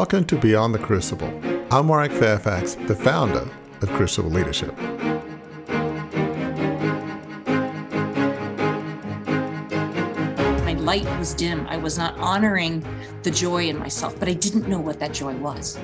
Welcome 0.00 0.24
to 0.28 0.36
Beyond 0.36 0.74
the 0.74 0.78
Crucible. 0.78 1.28
I'm 1.70 1.86
Warwick 1.86 2.10
Fairfax, 2.12 2.74
the 2.86 2.94
founder 2.94 3.46
of 3.82 3.90
Crucible 3.90 4.30
Leadership. 4.30 4.74
My 10.64 10.72
light 10.72 11.04
was 11.18 11.34
dim. 11.34 11.66
I 11.66 11.76
was 11.76 11.98
not 11.98 12.16
honoring 12.16 12.82
the 13.24 13.30
joy 13.30 13.68
in 13.68 13.78
myself, 13.78 14.18
but 14.18 14.26
I 14.26 14.32
didn't 14.32 14.66
know 14.66 14.80
what 14.80 14.98
that 15.00 15.12
joy 15.12 15.34
was. 15.34 15.78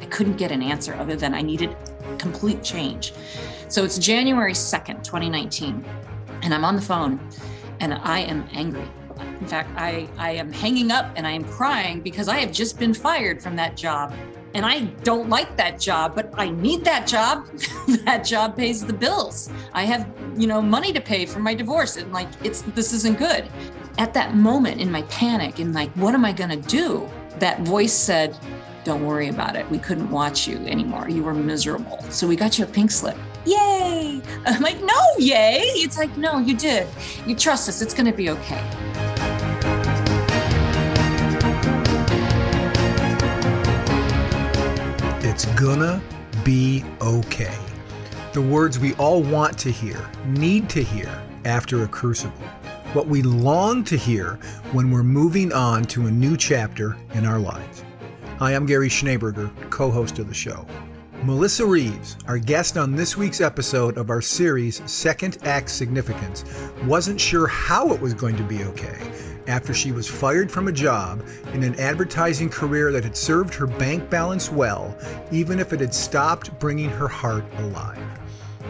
I 0.00 0.06
couldn't 0.06 0.38
get 0.38 0.50
an 0.50 0.62
answer 0.62 0.94
other 0.94 1.14
than 1.14 1.34
I 1.34 1.42
needed 1.42 1.76
complete 2.16 2.64
change. 2.64 3.12
So 3.68 3.84
it's 3.84 3.98
January 3.98 4.54
2nd, 4.54 5.04
2019, 5.04 5.84
and 6.40 6.54
I'm 6.54 6.64
on 6.64 6.74
the 6.74 6.80
phone 6.80 7.20
and 7.80 7.92
I 7.92 8.20
am 8.20 8.48
angry. 8.52 8.88
In 9.40 9.46
fact, 9.46 9.70
I, 9.76 10.08
I 10.18 10.32
am 10.32 10.52
hanging 10.52 10.90
up 10.90 11.12
and 11.16 11.26
I 11.26 11.32
am 11.32 11.44
crying 11.44 12.00
because 12.00 12.28
I 12.28 12.38
have 12.38 12.52
just 12.52 12.78
been 12.78 12.94
fired 12.94 13.42
from 13.42 13.56
that 13.56 13.76
job. 13.76 14.14
And 14.54 14.64
I 14.64 14.84
don't 15.04 15.28
like 15.28 15.56
that 15.56 15.78
job, 15.78 16.14
but 16.14 16.32
I 16.34 16.48
need 16.48 16.82
that 16.84 17.06
job. 17.06 17.46
that 18.04 18.24
job 18.24 18.56
pays 18.56 18.84
the 18.84 18.92
bills. 18.92 19.50
I 19.74 19.84
have, 19.84 20.08
you 20.36 20.46
know, 20.46 20.62
money 20.62 20.92
to 20.94 21.00
pay 21.00 21.26
for 21.26 21.40
my 21.40 21.54
divorce. 21.54 21.96
And 21.96 22.10
like, 22.12 22.28
it's 22.42 22.62
this 22.62 22.94
isn't 22.94 23.18
good. 23.18 23.48
At 23.98 24.14
that 24.14 24.34
moment 24.34 24.80
in 24.80 24.90
my 24.90 25.02
panic, 25.02 25.58
and 25.58 25.74
like, 25.74 25.90
what 25.92 26.14
am 26.14 26.24
I 26.24 26.32
gonna 26.32 26.56
do? 26.56 27.06
That 27.38 27.60
voice 27.62 27.92
said, 27.92 28.38
Don't 28.84 29.04
worry 29.04 29.28
about 29.28 29.56
it. 29.56 29.70
We 29.70 29.78
couldn't 29.78 30.10
watch 30.10 30.48
you 30.48 30.56
anymore. 30.66 31.08
You 31.08 31.22
were 31.22 31.34
miserable. 31.34 32.00
So 32.08 32.26
we 32.26 32.36
got 32.36 32.58
you 32.58 32.64
a 32.64 32.68
pink 32.68 32.90
slip 32.90 33.18
yay. 33.46 34.20
I'm 34.46 34.62
like, 34.62 34.80
no, 34.82 35.00
yay. 35.18 35.60
It's 35.62 35.96
like, 35.96 36.16
no, 36.16 36.38
you 36.38 36.54
did. 36.56 36.86
You 37.26 37.34
trust 37.34 37.68
us. 37.68 37.80
It's 37.80 37.94
going 37.94 38.10
to 38.10 38.16
be 38.16 38.30
okay. 38.30 39.05
Gonna 45.54 46.02
be 46.44 46.84
okay. 47.00 47.56
The 48.32 48.42
words 48.42 48.78
we 48.78 48.94
all 48.94 49.22
want 49.22 49.56
to 49.58 49.70
hear, 49.70 50.10
need 50.26 50.68
to 50.70 50.82
hear 50.82 51.08
after 51.44 51.84
a 51.84 51.88
crucible. 51.88 52.36
What 52.92 53.06
we 53.06 53.22
long 53.22 53.84
to 53.84 53.96
hear 53.96 54.40
when 54.72 54.90
we're 54.90 55.04
moving 55.04 55.52
on 55.52 55.84
to 55.84 56.08
a 56.08 56.10
new 56.10 56.36
chapter 56.36 56.96
in 57.14 57.24
our 57.24 57.38
lives. 57.38 57.84
Hi, 58.38 58.54
I'm 58.54 58.66
Gary 58.66 58.88
Schneeberger, 58.88 59.50
co 59.70 59.90
host 59.90 60.18
of 60.18 60.28
the 60.28 60.34
show. 60.34 60.66
Melissa 61.22 61.64
Reeves, 61.64 62.18
our 62.26 62.38
guest 62.38 62.76
on 62.76 62.94
this 62.94 63.16
week's 63.16 63.40
episode 63.40 63.96
of 63.96 64.10
our 64.10 64.20
series 64.20 64.82
Second 64.90 65.38
Act 65.44 65.70
Significance, 65.70 66.44
wasn't 66.84 67.20
sure 67.20 67.46
how 67.46 67.92
it 67.92 68.00
was 68.00 68.12
going 68.12 68.36
to 68.36 68.42
be 68.42 68.64
okay 68.64 68.98
after 69.48 69.72
she 69.72 69.92
was 69.92 70.08
fired 70.08 70.50
from 70.50 70.68
a 70.68 70.72
job 70.72 71.24
in 71.52 71.62
an 71.62 71.78
advertising 71.80 72.48
career 72.48 72.92
that 72.92 73.04
had 73.04 73.16
served 73.16 73.54
her 73.54 73.66
bank 73.66 74.08
balance 74.10 74.50
well, 74.50 74.96
even 75.30 75.58
if 75.58 75.72
it 75.72 75.80
had 75.80 75.94
stopped 75.94 76.58
bringing 76.58 76.90
her 76.90 77.08
heart 77.08 77.44
alive. 77.58 78.02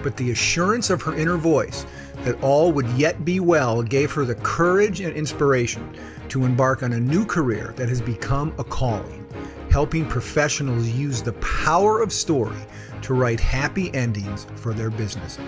But 0.02 0.16
the 0.16 0.30
assurance 0.30 0.91
of 0.91 1.02
her 1.02 1.16
inner 1.16 1.36
voice 1.36 1.86
that 2.24 2.42
all 2.42 2.72
would 2.72 2.88
yet 2.91 3.24
be 3.24 3.41
well 3.41 3.82
gave 3.82 4.12
her 4.12 4.24
the 4.24 4.34
courage 4.36 5.00
and 5.00 5.14
inspiration 5.14 5.97
to 6.28 6.44
embark 6.44 6.82
on 6.82 6.92
a 6.92 7.00
new 7.00 7.24
career 7.24 7.72
that 7.77 7.88
has 7.88 8.00
become 8.00 8.54
a 8.58 8.64
calling 8.64 9.27
helping 9.70 10.06
professionals 10.06 10.88
use 10.88 11.22
the 11.22 11.34
power 11.34 12.00
of 12.00 12.12
story 12.12 12.56
to 13.02 13.14
write 13.14 13.38
happy 13.38 13.94
endings 13.94 14.47
for 14.54 14.72
their 14.72 14.88
business. 14.88 15.38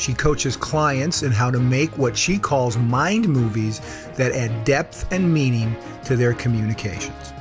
She 0.00 0.14
coaches 0.14 0.56
clients 0.56 1.22
in 1.22 1.30
how 1.30 1.50
to 1.50 1.60
make 1.60 1.98
what 1.98 2.16
she 2.16 2.38
calls 2.38 2.78
mind 2.78 3.28
movies 3.28 3.80
that 4.16 4.32
add 4.32 4.64
depth 4.64 5.06
and 5.12 5.30
meaning 5.30 5.76
to 6.04 6.16
their 6.16 6.32
communications. 6.32 7.34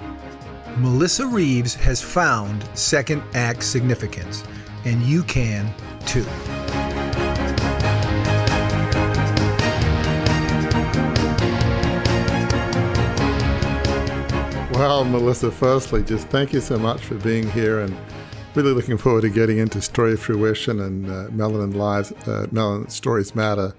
Melissa 0.76 1.26
Reeves 1.26 1.74
has 1.76 2.02
found 2.02 2.68
second 2.74 3.24
act 3.34 3.64
significance, 3.64 4.44
and 4.84 5.02
you 5.04 5.24
can 5.24 5.74
too. 6.06 6.26
Well, 14.74 15.06
Melissa, 15.06 15.50
firstly, 15.50 16.04
just 16.04 16.28
thank 16.28 16.52
you 16.52 16.60
so 16.60 16.78
much 16.78 17.06
for 17.06 17.16
being 17.16 17.50
here 17.52 17.80
and 17.80 17.98
really 18.56 18.74
looking 18.74 18.98
forward 18.98 19.22
to 19.22 19.30
getting 19.30 19.58
into 19.58 19.82
story 19.82 20.18
fruition 20.18 20.80
and 20.80 21.06
uh, 21.08 21.28
Melanin 21.30 21.76
Lives, 21.76 22.12
uh, 22.12 22.48
Melanin 22.52 22.90
Stories 22.92 23.36
Matter. 23.36 23.74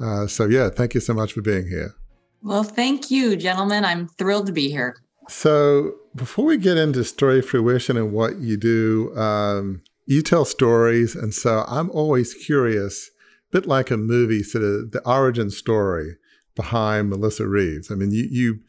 Uh, 0.00 0.26
so, 0.26 0.46
yeah, 0.46 0.68
thank 0.70 0.94
you 0.94 1.00
so 1.00 1.14
much 1.14 1.32
for 1.32 1.42
being 1.42 1.66
here. 1.68 1.94
Well, 2.42 2.62
thank 2.62 3.10
you, 3.10 3.36
gentlemen. 3.36 3.84
I'm 3.84 4.08
thrilled 4.08 4.46
to 4.46 4.52
be 4.52 4.70
here. 4.70 4.96
So, 5.28 5.94
before 6.14 6.44
we 6.44 6.56
get 6.56 6.76
into 6.76 7.04
story 7.04 7.42
fruition 7.42 7.96
and 7.96 8.12
what 8.12 8.38
you 8.38 8.56
do, 8.56 9.16
um, 9.16 9.82
you 10.06 10.22
tell 10.22 10.44
stories. 10.44 11.14
And 11.14 11.34
so 11.34 11.64
I'm 11.68 11.90
always 11.90 12.34
curious, 12.34 13.10
a 13.50 13.60
bit 13.60 13.66
like 13.66 13.90
a 13.90 13.96
movie, 13.96 14.42
sort 14.42 14.64
of 14.64 14.92
the 14.92 15.02
origin 15.06 15.50
story 15.50 16.16
behind 16.54 17.10
Melissa 17.10 17.46
Reeves. 17.46 17.90
I 17.90 17.94
mean, 17.94 18.10
you, 18.10 18.26
you 18.30 18.60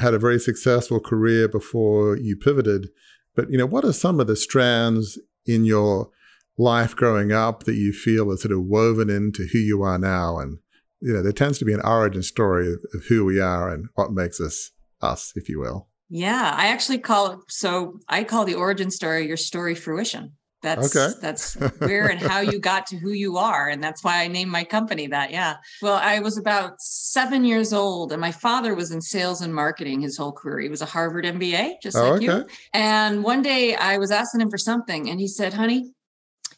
had 0.00 0.14
a 0.14 0.18
very 0.18 0.38
successful 0.38 1.00
career 1.00 1.48
before 1.48 2.16
you 2.16 2.36
pivoted. 2.36 2.88
But 3.34 3.50
you 3.50 3.58
know, 3.58 3.66
what 3.66 3.84
are 3.84 3.92
some 3.92 4.20
of 4.20 4.26
the 4.26 4.36
strands 4.36 5.18
in 5.46 5.64
your 5.64 6.10
life 6.58 6.94
growing 6.94 7.32
up 7.32 7.64
that 7.64 7.74
you 7.74 7.92
feel 7.92 8.30
are 8.30 8.36
sort 8.36 8.52
of 8.52 8.64
woven 8.64 9.10
into 9.10 9.46
who 9.52 9.58
you 9.58 9.82
are 9.82 9.98
now? 9.98 10.38
And 10.38 10.58
you 11.00 11.12
know, 11.12 11.22
there 11.22 11.32
tends 11.32 11.58
to 11.58 11.64
be 11.64 11.72
an 11.72 11.80
origin 11.84 12.22
story 12.22 12.72
of, 12.72 12.80
of 12.94 13.04
who 13.08 13.24
we 13.24 13.40
are 13.40 13.70
and 13.70 13.88
what 13.94 14.12
makes 14.12 14.40
us 14.40 14.70
us, 15.00 15.32
if 15.34 15.48
you 15.48 15.58
will. 15.58 15.88
Yeah, 16.08 16.54
I 16.56 16.66
actually 16.66 16.98
call 16.98 17.32
it 17.32 17.38
so 17.48 17.98
I 18.08 18.24
call 18.24 18.44
the 18.44 18.54
origin 18.54 18.90
story 18.90 19.26
your 19.26 19.36
story 19.36 19.74
fruition. 19.74 20.32
That's 20.62 20.96
okay. 20.96 21.14
that's 21.20 21.54
where 21.78 22.08
and 22.08 22.20
how 22.20 22.40
you 22.40 22.58
got 22.58 22.86
to 22.86 22.96
who 22.96 23.10
you 23.10 23.36
are. 23.36 23.68
And 23.68 23.82
that's 23.82 24.04
why 24.04 24.22
I 24.22 24.28
named 24.28 24.50
my 24.50 24.64
company 24.64 25.08
that. 25.08 25.30
Yeah. 25.30 25.56
Well, 25.80 25.98
I 26.00 26.20
was 26.20 26.38
about 26.38 26.80
seven 26.80 27.44
years 27.44 27.72
old 27.72 28.12
and 28.12 28.20
my 28.20 28.32
father 28.32 28.74
was 28.74 28.92
in 28.92 29.00
sales 29.00 29.40
and 29.40 29.54
marketing 29.54 30.00
his 30.00 30.16
whole 30.16 30.32
career. 30.32 30.60
He 30.60 30.68
was 30.68 30.82
a 30.82 30.86
Harvard 30.86 31.24
MBA, 31.24 31.82
just 31.82 31.96
oh, 31.96 32.12
like 32.12 32.22
okay. 32.22 32.24
you. 32.24 32.46
And 32.72 33.24
one 33.24 33.42
day 33.42 33.74
I 33.74 33.98
was 33.98 34.10
asking 34.10 34.40
him 34.40 34.50
for 34.50 34.58
something 34.58 35.10
and 35.10 35.20
he 35.20 35.28
said, 35.28 35.52
honey, 35.52 35.92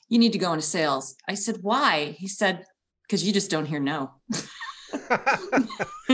you 0.09 0.19
need 0.19 0.33
to 0.33 0.39
go 0.39 0.53
into 0.53 0.67
sales. 0.67 1.17
I 1.27 1.35
said, 1.35 1.59
why? 1.63 2.15
He 2.19 2.29
said, 2.29 2.65
because 3.07 3.25
you 3.25 3.33
just 3.33 3.51
don't 3.51 3.67
hear 3.67 3.81
no. 3.81 4.13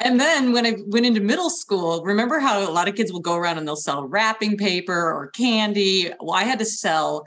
and 0.00 0.20
then 0.20 0.52
when 0.52 0.66
I 0.66 0.76
went 0.86 1.06
into 1.06 1.20
middle 1.20 1.50
school, 1.50 2.02
remember 2.04 2.38
how 2.38 2.68
a 2.68 2.70
lot 2.70 2.88
of 2.88 2.94
kids 2.94 3.12
will 3.12 3.20
go 3.20 3.34
around 3.34 3.58
and 3.58 3.66
they'll 3.66 3.76
sell 3.76 4.06
wrapping 4.06 4.56
paper 4.56 4.94
or 4.94 5.30
candy? 5.30 6.10
Well, 6.20 6.34
I 6.34 6.44
had 6.44 6.58
to 6.60 6.64
sell 6.64 7.26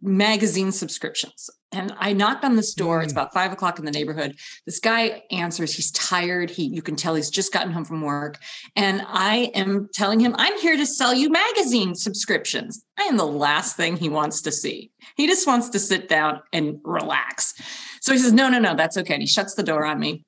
magazine 0.00 0.72
subscriptions. 0.72 1.50
And 1.72 1.92
I 1.98 2.12
knocked 2.12 2.44
on 2.44 2.56
this 2.56 2.74
door. 2.74 3.00
Mm. 3.00 3.04
It's 3.04 3.12
about 3.12 3.32
five 3.32 3.52
o'clock 3.52 3.78
in 3.78 3.84
the 3.84 3.90
neighborhood. 3.90 4.36
This 4.66 4.78
guy 4.78 5.22
answers. 5.30 5.74
He's 5.74 5.90
tired. 5.90 6.50
He, 6.50 6.66
you 6.66 6.82
can 6.82 6.96
tell 6.96 7.14
he's 7.14 7.30
just 7.30 7.52
gotten 7.52 7.72
home 7.72 7.84
from 7.84 8.02
work. 8.02 8.38
And 8.76 9.02
I 9.06 9.50
am 9.54 9.88
telling 9.94 10.20
him, 10.20 10.34
I'm 10.36 10.58
here 10.60 10.76
to 10.76 10.86
sell 10.86 11.14
you 11.14 11.30
magazine 11.30 11.94
subscriptions. 11.94 12.84
I 12.98 13.04
am 13.04 13.16
the 13.16 13.26
last 13.26 13.76
thing 13.76 13.96
he 13.96 14.08
wants 14.08 14.42
to 14.42 14.52
see. 14.52 14.90
He 15.16 15.26
just 15.26 15.46
wants 15.46 15.70
to 15.70 15.78
sit 15.78 16.08
down 16.08 16.42
and 16.52 16.78
relax. 16.84 17.54
So 18.00 18.12
he 18.12 18.18
says, 18.18 18.32
No, 18.32 18.48
no, 18.48 18.58
no, 18.58 18.74
that's 18.74 18.96
okay. 18.98 19.14
And 19.14 19.22
he 19.22 19.26
shuts 19.26 19.54
the 19.54 19.62
door 19.62 19.84
on 19.84 19.98
me. 19.98 20.24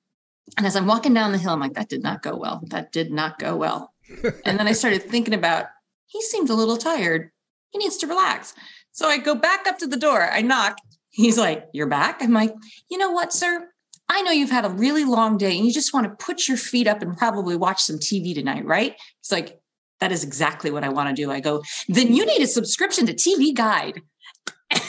And 0.57 0.67
as 0.67 0.77
I'm 0.77 0.87
walking 0.87 1.15
down 1.15 1.33
the 1.33 1.39
hill, 1.39 1.53
I'm 1.53 1.61
like, 1.61 1.75
That 1.75 1.89
did 1.89 2.03
not 2.03 2.23
go 2.23 2.37
well. 2.37 2.63
That 2.69 2.91
did 2.91 3.13
not 3.13 3.39
go 3.39 3.57
well. 3.57 3.93
and 4.45 4.59
then 4.59 4.67
I 4.67 4.73
started 4.73 5.03
thinking 5.03 5.35
about, 5.35 5.67
he 6.07 6.23
seems 6.23 6.51
a 6.51 6.55
little 6.55 6.77
tired. 6.77 7.31
He 7.71 7.79
needs 7.79 7.97
to 7.99 8.07
relax. 8.07 8.55
So 8.95 9.09
I 9.09 9.19
go 9.19 9.35
back 9.35 9.67
up 9.67 9.79
to 9.81 9.89
the 9.89 9.97
door. 9.97 10.31
I 10.31 10.41
knock. 10.41 10.79
He's 11.11 11.37
like, 11.37 11.67
You're 11.73 11.89
back? 11.89 12.23
I'm 12.23 12.33
like, 12.33 12.55
You 12.89 12.97
know 12.97 13.11
what, 13.11 13.33
sir? 13.33 13.69
I 14.09 14.23
know 14.23 14.31
you've 14.31 14.51
had 14.51 14.65
a 14.65 14.71
really 14.71 15.05
long 15.05 15.37
day 15.37 15.57
and 15.57 15.67
you 15.67 15.73
just 15.73 15.93
want 15.93 16.07
to 16.07 16.25
put 16.25 16.47
your 16.47 16.57
feet 16.57 16.87
up 16.87 17.03
and 17.03 17.17
probably 17.17 17.57
watch 17.57 17.83
some 17.83 17.99
TV 17.99 18.35
tonight, 18.35 18.65
right? 18.65 18.95
He's 19.21 19.33
like, 19.33 19.61
That 19.99 20.13
is 20.13 20.23
exactly 20.23 20.71
what 20.71 20.85
I 20.85 20.91
want 20.91 21.15
to 21.15 21.23
do. 21.23 21.31
I 21.31 21.41
go, 21.41 21.63
Then 21.89 22.15
you 22.15 22.25
need 22.25 22.41
a 22.41 22.47
subscription 22.47 23.05
to 23.07 23.15
TV 23.15 23.55
Guide. 23.55 24.01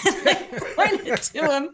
And 0.07 0.29
I 0.29 0.59
pointed 0.75 1.17
to 1.17 1.51
him. 1.51 1.69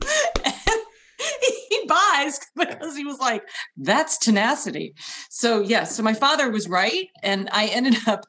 he 1.70 1.86
buys 1.88 2.40
because 2.56 2.96
he 2.96 3.06
was 3.06 3.20
like, 3.20 3.44
that's 3.78 4.18
tenacity. 4.18 4.94
So, 5.30 5.60
yes, 5.60 5.70
yeah, 5.70 5.84
so 5.84 6.04
my 6.04 6.14
father 6.14 6.50
was 6.50 6.68
right. 6.68 7.08
And 7.24 7.50
I 7.52 7.68
ended 7.68 7.96
up 8.08 8.26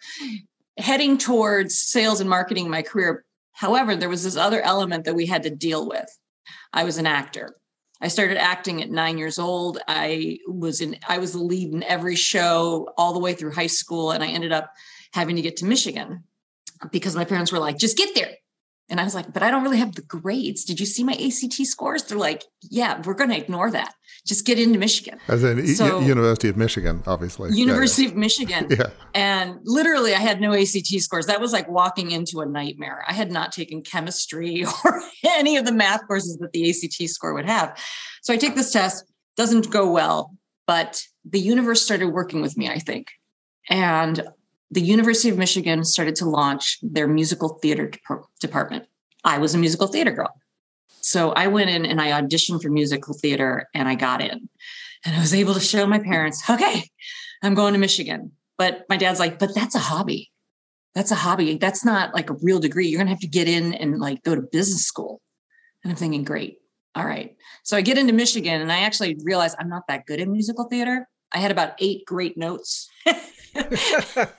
heading 0.78 1.19
towards 1.19 1.76
sales 1.76 2.20
and 2.20 2.31
marketing 2.31 2.70
my 2.70 2.82
career. 2.82 3.25
However, 3.52 3.94
there 3.94 4.08
was 4.08 4.25
this 4.25 4.37
other 4.37 4.60
element 4.60 5.04
that 5.04 5.14
we 5.14 5.26
had 5.26 5.43
to 5.44 5.50
deal 5.50 5.88
with. 5.88 6.08
I 6.72 6.84
was 6.84 6.99
an 6.99 7.06
actor. 7.06 7.56
I 8.00 8.08
started 8.08 8.37
acting 8.37 8.82
at 8.82 8.90
nine 8.90 9.19
years 9.19 9.38
old. 9.38 9.78
I 9.87 10.38
was 10.49 10.81
in, 10.81 10.96
I 11.08 11.19
was 11.19 11.32
the 11.32 11.38
lead 11.38 11.72
in 11.72 11.82
every 11.84 12.16
show 12.16 12.88
all 12.96 13.12
the 13.12 13.20
way 13.20 13.34
through 13.34 13.52
high 13.52 13.69
school. 13.69 14.10
And 14.10 14.25
I 14.25 14.28
ended 14.28 14.52
up 14.52 14.70
having 15.12 15.37
to 15.37 15.43
get 15.43 15.58
to 15.58 15.66
Michigan 15.66 16.25
because 16.90 17.14
my 17.14 17.25
parents 17.25 17.52
were 17.52 17.60
like, 17.60 17.78
just 17.78 17.96
get 17.96 18.14
there 18.14 18.32
And 18.92 19.00
I 19.00 19.04
was 19.04 19.14
like, 19.14 19.32
but 19.32 19.42
I 19.42 19.50
don't 19.50 19.62
really 19.62 19.78
have 19.78 19.94
the 19.94 20.02
grades. 20.02 20.66
Did 20.66 20.78
you 20.78 20.84
see 20.84 21.02
my 21.02 21.14
ACT 21.14 21.54
scores? 21.66 22.02
They're 22.02 22.18
like, 22.18 22.44
yeah, 22.60 23.00
we're 23.06 23.14
going 23.14 23.30
to 23.30 23.38
ignore 23.38 23.70
that. 23.70 23.94
Just 24.26 24.44
get 24.44 24.58
into 24.58 24.78
Michigan. 24.78 25.18
As 25.28 25.42
in 25.42 25.66
so, 25.68 26.00
University 26.00 26.50
of 26.50 26.58
Michigan, 26.58 27.02
obviously. 27.06 27.52
University 27.54 28.02
yeah, 28.02 28.08
yeah. 28.08 28.12
of 28.12 28.18
Michigan. 28.18 28.66
yeah. 28.70 28.86
And 29.14 29.58
literally, 29.64 30.12
I 30.12 30.18
had 30.18 30.42
no 30.42 30.52
ACT 30.52 30.88
scores. 30.98 31.24
That 31.24 31.40
was 31.40 31.54
like 31.54 31.70
walking 31.70 32.10
into 32.10 32.40
a 32.40 32.46
nightmare. 32.46 33.02
I 33.08 33.14
had 33.14 33.32
not 33.32 33.50
taken 33.50 33.80
chemistry 33.80 34.66
or 34.84 35.02
any 35.24 35.56
of 35.56 35.64
the 35.64 35.72
math 35.72 36.06
courses 36.06 36.36
that 36.36 36.52
the 36.52 36.68
ACT 36.68 37.08
score 37.08 37.32
would 37.32 37.46
have. 37.46 37.74
So 38.20 38.34
I 38.34 38.36
take 38.36 38.56
this 38.56 38.72
test, 38.72 39.06
doesn't 39.38 39.70
go 39.70 39.90
well, 39.90 40.36
but 40.66 41.02
the 41.24 41.40
universe 41.40 41.82
started 41.82 42.08
working 42.08 42.42
with 42.42 42.58
me, 42.58 42.68
I 42.68 42.78
think. 42.78 43.08
And 43.70 44.22
the 44.72 44.80
University 44.80 45.28
of 45.28 45.36
Michigan 45.36 45.84
started 45.84 46.16
to 46.16 46.24
launch 46.24 46.78
their 46.82 47.06
musical 47.06 47.58
theater 47.60 47.90
department. 48.40 48.86
I 49.22 49.36
was 49.36 49.54
a 49.54 49.58
musical 49.58 49.86
theater 49.86 50.10
girl. 50.10 50.32
So 51.02 51.32
I 51.32 51.48
went 51.48 51.69
in 51.69 51.84
and 51.84 52.00
I 52.00 52.20
auditioned 52.20 52.62
for 52.62 52.70
musical 52.70 53.12
theater 53.12 53.69
and 53.74 53.86
I 53.86 53.96
got 53.96 54.22
in. 54.22 54.48
And 55.04 55.16
I 55.16 55.20
was 55.20 55.34
able 55.34 55.52
to 55.54 55.60
show 55.60 55.86
my 55.86 55.98
parents, 55.98 56.48
okay, 56.48 56.84
I'm 57.42 57.54
going 57.54 57.74
to 57.74 57.78
Michigan. 57.78 58.32
But 58.56 58.86
my 58.88 58.96
dad's 58.96 59.20
like, 59.20 59.38
but 59.38 59.54
that's 59.54 59.74
a 59.74 59.80
hobby. 59.80 60.30
That's 60.94 61.10
a 61.10 61.16
hobby. 61.16 61.58
That's 61.58 61.84
not 61.84 62.14
like 62.14 62.30
a 62.30 62.36
real 62.42 62.58
degree. 62.58 62.86
You're 62.86 62.98
going 62.98 63.08
to 63.08 63.12
have 63.12 63.20
to 63.20 63.26
get 63.26 63.48
in 63.48 63.74
and 63.74 63.98
like 63.98 64.22
go 64.22 64.34
to 64.34 64.40
business 64.40 64.84
school. 64.84 65.20
And 65.84 65.90
I'm 65.90 65.96
thinking, 65.96 66.24
great. 66.24 66.58
All 66.94 67.04
right. 67.04 67.36
So 67.62 67.76
I 67.76 67.82
get 67.82 67.98
into 67.98 68.12
Michigan 68.14 68.62
and 68.62 68.72
I 68.72 68.80
actually 68.80 69.19
realize 69.22 69.54
I'm 69.58 69.69
not 69.69 69.86
that 69.88 70.06
good 70.06 70.20
in 70.20 70.32
musical 70.32 70.64
theater. 70.64 71.08
I 71.32 71.38
had 71.38 71.50
about 71.50 71.74
eight 71.78 72.06
great 72.06 72.38
notes. 72.38 72.88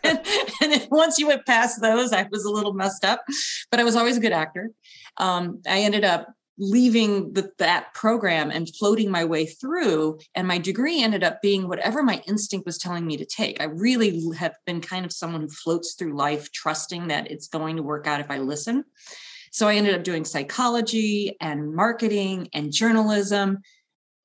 and, 0.03 0.21
and 0.61 0.87
once 0.91 1.19
you 1.19 1.27
went 1.27 1.45
past 1.45 1.81
those, 1.81 2.13
I 2.13 2.27
was 2.31 2.45
a 2.45 2.51
little 2.51 2.73
messed 2.73 3.05
up, 3.05 3.23
but 3.71 3.79
I 3.79 3.83
was 3.83 3.95
always 3.95 4.17
a 4.17 4.21
good 4.21 4.33
actor. 4.33 4.71
Um, 5.17 5.61
I 5.67 5.79
ended 5.79 6.03
up 6.03 6.33
leaving 6.57 7.33
the, 7.33 7.51
that 7.57 7.93
program 7.93 8.51
and 8.51 8.73
floating 8.75 9.09
my 9.09 9.25
way 9.25 9.45
through 9.45 10.19
and 10.35 10.47
my 10.47 10.59
degree 10.59 11.01
ended 11.01 11.23
up 11.23 11.41
being 11.41 11.67
whatever 11.67 12.03
my 12.03 12.21
instinct 12.27 12.65
was 12.65 12.77
telling 12.77 13.05
me 13.07 13.17
to 13.17 13.25
take. 13.25 13.59
I 13.59 13.65
really 13.65 14.31
have 14.37 14.55
been 14.65 14.79
kind 14.79 15.03
of 15.03 15.11
someone 15.11 15.41
who 15.41 15.49
floats 15.49 15.95
through 15.95 16.15
life 16.15 16.51
trusting 16.51 17.07
that 17.07 17.31
it's 17.31 17.47
going 17.47 17.77
to 17.77 17.83
work 17.83 18.05
out 18.05 18.19
if 18.19 18.29
i 18.29 18.37
listen. 18.37 18.83
So 19.51 19.67
i 19.67 19.75
ended 19.75 19.95
up 19.95 20.03
doing 20.03 20.25
psychology 20.25 21.35
and 21.41 21.73
marketing 21.73 22.49
and 22.53 22.71
journalism 22.71 23.59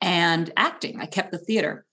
and 0.01 0.53
acting. 0.57 1.01
I 1.01 1.07
kept 1.07 1.33
the 1.33 1.39
theater 1.39 1.87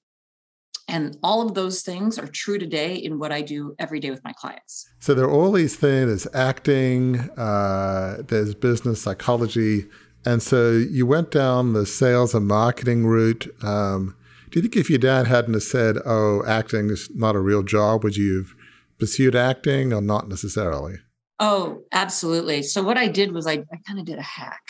and 0.88 1.18
all 1.24 1.46
of 1.46 1.56
those 1.56 1.82
things 1.82 2.20
are 2.20 2.28
true 2.28 2.58
today 2.58 2.96
in 2.96 3.18
what 3.18 3.32
I 3.32 3.42
do 3.42 3.76
every 3.80 4.00
day 4.00 4.12
with 4.12 4.24
my 4.24 4.34
clients. 4.34 4.88
So 5.00 5.14
there 5.14 5.26
are 5.26 5.32
all 5.32 5.52
these 5.52 5.76
things 5.76 6.08
there's 6.08 6.28
acting, 6.36 7.20
uh, 7.38 8.22
there's 8.28 8.54
business 8.54 9.02
psychology. 9.02 9.86
And 10.26 10.42
so 10.42 10.72
you 10.72 11.06
went 11.06 11.32
down 11.32 11.74
the 11.74 11.86
sales 11.86 12.34
and 12.36 12.48
marketing 12.48 13.06
route. 13.06 13.48
Um, 13.64 14.16
do 14.50 14.60
you 14.60 14.62
think 14.62 14.76
if 14.76 14.90
your 14.90 15.00
dad 15.00 15.28
hadn't 15.28 15.60
said, 15.62 15.98
oh, 16.06 16.44
acting 16.46 16.90
is 16.90 17.10
not 17.14 17.36
a 17.36 17.40
real 17.40 17.64
job, 17.64 18.04
would 18.04 18.16
you 18.16 18.38
have 18.38 18.54
pursued 19.00 19.36
acting 19.36 19.92
or 19.92 20.02
not 20.02 20.30
necessarily? 20.30 20.96
Oh, 21.40 21.82
absolutely. 21.92 22.64
So 22.64 22.82
what 22.82 22.98
I 22.98 23.08
did 23.08 23.34
was 23.34 23.46
I, 23.48 23.54
I 23.54 23.78
kind 23.86 24.00
of 24.00 24.06
did 24.06 24.18
a 24.18 24.24
hack. 24.24 24.62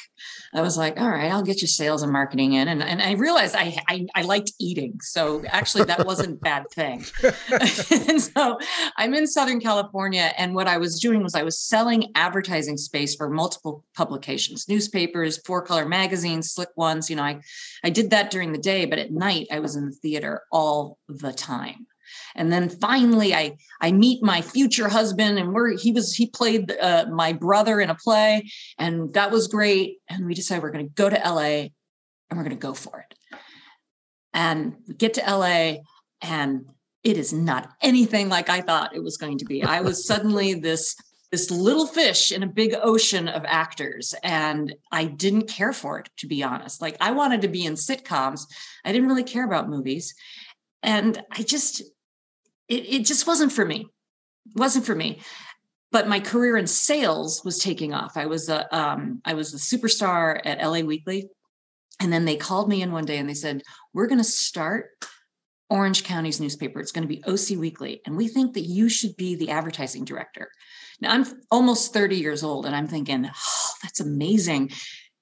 I 0.55 0.61
was 0.61 0.77
like, 0.77 0.99
all 0.99 1.09
right, 1.09 1.31
I'll 1.31 1.43
get 1.43 1.61
you 1.61 1.67
sales 1.67 2.01
and 2.01 2.11
marketing 2.11 2.53
in. 2.53 2.67
And, 2.67 2.81
and 2.81 3.01
I 3.01 3.13
realized 3.13 3.55
I, 3.55 3.77
I, 3.89 4.05
I 4.15 4.21
liked 4.21 4.53
eating. 4.59 4.97
So 5.01 5.43
actually 5.49 5.83
that 5.85 6.05
wasn't 6.05 6.33
a 6.33 6.37
bad 6.37 6.63
thing. 6.71 7.05
and 8.09 8.21
so 8.21 8.57
I'm 8.97 9.13
in 9.13 9.27
Southern 9.27 9.59
California. 9.59 10.31
And 10.37 10.55
what 10.55 10.67
I 10.67 10.77
was 10.77 10.99
doing 10.99 11.23
was 11.23 11.35
I 11.35 11.43
was 11.43 11.59
selling 11.59 12.11
advertising 12.15 12.77
space 12.77 13.15
for 13.15 13.29
multiple 13.29 13.83
publications, 13.95 14.67
newspapers, 14.69 15.39
four 15.45 15.61
color 15.61 15.85
magazines, 15.85 16.51
slick 16.51 16.69
ones. 16.77 17.09
You 17.09 17.17
know, 17.17 17.23
I, 17.23 17.41
I 17.83 17.89
did 17.89 18.09
that 18.11 18.31
during 18.31 18.53
the 18.53 18.59
day, 18.59 18.85
but 18.85 18.99
at 18.99 19.11
night 19.11 19.47
I 19.51 19.59
was 19.59 19.75
in 19.75 19.85
the 19.85 19.95
theater 20.01 20.43
all 20.51 20.97
the 21.09 21.33
time 21.33 21.84
and 22.35 22.51
then 22.51 22.69
finally 22.69 23.33
i 23.33 23.55
i 23.81 23.91
meet 23.91 24.23
my 24.23 24.41
future 24.41 24.89
husband 24.89 25.39
and 25.39 25.53
we're 25.53 25.77
he 25.77 25.91
was 25.91 26.13
he 26.13 26.27
played 26.27 26.71
uh, 26.79 27.05
my 27.11 27.33
brother 27.33 27.79
in 27.79 27.89
a 27.89 27.95
play 27.95 28.43
and 28.77 29.13
that 29.13 29.31
was 29.31 29.47
great. 29.47 29.97
And 30.09 30.25
we 30.25 30.33
decided 30.33 30.63
we're 30.63 30.71
going 30.71 30.87
to 30.87 30.93
go 30.93 31.09
to 31.09 31.15
la 31.15 31.39
and 31.39 31.71
we're 32.31 32.43
going 32.43 32.49
to 32.49 32.55
go 32.55 32.73
for 32.73 33.05
it. 33.09 33.39
And 34.33 34.75
we 34.87 34.95
get 34.95 35.15
to 35.15 35.21
la 35.21 35.75
and 36.21 36.65
it 37.03 37.17
is 37.17 37.31
not 37.31 37.69
anything 37.81 38.29
like 38.29 38.49
i 38.49 38.61
thought 38.61 38.95
it 38.95 39.03
was 39.03 39.17
going 39.17 39.37
to 39.39 39.45
be. 39.45 39.63
I 39.63 39.81
was 39.81 40.05
suddenly 40.05 40.53
this 40.53 40.95
this 41.31 41.51
little 41.51 41.87
fish 41.87 42.31
in 42.31 42.43
a 42.43 42.47
big 42.47 42.75
ocean 42.81 43.27
of 43.27 43.43
actors 43.45 44.13
and 44.23 44.73
i 44.91 45.05
didn't 45.05 45.49
care 45.49 45.73
for 45.73 45.99
it 45.99 46.09
to 46.17 46.27
be 46.27 46.43
honest. 46.43 46.81
Like 46.81 46.97
i 46.99 47.11
wanted 47.11 47.41
to 47.41 47.47
be 47.47 47.65
in 47.65 47.73
sitcoms. 47.73 48.41
I 48.83 48.91
didn't 48.91 49.07
really 49.07 49.23
care 49.23 49.45
about 49.45 49.69
movies. 49.69 50.13
And 50.83 51.21
i 51.31 51.41
just 51.41 51.83
it, 52.67 52.93
it 52.93 53.05
just 53.05 53.27
wasn't 53.27 53.51
for 53.51 53.65
me. 53.65 53.87
It 54.47 54.59
wasn't 54.59 54.85
for 54.85 54.95
me. 54.95 55.21
But 55.91 56.07
my 56.07 56.19
career 56.19 56.57
in 56.57 56.67
sales 56.67 57.43
was 57.45 57.59
taking 57.59 57.93
off. 57.93 58.17
I 58.17 58.25
was 58.25 58.49
a 58.49 58.75
um, 58.75 59.21
I 59.23 59.33
was 59.33 59.53
a 59.53 59.57
superstar 59.57 60.41
at 60.43 60.61
LA 60.61 60.81
Weekly, 60.81 61.29
and 62.01 62.11
then 62.11 62.25
they 62.25 62.35
called 62.35 62.67
me 62.67 62.81
in 62.81 62.91
one 62.91 63.05
day 63.05 63.17
and 63.17 63.29
they 63.29 63.35
said, 63.35 63.61
"We're 63.93 64.07
going 64.07 64.19
to 64.19 64.23
start 64.23 64.89
Orange 65.69 66.03
County's 66.03 66.41
newspaper. 66.41 66.79
It's 66.79 66.91
going 66.91 67.07
to 67.07 67.15
be 67.15 67.23
OC 67.23 67.57
Weekly, 67.57 68.01
and 68.05 68.17
we 68.17 68.27
think 68.27 68.53
that 68.55 68.65
you 68.65 68.89
should 68.89 69.15
be 69.15 69.35
the 69.35 69.51
advertising 69.51 70.03
director." 70.03 70.51
Now 70.99 71.13
I'm 71.13 71.25
almost 71.49 71.93
30 71.93 72.17
years 72.17 72.43
old, 72.43 72.65
and 72.65 72.75
I'm 72.75 72.87
thinking, 72.87 73.27
"Oh, 73.27 73.69
that's 73.81 74.01
amazing." 74.01 74.71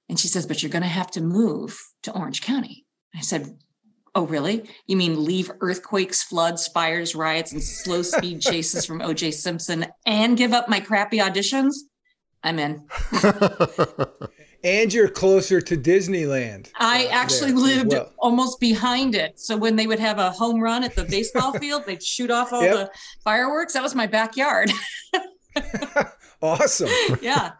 And 0.09 0.19
she 0.19 0.27
says, 0.27 0.47
"But 0.47 0.63
you're 0.63 0.71
going 0.71 0.81
to 0.81 0.87
have 0.87 1.11
to 1.11 1.21
move 1.21 1.79
to 2.03 2.13
Orange 2.13 2.41
County." 2.41 2.85
I 3.15 3.21
said, 3.21 3.59
Oh, 4.15 4.27
really? 4.27 4.69
You 4.85 4.95
mean 4.95 5.25
leave 5.25 5.51
earthquakes, 5.61 6.21
floods, 6.21 6.67
fires, 6.67 7.15
riots, 7.15 7.51
and 7.51 7.63
slow 7.63 8.03
speed 8.03 8.41
chases 8.41 8.85
from 8.85 8.99
OJ 8.99 9.33
Simpson 9.33 9.87
and 10.05 10.37
give 10.37 10.53
up 10.53 10.69
my 10.69 10.79
crappy 10.79 11.17
auditions? 11.17 11.73
I'm 12.43 12.59
in. 12.59 12.83
and 14.63 14.93
you're 14.93 15.09
closer 15.09 15.61
to 15.61 15.75
Disneyland. 15.75 16.69
I 16.77 17.05
uh, 17.05 17.09
actually 17.09 17.53
lived 17.53 17.93
well. 17.93 18.11
almost 18.19 18.59
behind 18.59 19.15
it. 19.15 19.39
So 19.39 19.57
when 19.57 19.75
they 19.75 19.87
would 19.87 19.99
have 19.99 20.19
a 20.19 20.29
home 20.29 20.59
run 20.59 20.83
at 20.83 20.95
the 20.95 21.05
baseball 21.05 21.53
field, 21.59 21.83
they'd 21.87 22.03
shoot 22.03 22.29
off 22.29 22.53
all 22.53 22.61
yep. 22.61 22.75
the 22.75 22.91
fireworks. 23.23 23.73
That 23.73 23.81
was 23.81 23.95
my 23.95 24.05
backyard. 24.05 24.71
awesome. 26.41 26.89
yeah 27.21 27.53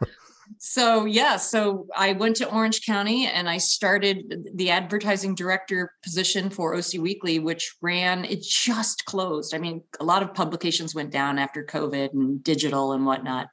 so 0.57 1.05
yeah 1.05 1.38
so 1.38 1.85
i 1.95 2.13
went 2.13 2.35
to 2.35 2.50
orange 2.50 2.85
county 2.85 3.27
and 3.27 3.50
i 3.50 3.57
started 3.57 4.50
the 4.55 4.69
advertising 4.69 5.35
director 5.35 5.94
position 6.03 6.50
for 6.50 6.75
oc 6.75 6.94
weekly 7.00 7.39
which 7.39 7.75
ran 7.81 8.25
it 8.25 8.41
just 8.41 9.05
closed. 9.05 9.53
I 9.53 9.57
mean 9.57 9.83
a 10.00 10.03
lot 10.03 10.23
of 10.23 10.33
publications 10.33 10.95
went 10.95 11.12
down 11.12 11.39
after 11.39 11.63
covid 11.63 12.13
and 12.13 12.43
digital 12.43 12.93
and 12.93 13.05
whatnot. 13.05 13.48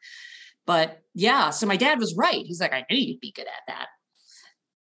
But 0.67 1.03
yeah 1.15 1.51
so 1.51 1.67
my 1.67 1.77
dad 1.77 1.99
was 1.99 2.17
right. 2.17 2.45
He's 2.47 2.61
like 2.61 2.73
i 2.73 2.85
knew 2.91 2.99
you'd 2.99 3.21
be 3.21 3.33
good 3.33 3.47
at 3.47 3.63
that. 3.69 3.87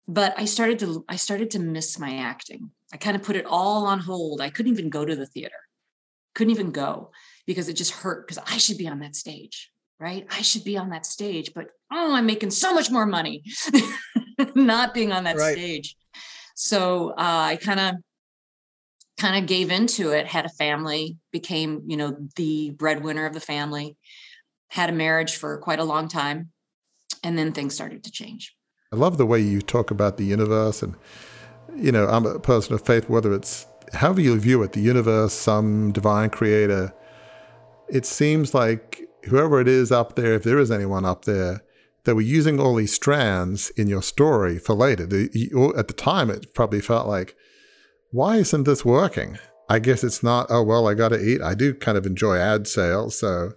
But 0.09 0.35
i 0.39 0.45
started 0.45 0.79
to 0.81 1.05
i 1.09 1.17
started 1.17 1.51
to 1.53 1.59
miss 1.59 1.99
my 1.99 2.17
acting. 2.17 2.71
I 2.93 2.97
kind 2.97 3.17
of 3.17 3.23
put 3.23 3.37
it 3.37 3.47
all 3.47 3.87
on 3.87 4.01
hold. 4.01 4.41
I 4.41 4.51
couldn't 4.51 4.73
even 4.73 4.91
go 4.91 5.05
to 5.05 5.17
the 5.17 5.27
theater. 5.27 5.55
Couldn't 6.35 6.53
even 6.53 6.71
go 6.71 7.11
because 7.47 7.69
it 7.69 7.75
just 7.75 7.93
hurt 7.93 8.27
because 8.27 8.43
i 8.47 8.57
should 8.57 8.79
be 8.79 8.89
on 8.89 9.01
that 9.01 9.17
stage 9.17 9.71
right? 10.01 10.27
I 10.31 10.43
should 10.43 10.65
be 10.65 10.79
on 10.79 10.91
that 10.91 11.07
stage, 11.07 11.53
but 11.55 11.69
oh, 11.93 12.15
I'm 12.15 12.27
making 12.27 12.51
so 12.51 12.73
much 12.75 12.91
more 12.91 13.07
money 13.07 13.45
not 14.55 14.95
being 14.95 15.13
on 15.13 15.25
that 15.25 15.37
right. 15.37 15.53
stage. 15.53 15.97
So 16.57 17.11
uh, 17.11 17.15
I 17.19 17.57
kind 17.57 17.81
of 17.81 17.95
kind 19.19 19.43
of 19.43 19.47
gave 19.47 19.71
into 19.71 20.13
it, 20.13 20.27
had 20.27 20.47
a 20.47 20.51
family, 20.51 21.19
became, 21.31 21.83
you 21.87 21.97
know, 21.97 22.17
the 22.37 22.71
breadwinner 22.71 23.27
of 23.27 23.35
the 23.35 23.41
family, 23.41 23.97
had 24.69 24.89
a 24.89 24.93
marriage 24.93 25.37
for 25.37 25.59
quite 25.59 25.79
a 25.79 25.85
long 25.85 26.09
time, 26.09 26.51
and 27.23 27.37
then 27.37 27.53
things 27.53 27.75
started 27.75 28.03
to 28.05 28.11
change. 28.11 28.55
I 28.93 28.97
love 28.97 29.19
the 29.19 29.27
way 29.27 29.41
you 29.41 29.61
talk 29.61 29.91
about 29.91 30.17
the 30.17 30.25
universe 30.25 30.83
and 30.83 30.97
you 31.77 31.93
know, 31.93 32.09
I'm 32.09 32.27
a 32.27 32.39
person 32.41 32.75
of 32.75 32.83
faith, 32.83 33.09
whether 33.09 33.33
it's 33.33 33.67
however 33.93 34.21
you 34.21 34.39
view 34.39 34.63
it, 34.63 34.73
the 34.73 34.81
universe, 34.81 35.33
some 35.33 35.93
divine 35.93 36.31
creator, 36.31 36.93
it 37.89 38.07
seems 38.07 38.55
like 38.55 39.09
whoever 39.25 39.61
it 39.61 39.69
is 39.69 39.93
up 39.93 40.17
there, 40.17 40.35
if 40.35 40.43
there 40.43 40.59
is 40.59 40.71
anyone 40.71 41.05
up 41.05 41.25
there, 41.25 41.63
that 42.05 42.15
were 42.15 42.21
using 42.21 42.59
all 42.59 42.77
these 42.77 42.95
strands 42.95 43.71
in 43.71 43.87
your 43.87 44.03
story 44.03 44.59
for 44.59 44.75
later. 44.75 45.07
The, 45.07 45.73
at 45.77 45.89
the 45.89 45.95
time, 45.95 46.31
it 46.31 46.55
probably 46.55 46.81
felt 46.81 47.07
like, 47.07 47.37
why 48.11 48.37
isn't 48.37 48.65
this 48.65 48.85
working? 48.85 49.39
I 49.69 49.79
guess 49.79 50.03
it's 50.03 50.23
not, 50.23 50.47
oh, 50.51 50.63
well, 50.63 50.89
I 50.89 50.95
got 50.95 51.11
to 51.11 51.23
eat. 51.23 51.41
I 51.43 51.55
do 51.55 51.75
kind 51.75 51.97
of 51.97 52.07
enjoy 52.07 52.39
ad 52.39 52.67
sales. 52.67 53.19
So 53.19 53.53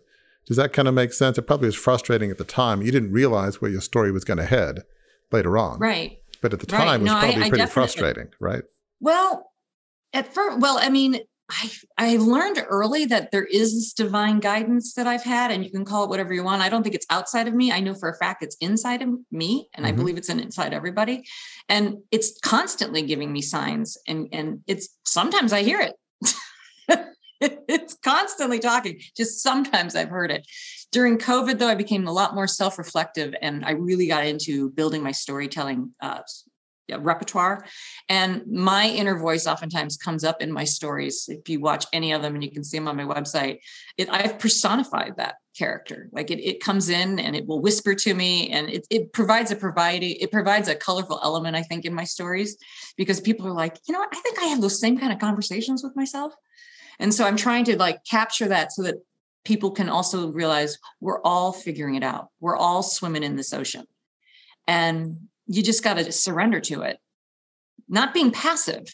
does 0.46 0.58
that 0.58 0.74
kind 0.74 0.88
of 0.88 0.94
make 0.94 1.14
sense? 1.14 1.38
It 1.38 1.48
probably 1.48 1.68
was 1.68 1.76
frustrating 1.76 2.30
at 2.30 2.38
the 2.38 2.44
time. 2.44 2.82
You 2.82 2.92
didn't 2.92 3.14
realize 3.14 3.62
where 3.62 3.72
your 3.72 3.82
story 3.82 4.12
was 4.12 4.26
going 4.26 4.38
to 4.38 4.46
head 4.46 4.84
later 5.32 5.58
on. 5.58 5.80
Right. 5.80 6.20
But 6.42 6.54
at 6.54 6.60
the 6.60 6.66
time, 6.66 6.88
right. 6.88 6.96
it 7.00 7.04
was 7.04 7.12
probably 7.12 7.42
I, 7.42 7.46
I 7.46 7.50
pretty 7.50 7.66
frustrating, 7.68 8.28
right? 8.40 8.64
Well, 9.00 9.52
at 10.12 10.32
first, 10.32 10.60
well, 10.60 10.78
I 10.78 10.90
mean, 10.90 11.20
I 11.50 11.72
I 11.98 12.18
learned 12.18 12.64
early 12.70 13.06
that 13.06 13.32
there 13.32 13.44
is 13.44 13.74
this 13.74 13.94
divine 13.94 14.40
guidance 14.40 14.94
that 14.94 15.08
I've 15.08 15.24
had, 15.24 15.52
and 15.52 15.64
you 15.64 15.72
can 15.72 15.86
call 15.86 16.06
it 16.06 16.10
whatever 16.10 16.34
you 16.34 16.44
want. 16.44 16.62
I 16.62 16.70
don't 16.70 16.84
think 16.84 16.96
it's 16.96 17.06
outside 17.10 17.48
of 17.48 17.54
me. 17.54 17.72
I 17.72 17.80
know 17.80 17.94
for 17.94 18.10
a 18.10 18.18
fact 18.18 18.44
it's 18.44 18.56
inside 18.62 19.02
of 19.02 19.10
me, 19.32 19.68
and 19.74 19.86
mm-hmm. 19.86 19.94
I 19.94 19.96
believe 19.96 20.18
it's 20.18 20.30
in 20.30 20.40
inside 20.40 20.74
everybody. 20.74 21.26
And 21.70 21.98
it's 22.12 22.40
constantly 22.40 23.02
giving 23.02 23.32
me 23.32 23.42
signs, 23.42 23.98
and 24.08 24.30
and 24.32 24.62
it's 24.68 24.90
sometimes 25.06 25.52
I 25.52 25.64
hear 25.64 25.82
it. 25.82 25.96
it's 27.42 27.96
constantly 27.96 28.60
talking. 28.60 29.00
Just 29.16 29.44
sometimes 29.44 29.96
I've 29.96 30.10
heard 30.10 30.32
it. 30.32 30.48
During 30.92 31.18
COVID, 31.18 31.60
though, 31.60 31.68
I 31.68 31.76
became 31.76 32.08
a 32.08 32.14
lot 32.14 32.36
more 32.36 32.48
self-reflective, 32.48 33.36
and 33.42 33.66
I 33.66 33.72
really 33.72 34.08
got 34.08 34.26
into 34.26 34.70
building 34.72 35.04
my 35.04 35.12
storytelling 35.12 35.94
uh, 36.02 36.20
repertoire. 36.90 37.66
And 38.10 38.46
my 38.48 38.90
inner 38.90 39.18
voice 39.18 39.48
oftentimes 39.48 39.98
comes 39.98 40.24
up 40.24 40.42
in 40.42 40.52
my 40.52 40.64
stories. 40.64 41.26
If 41.28 41.48
you 41.50 41.60
watch 41.60 41.86
any 41.94 42.12
of 42.12 42.22
them 42.22 42.36
and 42.36 42.44
you 42.44 42.52
can 42.52 42.64
see 42.64 42.78
them 42.78 42.88
on 42.88 42.98
my 42.98 43.04
website, 43.04 43.60
it, 43.98 44.10
I've 44.10 44.40
personified 44.40 45.18
that 45.18 45.36
character. 45.58 46.10
Like 46.12 46.32
it, 46.32 46.40
it 46.40 46.62
comes 46.62 46.90
in 46.90 47.20
and 47.20 47.36
it 47.36 47.48
will 47.48 47.62
whisper 47.62 47.94
to 47.96 48.14
me 48.14 48.50
and 48.50 48.70
it, 48.70 48.88
it 48.90 49.14
provides 49.14 49.52
a 49.52 49.56
providing, 49.56 50.18
it 50.20 50.32
provides 50.32 50.68
a 50.68 50.76
colorful 50.76 51.20
element, 51.24 51.56
I 51.56 51.64
think, 51.64 51.86
in 51.86 51.94
my 51.94 52.04
stories 52.04 52.58
because 52.98 53.22
people 53.22 53.48
are 53.48 53.54
like, 53.54 53.78
you 53.88 53.94
know, 53.94 54.02
I 54.02 54.20
think 54.20 54.40
I 54.40 54.46
have 54.46 54.62
those 54.62 54.80
same 54.80 54.98
kind 54.98 55.14
of 55.14 55.20
conversations 55.20 55.84
with 55.84 55.96
myself. 55.96 56.34
And 57.00 57.14
so 57.14 57.26
I'm 57.26 57.38
trying 57.38 57.66
to 57.66 57.78
like 57.78 58.04
capture 58.04 58.48
that 58.50 58.72
so 58.72 58.84
that 58.84 58.96
people 59.46 59.72
can 59.72 59.90
also 59.90 60.32
realize 60.32 60.78
we're 61.00 61.22
all 61.22 61.52
figuring 61.52 61.96
it 61.96 62.04
out. 62.04 62.30
We're 62.40 62.58
all 62.58 62.84
swimming 62.84 63.24
in 63.24 63.36
this 63.36 63.54
ocean. 63.54 63.86
And 64.68 65.28
you 65.48 65.64
just 65.64 65.84
got 65.84 65.96
to 65.96 66.12
surrender 66.12 66.60
to 66.62 66.82
it. 66.82 66.98
Not 67.90 68.14
being 68.14 68.32
passive. 68.32 68.86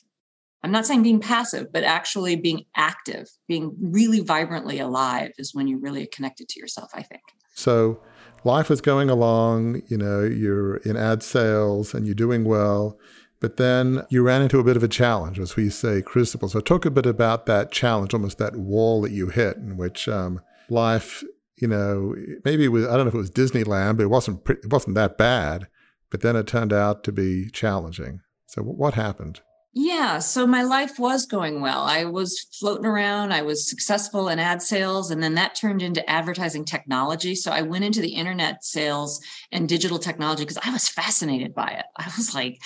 I'm 0.63 0.72
not 0.72 0.86
saying 0.86 1.03
being 1.03 1.22
passive, 1.22 1.72
but 1.72 1.84
actually 1.84 2.36
being 2.36 2.65
active, 2.75 3.29
being 3.48 3.75
really 3.79 4.20
vibrantly 4.20 4.79
alive 4.79 5.32
is 5.38 5.56
when 5.56 5.68
you're 5.68 5.79
really 5.79 6.06
connected 6.08 6.50
to 6.50 6.60
yourself, 6.60 6.91
I 6.94 7.03
think. 7.03 7.22
So 7.56 8.01
life 8.44 8.70
is 8.70 8.82
going 8.82 9.10
along, 9.10 9.84
you 9.88 9.98
know, 9.98 10.24
you're 10.24 10.77
in 10.77 10.98
ad 10.98 11.24
sales 11.24 11.94
and 11.94 12.06
you're 12.06 12.15
doing 12.15 12.44
well, 12.44 13.00
but 13.39 13.56
then 13.56 14.06
you 14.10 14.22
ran 14.22 14.41
into 14.41 14.60
a 14.60 14.63
bit 14.63 14.75
of 14.75 14.84
a 14.84 14.89
challenge, 14.89 15.39
as 15.39 15.56
we 15.56 15.70
say, 15.70 16.01
crucible. 16.01 16.50
So 16.50 16.60
talk 16.60 16.86
a 16.86 16.91
bit 16.91 17.06
about 17.06 17.46
that 17.46 17.72
challenge, 17.72 18.13
almost 18.13 18.38
that 18.39 18.58
wall 18.58 19.01
that 19.01 19.12
you 19.12 19.29
hit 19.29 19.56
in 19.56 19.77
which 19.77 20.10
um, 20.10 20.41
life, 20.70 21.24
you 21.56 21.70
know, 21.70 22.15
maybe 22.44 22.65
it 22.65 22.70
was, 22.70 22.86
I 22.86 22.98
don't 22.98 23.06
know 23.06 23.10
if 23.10 23.15
it 23.15 23.18
was 23.18 23.32
Disneyland, 23.32 23.96
but 23.96 24.03
it 24.03 24.10
wasn't, 24.10 24.41
it 24.50 24.70
wasn't 24.70 24.96
that 24.96 25.18
bad 25.18 25.68
but 26.09 26.21
then 26.21 26.35
it 26.35 26.47
turned 26.47 26.73
out 26.73 27.03
to 27.03 27.11
be 27.11 27.49
challenging. 27.49 28.21
So, 28.47 28.61
what 28.63 28.95
happened? 28.95 29.41
Yeah, 29.73 30.17
so 30.17 30.47
my 30.47 30.63
life 30.63 30.97
was 30.97 31.27
going 31.27 31.61
well. 31.61 31.81
I 31.83 32.05
was 32.05 32.47
floating 32.59 32.87
around, 32.87 33.31
I 33.31 33.43
was 33.43 33.69
successful 33.69 34.27
in 34.27 34.39
ad 34.39 34.63
sales, 34.63 35.11
and 35.11 35.21
then 35.21 35.35
that 35.35 35.53
turned 35.53 35.83
into 35.83 36.07
advertising 36.09 36.65
technology. 36.65 37.35
So 37.35 37.51
I 37.51 37.61
went 37.61 37.85
into 37.85 38.01
the 38.01 38.15
internet 38.15 38.63
sales 38.63 39.21
and 39.51 39.69
digital 39.69 39.99
technology 39.99 40.43
because 40.43 40.57
I 40.63 40.71
was 40.71 40.89
fascinated 40.89 41.53
by 41.53 41.67
it. 41.67 41.85
I 41.95 42.11
was 42.17 42.33
like, 42.33 42.59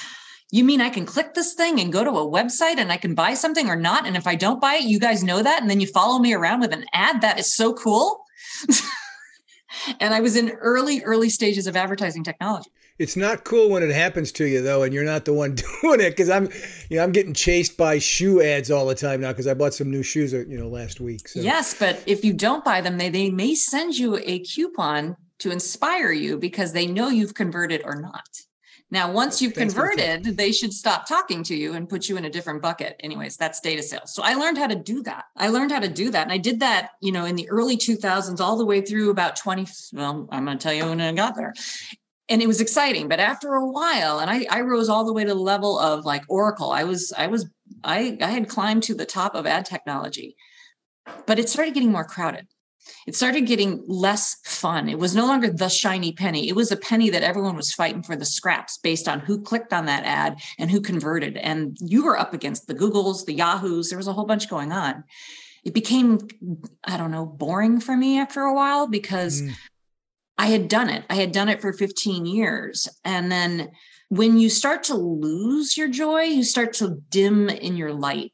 you 0.50 0.64
mean 0.64 0.80
I 0.80 0.90
can 0.90 1.06
click 1.06 1.34
this 1.34 1.56
thing 1.56 1.82
and 1.82 1.92
go 1.92 2.06
to 2.06 2.12
a 2.12 2.30
website 2.30 2.78
and 2.78 2.92
I 2.92 2.98
can 2.98 3.16
buy 3.16 3.34
something 3.34 3.70
or 3.70 3.76
not? 3.76 4.08
And 4.08 4.16
if 4.16 4.26
I 4.26 4.36
don't 4.36 4.62
buy 4.62 4.76
it, 4.76 4.84
you 4.86 5.00
guys 5.00 5.24
know 5.24 5.44
that. 5.44 5.62
And 5.62 5.70
then 5.70 5.82
you 5.82 5.88
follow 5.88 6.20
me 6.20 6.34
around 6.34 6.62
with 6.62 6.72
an 6.72 6.86
ad. 6.94 7.22
That 7.22 7.38
is 7.38 7.54
so 7.54 7.74
cool. 7.74 8.24
and 10.00 10.14
I 10.14 10.22
was 10.22 10.38
in 10.38 10.52
early, 10.52 11.04
early 11.04 11.30
stages 11.30 11.68
of 11.68 11.76
advertising 11.76 12.24
technology. 12.24 12.70
It's 13.00 13.18
not 13.18 13.44
cool 13.44 13.70
when 13.72 13.82
it 13.82 13.94
happens 13.94 14.32
to 14.34 14.46
you 14.46 14.62
though, 14.62 14.84
and 14.84 14.94
you're 14.94 15.04
not 15.04 15.26
the 15.26 15.34
one 15.34 15.56
doing 15.82 16.00
it. 16.00 16.12
Because 16.12 16.30
I'm, 16.30 16.50
you 16.90 16.98
know, 16.98 17.04
I'm 17.04 17.12
getting 17.12 17.34
chased 17.34 17.76
by 17.76 17.98
shoe 18.00 18.42
ads 18.42 18.70
all 18.70 18.86
the 18.86 18.96
time 18.96 19.22
now 19.22 19.32
because 19.32 19.48
I 19.48 19.54
bought 19.54 19.74
some 19.74 19.90
new 19.90 20.04
shoes, 20.04 20.34
uh, 20.34 20.44
you 20.48 20.58
know, 20.58 20.68
last 20.68 21.00
week. 21.00 21.28
So. 21.28 21.40
Yes, 21.40 21.74
but 21.74 22.04
if 22.06 22.24
you 22.24 22.34
don't 22.34 22.64
buy 22.64 22.82
them, 22.82 22.98
they 22.98 23.10
they 23.10 23.30
may 23.30 23.56
send 23.56 23.98
you 23.98 24.20
a 24.24 24.40
coupon 24.40 25.18
to 25.40 25.52
inspire 25.52 26.12
you 26.12 26.38
because 26.38 26.74
they 26.74 26.86
know 26.86 27.10
you've 27.10 27.34
converted 27.34 27.82
or 27.84 28.00
not. 28.00 28.28
Now, 28.92 29.12
once 29.12 29.42
you've 29.42 29.54
Thanks 29.56 29.74
converted, 29.74 30.38
they 30.38 30.52
should 30.52 30.72
stop 30.72 31.08
talking 31.08 31.42
to 31.46 31.56
you 31.56 31.74
and 31.74 31.90
put 31.90 32.08
you 32.08 32.16
in 32.16 32.26
a 32.26 32.30
different 32.30 32.62
bucket. 32.62 32.96
Anyways, 33.00 33.38
that's 33.38 33.60
data 33.60 33.82
sales. 33.82 34.14
So 34.14 34.22
I 34.22 34.36
learned 34.36 34.60
how 34.60 34.68
to 34.68 34.76
do 34.76 35.02
that. 35.02 35.26
I 35.36 35.48
learned 35.48 35.72
how 35.72 35.80
to 35.80 35.88
do 35.88 36.12
that. 36.12 36.22
And 36.22 36.32
I 36.32 36.38
did 36.38 36.60
that, 36.60 36.92
you 37.02 37.12
know, 37.12 37.26
in 37.26 37.36
the 37.36 37.50
early 37.50 37.76
2000s, 37.76 38.40
all 38.40 38.56
the 38.56 38.66
way 38.68 38.82
through 38.82 39.10
about 39.10 39.36
20. 39.36 39.66
Well, 39.94 40.30
I'm 40.32 40.46
going 40.46 40.60
to 40.60 40.62
tell 40.64 40.76
you 40.76 40.86
when 40.86 41.02
I 41.02 41.12
got 41.12 41.36
there 41.36 41.56
and 42.30 42.42
it 42.42 42.48
was 42.48 42.62
exciting 42.62 43.08
but 43.08 43.20
after 43.20 43.54
a 43.54 43.68
while 43.68 44.20
and 44.20 44.30
I, 44.30 44.46
I 44.50 44.62
rose 44.62 44.90
all 44.90 45.06
the 45.06 45.14
way 45.14 45.24
to 45.24 45.34
the 45.34 45.36
level 45.36 45.78
of 45.80 46.06
like 46.06 46.24
oracle. 46.30 46.72
I 46.72 46.84
was 46.84 47.14
i 47.18 47.28
was 47.28 47.50
i 47.84 48.18
i 48.22 48.28
had 48.28 48.50
climbed 48.50 48.84
to 48.84 48.96
the 48.96 49.06
top 49.06 49.36
of 49.36 49.46
ad 49.46 49.66
technology 49.66 50.36
but 51.26 51.40
it 51.40 51.50
started 51.50 51.74
getting 51.74 51.92
more 51.92 52.06
crowded. 52.06 52.48
It 53.08 53.16
started 53.16 53.46
getting 53.46 53.84
less 53.88 54.36
fun. 54.44 54.90
It 54.90 55.00
was 55.00 55.16
no 55.16 55.26
longer 55.26 55.50
the 55.50 55.70
shiny 55.70 56.12
penny. 56.12 56.50
It 56.50 56.56
was 56.56 56.72
a 56.72 56.78
penny 56.78 57.10
that 57.12 57.24
everyone 57.24 57.56
was 57.56 57.74
fighting 57.74 58.04
for 58.04 58.16
the 58.16 58.26
scraps 58.26 58.78
based 58.78 59.08
on 59.08 59.22
who 59.22 59.42
clicked 59.42 59.72
on 59.72 59.86
that 59.86 60.04
ad 60.04 60.42
and 60.60 60.70
who 60.70 60.82
converted. 60.82 61.38
And 61.38 61.78
you 61.80 62.04
were 62.04 62.20
up 62.20 62.34
against 62.34 62.68
the 62.68 62.76
googles 62.76 63.26
the 63.26 63.34
yahoos. 63.34 63.90
There 63.90 63.98
was 63.98 64.08
a 64.08 64.14
whole 64.14 64.26
bunch 64.26 64.50
going 64.50 64.72
on. 64.72 65.06
It 65.64 65.74
became 65.74 66.20
i 66.84 66.98
don't 66.98 67.12
know 67.12 67.26
boring 67.26 67.80
for 67.80 67.96
me 67.96 68.20
after 68.20 68.42
a 68.42 68.54
while 68.54 68.86
because 68.86 69.42
mm. 69.42 69.54
I 70.38 70.48
had 70.48 70.68
done 70.68 70.90
it. 70.90 71.06
I 71.10 71.16
had 71.16 71.32
done 71.32 71.50
it 71.50 71.62
for 71.62 71.74
15 71.74 72.26
years. 72.26 72.88
And 73.06 73.32
then 73.32 73.72
when 74.10 74.38
you 74.38 74.50
start 74.50 74.84
to 74.84 74.96
lose 74.96 75.78
your 75.78 75.88
joy, 75.88 76.24
you 76.24 76.44
start 76.44 76.74
to 76.74 77.02
dim 77.10 77.50
in 77.50 77.78
your 77.78 77.94
light, 77.94 78.34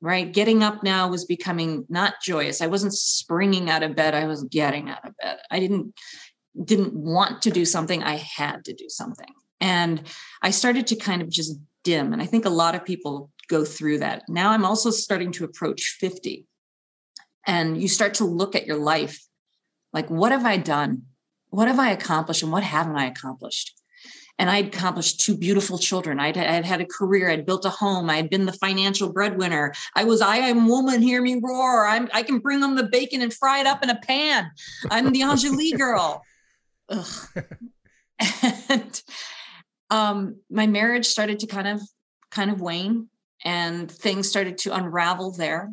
right? 0.00 0.32
Getting 0.32 0.62
up 0.62 0.82
now 0.82 1.08
was 1.08 1.24
becoming 1.24 1.86
not 1.88 2.14
joyous. 2.22 2.60
I 2.60 2.66
wasn't 2.66 2.94
springing 2.94 3.70
out 3.70 3.82
of 3.82 3.96
bed. 3.96 4.14
I 4.14 4.26
was 4.26 4.44
getting 4.44 4.90
out 4.90 5.06
of 5.06 5.16
bed. 5.16 5.38
I 5.50 5.60
didn't 5.60 5.94
didn't 6.64 6.94
want 6.94 7.42
to 7.42 7.50
do 7.50 7.64
something. 7.64 8.02
I 8.02 8.16
had 8.16 8.64
to 8.64 8.74
do 8.74 8.88
something. 8.88 9.32
And 9.60 10.02
I 10.42 10.50
started 10.50 10.86
to 10.88 10.96
kind 10.96 11.22
of 11.22 11.28
just 11.28 11.58
dim. 11.84 12.12
And 12.12 12.20
I 12.20 12.26
think 12.26 12.44
a 12.44 12.50
lot 12.50 12.74
of 12.74 12.84
people 12.84 13.30
go 13.48 13.64
through 13.64 13.98
that. 13.98 14.22
Now 14.28 14.50
I'm 14.50 14.64
also 14.64 14.90
starting 14.90 15.32
to 15.32 15.44
approach 15.44 15.96
50. 16.00 16.46
And 17.46 17.80
you 17.80 17.88
start 17.88 18.14
to 18.14 18.24
look 18.24 18.54
at 18.54 18.66
your 18.66 18.76
life 18.76 19.24
like, 19.92 20.08
what 20.10 20.32
have 20.32 20.44
I 20.44 20.58
done? 20.58 21.02
What 21.50 21.68
have 21.68 21.78
I 21.78 21.90
accomplished 21.90 22.42
and 22.42 22.52
what 22.52 22.62
haven't 22.62 22.96
I 22.96 23.06
accomplished? 23.06 23.74
And 24.38 24.48
I'd 24.48 24.68
accomplished 24.68 25.20
two 25.20 25.36
beautiful 25.36 25.78
children. 25.78 26.20
I'd, 26.20 26.36
I'd 26.36 26.64
had 26.64 26.80
a 26.80 26.86
career. 26.86 27.28
I'd 27.28 27.44
built 27.44 27.64
a 27.64 27.70
home. 27.70 28.08
I'd 28.08 28.30
been 28.30 28.46
the 28.46 28.52
financial 28.52 29.12
breadwinner. 29.12 29.74
I 29.96 30.04
was, 30.04 30.20
I 30.20 30.36
am 30.36 30.68
woman, 30.68 31.02
hear 31.02 31.20
me 31.20 31.40
roar. 31.42 31.86
I'm, 31.86 32.08
I 32.14 32.22
can 32.22 32.38
bring 32.38 32.60
them 32.60 32.76
the 32.76 32.84
bacon 32.84 33.20
and 33.20 33.34
fry 33.34 33.58
it 33.60 33.66
up 33.66 33.82
in 33.82 33.90
a 33.90 33.98
pan. 33.98 34.50
I'm 34.90 35.12
the 35.12 35.22
Enjoli 35.22 35.76
girl. 35.76 36.22
and 38.70 39.02
um, 39.90 40.36
my 40.48 40.68
marriage 40.68 41.06
started 41.06 41.40
to 41.40 41.48
kind 41.48 41.66
of, 41.66 41.82
kind 42.30 42.52
of 42.52 42.60
wane 42.60 43.08
and 43.44 43.90
things 43.90 44.28
started 44.28 44.58
to 44.58 44.74
unravel 44.74 45.32
there. 45.32 45.72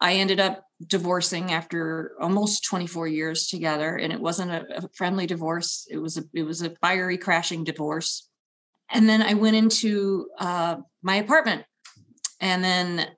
I 0.00 0.14
ended 0.14 0.40
up 0.40 0.65
divorcing 0.84 1.52
after 1.52 2.12
almost 2.20 2.64
24 2.64 3.08
years 3.08 3.46
together 3.46 3.96
and 3.96 4.12
it 4.12 4.20
wasn't 4.20 4.50
a, 4.50 4.64
a, 4.76 4.88
friendly 4.94 5.26
divorce 5.26 5.86
it 5.90 5.96
was 5.96 6.18
a 6.18 6.24
it 6.34 6.42
was 6.42 6.60
a 6.60 6.70
fiery 6.82 7.16
crashing 7.16 7.64
divorce. 7.64 8.28
And 8.90 9.08
then 9.08 9.22
i 9.22 9.34
went 9.34 9.56
into 9.56 10.28
uh, 10.38 10.76
my 11.02 11.16
apartment 11.16 11.64
and 12.40 12.62
then 12.62 13.08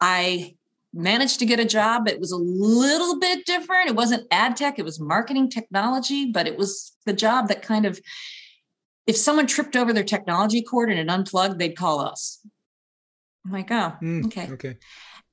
i 0.00 0.54
managed 0.98 1.40
to 1.40 1.44
get 1.44 1.60
a 1.60 1.64
job. 1.66 2.08
It 2.08 2.18
was 2.18 2.32
a 2.32 2.38
little 2.38 3.18
bit 3.20 3.44
different. 3.44 3.90
It 3.90 3.96
wasn't 3.96 4.26
ad 4.30 4.56
tech 4.56 4.78
it 4.78 4.84
was 4.84 5.00
marketing 5.00 5.50
technology 5.50 6.30
but 6.30 6.46
it 6.46 6.56
was 6.56 6.96
the 7.04 7.12
job 7.12 7.48
that 7.48 7.62
kind 7.62 7.84
of 7.84 8.00
if 9.08 9.16
someone 9.16 9.46
tripped 9.46 9.76
over 9.76 9.92
their 9.92 10.04
technology 10.04 10.62
cord 10.62 10.90
and 10.90 10.98
it 10.98 11.08
unplugged 11.08 11.58
they'd 11.58 11.76
call 11.76 12.00
us. 12.00 12.46
I'm 13.44 13.52
like 13.52 13.72
oh 13.72 13.92
mm, 14.00 14.26
okay. 14.26 14.48
okay 14.52 14.76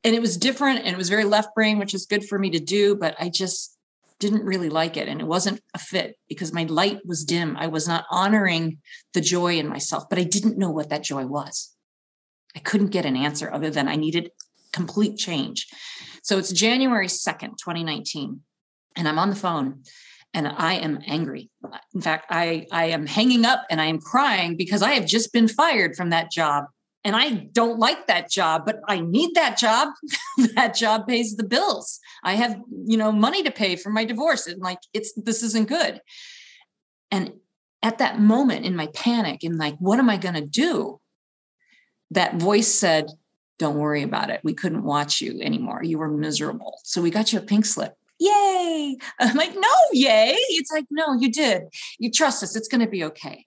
and 0.03 0.15
it 0.15 0.21
was 0.21 0.37
different 0.37 0.79
and 0.79 0.89
it 0.89 0.97
was 0.97 1.09
very 1.09 1.23
left 1.23 1.55
brain 1.55 1.79
which 1.79 1.93
is 1.93 2.05
good 2.05 2.25
for 2.25 2.37
me 2.37 2.49
to 2.49 2.59
do 2.59 2.95
but 2.95 3.15
i 3.19 3.29
just 3.29 3.77
didn't 4.19 4.45
really 4.45 4.69
like 4.69 4.95
it 4.95 5.07
and 5.09 5.19
it 5.19 5.27
wasn't 5.27 5.61
a 5.73 5.79
fit 5.79 6.15
because 6.29 6.53
my 6.53 6.63
light 6.63 7.05
was 7.05 7.25
dim. 7.25 7.57
I 7.57 7.67
was 7.67 7.89
not 7.89 8.05
honoring 8.09 8.77
the 9.13 9.19
joy 9.19 9.57
in 9.57 9.67
myself 9.67 10.05
but 10.09 10.19
i 10.19 10.23
didn't 10.23 10.57
know 10.57 10.69
what 10.69 10.89
that 10.89 11.03
joy 11.03 11.25
was. 11.25 11.73
I 12.55 12.59
couldn't 12.59 12.91
get 12.91 13.05
an 13.05 13.17
answer 13.17 13.51
other 13.51 13.69
than 13.69 13.87
i 13.87 13.95
needed 13.95 14.31
complete 14.71 15.17
change. 15.17 15.67
So 16.21 16.37
it's 16.37 16.51
january 16.51 17.07
2nd 17.07 17.57
2019 17.57 18.39
and 18.95 19.07
i'm 19.07 19.19
on 19.19 19.29
the 19.29 19.35
phone 19.35 19.83
and 20.33 20.47
i 20.47 20.75
am 20.75 20.99
angry. 21.05 21.49
In 21.93 22.01
fact 22.01 22.27
i 22.29 22.65
i 22.71 22.85
am 22.85 23.05
hanging 23.05 23.43
up 23.43 23.63
and 23.69 23.81
i 23.81 23.87
am 23.87 23.99
crying 23.99 24.55
because 24.55 24.81
i 24.81 24.91
have 24.91 25.05
just 25.05 25.33
been 25.33 25.49
fired 25.49 25.97
from 25.97 26.11
that 26.11 26.31
job 26.31 26.65
and 27.03 27.15
I 27.15 27.29
don't 27.29 27.79
like 27.79 28.07
that 28.07 28.29
job, 28.29 28.63
but 28.65 28.79
I 28.87 29.01
need 29.01 29.35
that 29.35 29.57
job. 29.57 29.89
that 30.55 30.75
job 30.75 31.07
pays 31.07 31.35
the 31.35 31.43
bills. 31.43 31.99
I 32.23 32.33
have, 32.35 32.59
you 32.85 32.97
know, 32.97 33.11
money 33.11 33.43
to 33.43 33.51
pay 33.51 33.75
for 33.75 33.89
my 33.89 34.05
divorce. 34.05 34.47
And 34.47 34.61
like, 34.61 34.79
it's 34.93 35.13
this 35.13 35.43
isn't 35.43 35.67
good. 35.67 36.01
And 37.11 37.33
at 37.81 37.97
that 37.97 38.19
moment 38.19 38.65
in 38.65 38.75
my 38.75 38.87
panic, 38.87 39.43
and 39.43 39.57
like, 39.57 39.75
what 39.79 39.99
am 39.99 40.09
I 40.09 40.17
going 40.17 40.35
to 40.35 40.45
do? 40.45 40.99
That 42.11 42.35
voice 42.35 42.67
said, 42.67 43.07
Don't 43.59 43.77
worry 43.77 44.03
about 44.03 44.29
it. 44.29 44.39
We 44.43 44.53
couldn't 44.53 44.83
watch 44.83 45.19
you 45.19 45.41
anymore. 45.41 45.83
You 45.83 45.97
were 45.97 46.09
miserable. 46.09 46.79
So 46.83 47.01
we 47.01 47.11
got 47.11 47.33
you 47.33 47.39
a 47.39 47.43
pink 47.43 47.65
slip. 47.65 47.95
Yay. 48.19 48.97
I'm 49.19 49.35
like, 49.35 49.53
no, 49.55 49.73
yay. 49.91 50.35
It's 50.37 50.71
like, 50.71 50.85
no, 50.89 51.13
you 51.13 51.31
did. 51.31 51.63
You 51.99 52.11
trust 52.11 52.43
us. 52.43 52.55
It's 52.55 52.67
going 52.67 52.81
to 52.81 52.89
be 52.89 53.03
okay. 53.05 53.45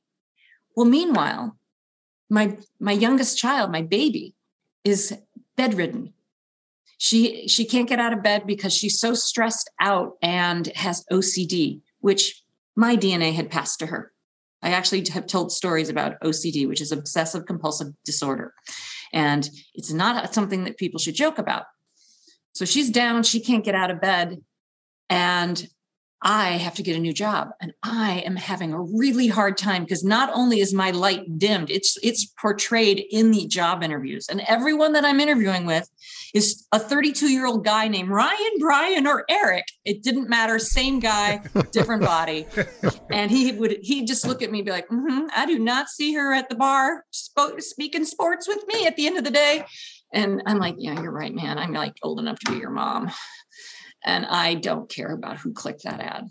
Well, 0.75 0.87
meanwhile, 0.87 1.57
my 2.28 2.56
my 2.80 2.92
youngest 2.92 3.38
child, 3.38 3.71
my 3.71 3.83
baby, 3.83 4.35
is 4.85 5.16
bedridden. 5.56 6.12
She 6.99 7.47
she 7.49 7.64
can't 7.64 7.88
get 7.88 8.00
out 8.00 8.12
of 8.12 8.23
bed 8.23 8.47
because 8.47 8.75
she's 8.75 8.99
so 8.99 9.14
stressed 9.14 9.71
out 9.80 10.16
and 10.23 10.66
has 10.68 11.04
OCD, 11.12 11.80
which 12.00 12.42
my 12.75 12.97
DNA 12.97 13.33
had 13.33 13.50
passed 13.50 13.78
to 13.80 13.87
her. 13.87 14.12
I 14.62 14.71
actually 14.71 15.04
have 15.12 15.26
told 15.26 15.52
stories 15.52 15.88
about 15.88 16.21
OCD, 16.21 16.66
which 16.66 16.80
is 16.80 16.92
obsessive 16.92 17.47
compulsive 17.47 17.88
disorder. 18.04 18.52
And 19.12 19.49
it's 19.75 19.92
not 19.92 20.35
something 20.35 20.64
that 20.64 20.78
people 20.78 20.99
should 20.99 21.14
joke 21.14 21.38
about. 21.38 21.64
So 22.54 22.64
she's 22.64 22.90
down, 22.90 23.23
she 23.23 23.40
can't 23.40 23.64
get 23.64 23.75
out 23.75 23.90
of 23.90 24.00
bed. 24.00 24.42
And 25.09 25.68
I 26.23 26.53
have 26.53 26.75
to 26.77 26.83
get 26.83 26.97
a 26.97 27.01
new 27.01 27.13
job 27.13 27.51
and 27.61 27.73
I 27.83 28.23
am 28.25 28.37
having 28.37 28.73
a 28.73 28.81
really 28.81 29.29
hard 29.29 29.59
time 29.59 29.83
because 29.83 30.03
not 30.03 30.31
only 30.33 30.61
is 30.61 30.73
my 30.73 30.91
light 30.91 31.39
dimmed, 31.39 31.71
it's 31.71 31.99
it's 32.03 32.27
portrayed 32.41 33.05
in 33.11 33.33
the 33.33 33.47
job 33.47 33.83
interviews. 33.83 34.27
And 34.29 34.41
everyone 34.49 34.93
that 34.93 35.05
I'm 35.05 35.21
interviewing 35.21 35.67
with 35.67 35.89
is 36.35 36.67
a 36.73 36.79
32-year-old 36.79 37.65
guy 37.65 37.89
named 37.89 38.09
Ryan, 38.09 38.53
Brian, 38.59 39.07
or 39.07 39.25
Eric. 39.29 39.65
It 39.85 40.03
didn't 40.03 40.31
matter, 40.31 40.59
same 40.59 41.01
guy, 41.01 41.41
different 41.73 42.03
body. 42.03 42.47
And 43.11 43.31
he 43.31 43.53
would 43.53 43.79
he 43.83 44.05
just 44.05 44.27
look 44.27 44.43
at 44.43 44.51
me 44.51 44.61
and 44.61 44.67
be 44.67 44.73
like, 44.73 44.89
mm-hmm, 44.89 45.27
I 45.37 45.45
do 45.45 45.59
not 45.59 45.89
see 45.89 46.15
her 46.15 46.33
at 46.33 46.49
the 46.49 46.57
bar 46.57 47.05
sp- 47.13 47.61
speaking 47.61 48.07
sports 48.07 48.49
with 48.49 48.65
me 48.69 48.87
at 48.87 48.97
the 48.97 49.07
end 49.07 49.19
of 49.19 49.25
the 49.25 49.31
day. 49.31 49.67
And 50.13 50.43
I'm 50.47 50.59
like, 50.59 50.77
yeah, 50.79 51.01
you're 51.01 51.13
right, 51.13 51.35
man. 51.35 51.59
I'm 51.59 51.73
like 51.73 51.95
old 52.03 52.21
enough 52.21 52.39
to 52.41 52.53
be 52.53 52.59
your 52.59 52.71
mom. 52.71 53.11
And 54.05 54.26
I 54.26 54.55
don't 54.55 54.88
care 54.88 55.12
about 55.12 55.38
who 55.38 55.53
clicked 55.53 55.85
that 55.85 56.00
ad. 56.00 56.29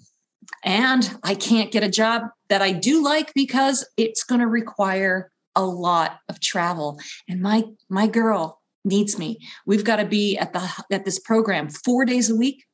And 0.64 1.18
I 1.24 1.36
can't 1.36 1.72
get 1.72 1.84
a 1.84 1.90
job 1.90 2.24
that 2.50 2.62
I 2.62 2.72
do 2.72 3.04
like 3.04 3.34
because 3.34 3.88
it's 3.98 4.24
going 4.24 4.42
to 4.42 4.48
require 4.48 5.32
a 5.56 5.66
lot 5.66 6.20
of 6.30 6.40
travel. 6.40 7.00
And 7.28 7.42
my 7.42 7.64
my 7.90 8.08
girl 8.08 8.62
needs 8.84 9.18
me. 9.18 9.40
We've 9.66 9.84
got 9.84 9.96
to 9.98 10.06
be 10.06 10.38
at 10.38 10.54
the 10.54 10.70
at 10.92 11.06
this 11.06 11.20
program 11.20 11.70
4 11.70 12.06
days 12.06 12.30
a 12.30 12.36
week, 12.36 12.66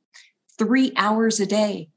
3 0.58 0.92
hours 0.98 1.40
a 1.40 1.46
day, 1.46 1.90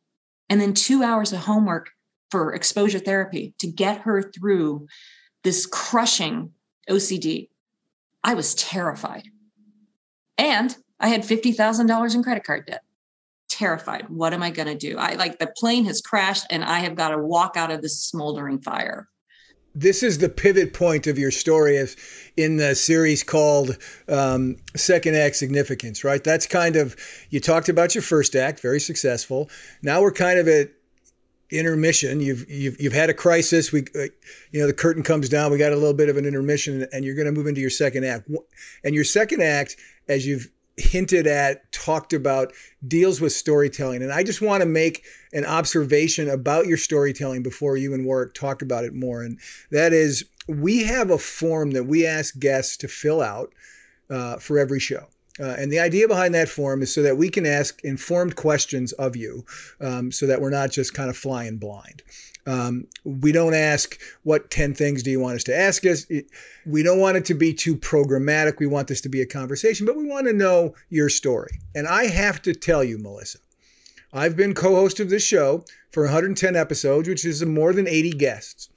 and 0.49 0.61
then 0.61 0.75
2 0.75 1.03
hours 1.03 1.33
of 1.33 1.41
homework 1.41 1.91
for 2.31 2.55
exposure 2.55 2.99
therapy 2.99 3.55
to 3.59 3.67
get 3.67 4.03
her 4.03 4.23
through 4.23 4.87
this 5.43 5.67
crushing 5.67 6.53
OCD. 6.89 7.49
I 8.23 8.35
was 8.35 8.55
terrified. 8.55 9.29
And 10.39 10.77
I 11.01 11.09
had 11.09 11.23
$50,000 11.23 12.15
in 12.15 12.23
credit 12.23 12.45
card 12.45 12.67
debt 12.67 12.83
terrified. 13.49 14.09
What 14.09 14.33
am 14.33 14.43
I 14.43 14.51
going 14.51 14.69
to 14.69 14.75
do? 14.75 14.99
I 14.99 15.15
like 15.15 15.39
the 15.39 15.53
plane 15.57 15.85
has 15.85 16.01
crashed 16.01 16.47
and 16.51 16.65
I 16.65 16.81
have 16.81 16.97
got 16.97 17.11
to 17.11 17.19
walk 17.19 17.57
out 17.57 17.71
of 17.71 17.83
this 17.83 18.01
smoldering 18.01 18.61
fire. 18.61 19.09
This 19.77 20.05
is 20.05 20.19
the 20.19 20.29
pivot 20.29 20.73
point 20.73 21.09
of 21.09 21.19
your 21.19 21.33
story 21.33 21.85
in 22.37 22.57
the 22.59 22.77
series 22.77 23.25
called 23.25 23.77
um, 24.09 24.57
Second 24.77 25.17
Act 25.17 25.35
Significance, 25.35 26.05
right? 26.05 26.23
That's 26.23 26.47
kind 26.47 26.77
of, 26.77 26.97
you 27.31 27.41
talked 27.41 27.69
about 27.69 27.95
your 27.95 28.03
first 28.03 28.37
act, 28.37 28.61
very 28.61 28.79
successful. 28.79 29.51
Now 29.83 30.01
we're 30.01 30.13
kind 30.13 30.39
of 30.39 30.47
at 30.47 30.71
intermission. 31.51 32.21
You've, 32.21 32.49
you've, 32.49 32.81
you've 32.81 32.93
had 32.93 33.11
a 33.11 33.15
crisis. 33.15 33.73
We, 33.73 33.81
uh, 33.97 34.07
you 34.53 34.61
know, 34.61 34.69
the 34.69 34.73
curtain 34.73 35.03
comes 35.03 35.29
down. 35.29 35.51
We 35.51 35.59
got 35.59 35.73
a 35.73 35.77
little 35.77 35.93
bit 35.93 36.09
of 36.09 36.17
an 36.17 36.25
intermission 36.25 36.87
and 36.93 37.05
you're 37.05 37.17
going 37.17 37.27
to 37.27 37.33
move 37.33 37.49
into 37.49 37.61
your 37.61 37.71
second 37.71 38.05
act. 38.05 38.29
And 38.85 38.95
your 38.95 39.05
second 39.05 39.43
act, 39.43 39.77
as 40.09 40.25
you've 40.25 40.49
hinted 40.77 41.27
at, 41.27 41.71
talked 41.73 42.13
about, 42.13 42.53
deals 42.87 43.21
with 43.21 43.33
storytelling. 43.33 44.03
And 44.03 44.13
I 44.13 44.23
just 44.23 44.43
want 44.43 44.63
to 44.63 44.69
make 44.69 45.05
an 45.33 45.45
observation 45.45 46.29
about 46.29 46.67
your 46.67 46.77
storytelling 46.77 47.43
before 47.43 47.77
you 47.77 47.95
and 47.95 48.05
Warwick 48.05 48.35
talk 48.35 48.63
about 48.63 48.85
it 48.85 48.95
more. 48.95 49.23
And 49.23 49.39
that 49.71 49.93
is, 49.93 50.25
we 50.49 50.83
have 50.85 51.11
a 51.11 51.19
form 51.19 51.73
that 51.73 51.85
we 51.85 52.07
ask 52.07 52.39
guests 52.39 52.77
to 52.79 52.89
fill 52.89 53.23
out 53.23 53.53
uh, 54.11 54.37
for 54.37 54.59
every 54.59 54.81
show. 54.81 55.07
Uh, 55.41 55.57
and 55.59 55.73
the 55.73 55.81
idea 55.81 56.07
behind 56.07 56.35
that 56.35 56.49
form 56.49 56.81
is 56.83 56.95
so 56.95 57.03
that 57.03 57.17
we 57.17 57.29
can 57.29 57.45
ask 57.45 57.81
informed 57.83 58.37
questions 58.37 58.93
of 58.93 59.17
you 59.17 59.45
um, 59.81 60.13
so 60.13 60.27
that 60.27 60.41
we're 60.41 60.51
not 60.51 60.71
just 60.71 60.95
kind 60.95 61.11
of 61.11 61.17
flying 61.17 61.57
blind. 61.57 62.03
Um, 62.47 62.87
we 63.05 63.33
don't 63.33 63.55
ask 63.55 63.99
what 64.23 64.51
10 64.51 64.75
things 64.75 65.03
do 65.03 65.11
you 65.11 65.21
want 65.21 65.37
us 65.37 65.45
to 65.45 65.57
ask 65.57 65.85
us. 65.87 66.07
We 66.67 66.83
don't 66.83 67.01
want 67.01 67.17
it 67.17 67.25
to 67.27 67.35
be 67.35 67.55
too 67.55 67.77
programmatic. 67.77 68.59
We 68.59 68.67
want 68.67 68.89
this 68.89 69.01
to 69.03 69.09
be 69.09 69.23
a 69.23 69.27
conversation, 69.27 69.87
but 69.87 69.97
we 69.97 70.05
want 70.07 70.27
to 70.27 70.33
know 70.33 70.75
your 70.91 71.09
story. 71.09 71.61
And 71.75 71.87
I 71.87 72.07
have 72.07 72.43
to 72.43 72.55
tell 72.55 72.85
you, 72.85 72.99
Melissa, 72.99 73.39
I've 74.13 74.37
been 74.37 74.55
co 74.55 74.75
host 74.75 75.01
of 75.01 75.11
this 75.11 75.25
show 75.25 75.65
for 75.91 76.05
110 76.05 76.55
episodes, 76.55 77.09
which 77.09 77.25
is 77.25 77.45
more 77.45 77.73
than 77.73 77.89
80 77.89 78.11
guests. 78.13 78.69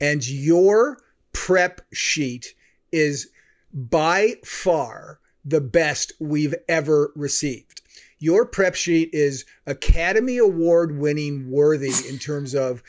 And 0.00 0.26
your 0.26 0.98
prep 1.32 1.82
sheet 1.92 2.54
is 2.90 3.28
by 3.72 4.36
far 4.44 5.20
the 5.44 5.60
best 5.60 6.12
we've 6.18 6.54
ever 6.68 7.12
received 7.14 7.82
your 8.20 8.46
prep 8.46 8.74
sheet 8.74 9.10
is 9.12 9.44
Academy 9.66 10.38
Award 10.38 10.96
winning 10.98 11.50
worthy 11.50 11.92
in 12.08 12.18
terms 12.18 12.54
of 12.54 12.82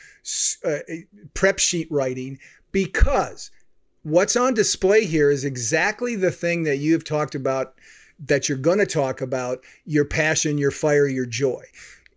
uh, 0.64 0.78
prep 1.34 1.58
sheet 1.58 1.88
writing 1.90 2.38
because 2.70 3.50
what's 4.02 4.36
on 4.36 4.54
display 4.54 5.06
here 5.06 5.30
is 5.30 5.44
exactly 5.44 6.14
the 6.16 6.30
thing 6.30 6.62
that 6.64 6.76
you've 6.76 7.04
talked 7.04 7.34
about 7.34 7.74
that 8.26 8.48
you're 8.48 8.58
going 8.58 8.78
to 8.78 8.86
talk 8.86 9.20
about 9.20 9.64
your 9.84 10.04
passion, 10.04 10.58
your 10.58 10.70
fire, 10.70 11.08
your 11.08 11.26
joy. 11.26 11.64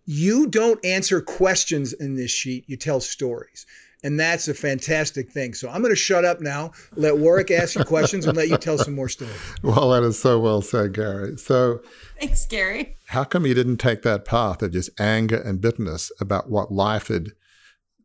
You 0.04 0.46
don't 0.46 0.84
answer 0.84 1.20
questions 1.20 1.92
in 1.94 2.14
this 2.14 2.30
sheet, 2.30 2.64
you 2.68 2.76
tell 2.76 3.00
stories. 3.00 3.66
And 4.06 4.20
that's 4.20 4.46
a 4.46 4.54
fantastic 4.54 5.32
thing. 5.32 5.52
So 5.52 5.68
I'm 5.68 5.82
going 5.82 5.90
to 5.90 5.96
shut 5.96 6.24
up 6.24 6.40
now, 6.40 6.70
let 6.94 7.18
Warwick 7.18 7.50
ask 7.50 7.74
you 7.74 7.82
questions, 7.82 8.24
and 8.24 8.36
let 8.36 8.48
you 8.48 8.56
tell 8.56 8.78
some 8.78 8.94
more 8.94 9.08
stories. 9.08 9.34
Well, 9.64 9.90
that 9.90 10.04
is 10.04 10.16
so 10.16 10.38
well 10.38 10.62
said, 10.62 10.92
Gary. 10.92 11.36
So 11.38 11.80
thanks, 12.20 12.46
Gary. 12.46 12.96
How 13.06 13.24
come 13.24 13.46
you 13.46 13.52
didn't 13.52 13.78
take 13.78 14.02
that 14.02 14.24
path 14.24 14.62
of 14.62 14.70
just 14.70 14.90
anger 15.00 15.38
and 15.38 15.60
bitterness 15.60 16.12
about 16.20 16.48
what 16.48 16.70
life 16.70 17.08
had 17.08 17.32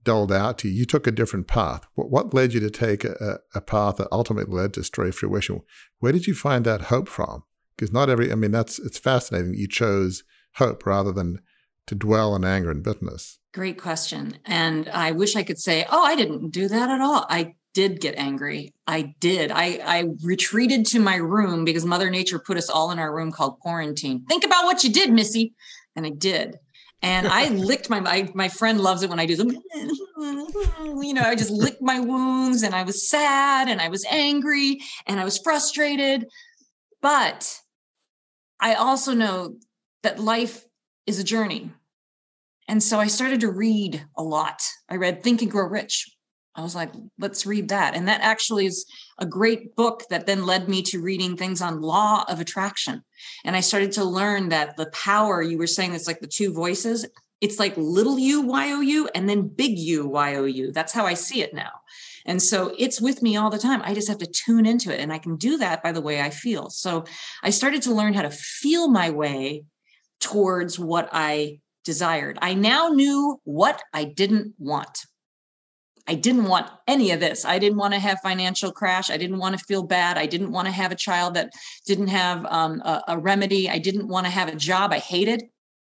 doled 0.04 0.32
out 0.32 0.58
to 0.58 0.70
you? 0.70 0.74
You 0.74 0.86
took 0.86 1.06
a 1.06 1.12
different 1.12 1.46
path. 1.46 1.86
What, 1.94 2.10
what 2.10 2.34
led 2.34 2.56
you 2.56 2.60
to 2.62 2.72
take 2.72 3.04
a, 3.04 3.38
a 3.54 3.62
path 3.62 3.98
that 3.98 4.08
ultimately 4.12 4.56
led 4.56 4.74
to 4.74 4.84
story 4.84 5.12
fruition? 5.12 5.62
Where 6.00 6.12
did 6.12 6.26
you 6.26 6.34
find 6.34 6.66
that 6.66 6.86
hope 6.86 7.10
from? 7.10 7.44
Because 7.78 7.94
not 7.94 8.10
every, 8.10 8.32
I 8.32 8.36
mean, 8.36 8.50
that's 8.50 8.80
it's 8.80 8.98
fascinating. 8.98 9.54
You 9.54 9.68
chose 9.68 10.24
hope 10.56 10.84
rather 10.84 11.12
than 11.12 11.42
to 11.88 11.96
dwell 11.96 12.36
in 12.36 12.44
anger 12.44 12.72
and 12.72 12.84
bitterness. 12.84 13.39
Great 13.54 13.80
question. 13.80 14.38
And 14.46 14.88
I 14.89 15.12
wish 15.12 15.36
I 15.36 15.44
could 15.44 15.60
say, 15.60 15.86
oh, 15.89 16.04
I 16.04 16.15
didn't 16.15 16.52
do 16.52 16.67
that 16.67 16.89
at 16.89 17.02
all. 17.02 17.26
I 17.30 17.56
did 17.74 18.00
get 18.02 18.15
angry. 18.15 18.74
I 18.88 19.13
did. 19.20 19.52
I, 19.52 19.80
I 19.84 20.06
retreated 20.24 20.86
to 20.88 21.00
my 21.00 21.15
room 21.15 21.65
because 21.65 21.86
Mother 21.86 22.10
Nature 22.10 22.39
put 22.39 22.58
us 22.58 22.70
all 22.70 22.91
in 22.91 23.00
our 23.00 23.13
room 23.13 23.32
called 23.32 23.60
quarantine. 23.60 24.26
Think 24.28 24.46
about 24.46 24.65
what 24.65 24.84
you 24.84 24.91
did, 24.91 25.12
Missy. 25.12 25.54
And 25.96 26.06
I 26.06 26.10
did. 26.10 26.58
And 27.02 27.28
I 27.28 27.48
licked 27.50 27.89
my, 27.89 28.00
my 28.00 28.30
my 28.34 28.48
friend 28.48 28.80
loves 28.80 29.04
it 29.04 29.10
when 29.10 29.20
I 29.20 29.26
do 29.26 29.36
them. 29.36 29.58
You 31.02 31.13
know, 31.15 31.24
I 31.24 31.36
just 31.36 31.50
licked 31.50 31.82
my 31.82 32.00
wounds 32.00 32.62
and 32.63 32.76
I 32.76 32.84
was 32.84 33.10
sad 33.10 33.67
and 33.67 33.82
I 33.82 33.88
was 33.88 34.06
angry 34.10 34.80
and 35.08 35.20
I 35.20 35.24
was 35.24 35.39
frustrated. 35.39 36.28
But 37.02 37.60
I 38.60 38.76
also 38.76 39.13
know 39.13 39.56
that 40.04 40.20
life 40.20 40.63
is 41.06 41.20
a 41.20 41.24
journey 41.24 41.72
and 42.72 42.82
so 42.82 43.02
I 43.02 43.08
started 43.08 43.42
to 43.42 43.52
read 43.52 44.06
a 44.16 44.24
lot. 44.24 44.62
I 44.88 44.96
read 44.96 45.22
Think 45.22 45.42
and 45.42 45.52
Grow 45.52 45.68
Rich. 45.68 46.10
I 46.56 46.62
was 46.62 46.74
like, 46.74 46.92
let's 47.20 47.46
read 47.46 47.68
that. 47.68 47.96
And 47.96 48.08
that 48.08 48.22
actually 48.22 48.66
is 48.66 48.86
a 49.20 49.26
great 49.26 49.76
book 49.76 50.04
that 50.10 50.26
then 50.26 50.46
led 50.46 50.70
me 50.70 50.82
to 50.84 51.02
reading 51.02 51.36
things 51.36 51.62
on 51.62 51.82
law 51.82 52.24
of 52.30 52.40
attraction. 52.40 53.04
And 53.44 53.58
I 53.58 53.60
started 53.60 53.92
to 53.94 54.06
learn 54.06 54.50
that 54.50 54.78
the 54.78 54.90
power 54.92 55.42
you 55.42 55.58
were 55.58 55.68
saying, 55.68 55.94
it's 55.94 56.08
like 56.08 56.22
the 56.22 56.28
two 56.28 56.54
voices. 56.54 57.06
It's 57.42 57.60
like 57.60 57.76
little 57.76 58.18
u 58.18 58.42
y 58.42 58.72
o 58.72 58.80
u 58.80 59.10
and 59.16 59.28
then 59.28 59.50
big 59.50 59.78
u 59.78 60.08
y 60.08 60.36
o 60.36 60.46
u. 60.46 60.72
That's 60.72 60.94
how 60.94 61.06
I 61.06 61.14
see 61.14 61.42
it 61.42 61.54
now. 61.54 61.72
And 62.26 62.42
so 62.42 62.74
it's 62.78 63.02
with 63.02 63.22
me 63.22 63.36
all 63.36 63.50
the 63.50 63.58
time. 63.58 63.82
I 63.84 63.94
just 63.94 64.08
have 64.08 64.20
to 64.20 64.28
tune 64.28 64.66
into 64.66 64.94
it. 64.94 65.02
And 65.02 65.12
I 65.12 65.18
can 65.18 65.36
do 65.36 65.58
that 65.58 65.84
by 65.84 65.92
the 65.92 66.02
way 66.02 66.22
I 66.22 66.30
feel. 66.30 66.70
So 66.70 67.04
I 67.44 67.50
started 67.50 67.82
to 67.84 67.94
learn 67.94 68.14
how 68.14 68.22
to 68.22 68.30
feel 68.30 68.90
my 68.90 69.10
way 69.10 69.64
towards 70.21 70.79
what 70.79 71.10
I 71.12 71.60
desired. 71.84 72.38
I 72.41 72.53
now 72.53 72.89
knew 72.89 73.39
what 73.43 73.81
I 73.93 74.05
didn't 74.05 74.53
want. 74.57 75.05
I 76.07 76.15
didn't 76.15 76.45
want 76.45 76.69
any 76.88 77.12
of 77.12 77.19
this. 77.19 77.45
I 77.45 77.60
didn't 77.60 77.77
want 77.77 77.93
to 77.93 77.99
have 77.99 78.19
financial 78.21 78.71
crash. 78.71 79.10
I 79.10 79.17
didn't 79.17 79.38
want 79.38 79.57
to 79.57 79.65
feel 79.65 79.84
bad. 79.84 80.17
I 80.17 80.25
didn't 80.25 80.51
want 80.51 80.67
to 80.67 80.71
have 80.71 80.91
a 80.91 80.95
child 80.95 81.36
that 81.36 81.51
didn't 81.86 82.07
have 82.07 82.45
um, 82.45 82.81
a, 82.81 83.03
a 83.10 83.17
remedy. 83.17 83.69
I 83.69 83.77
didn't 83.77 84.07
want 84.07 84.25
to 84.25 84.31
have 84.31 84.47
a 84.47 84.55
job 84.55 84.91
I 84.91 84.99
hated. 84.99 85.43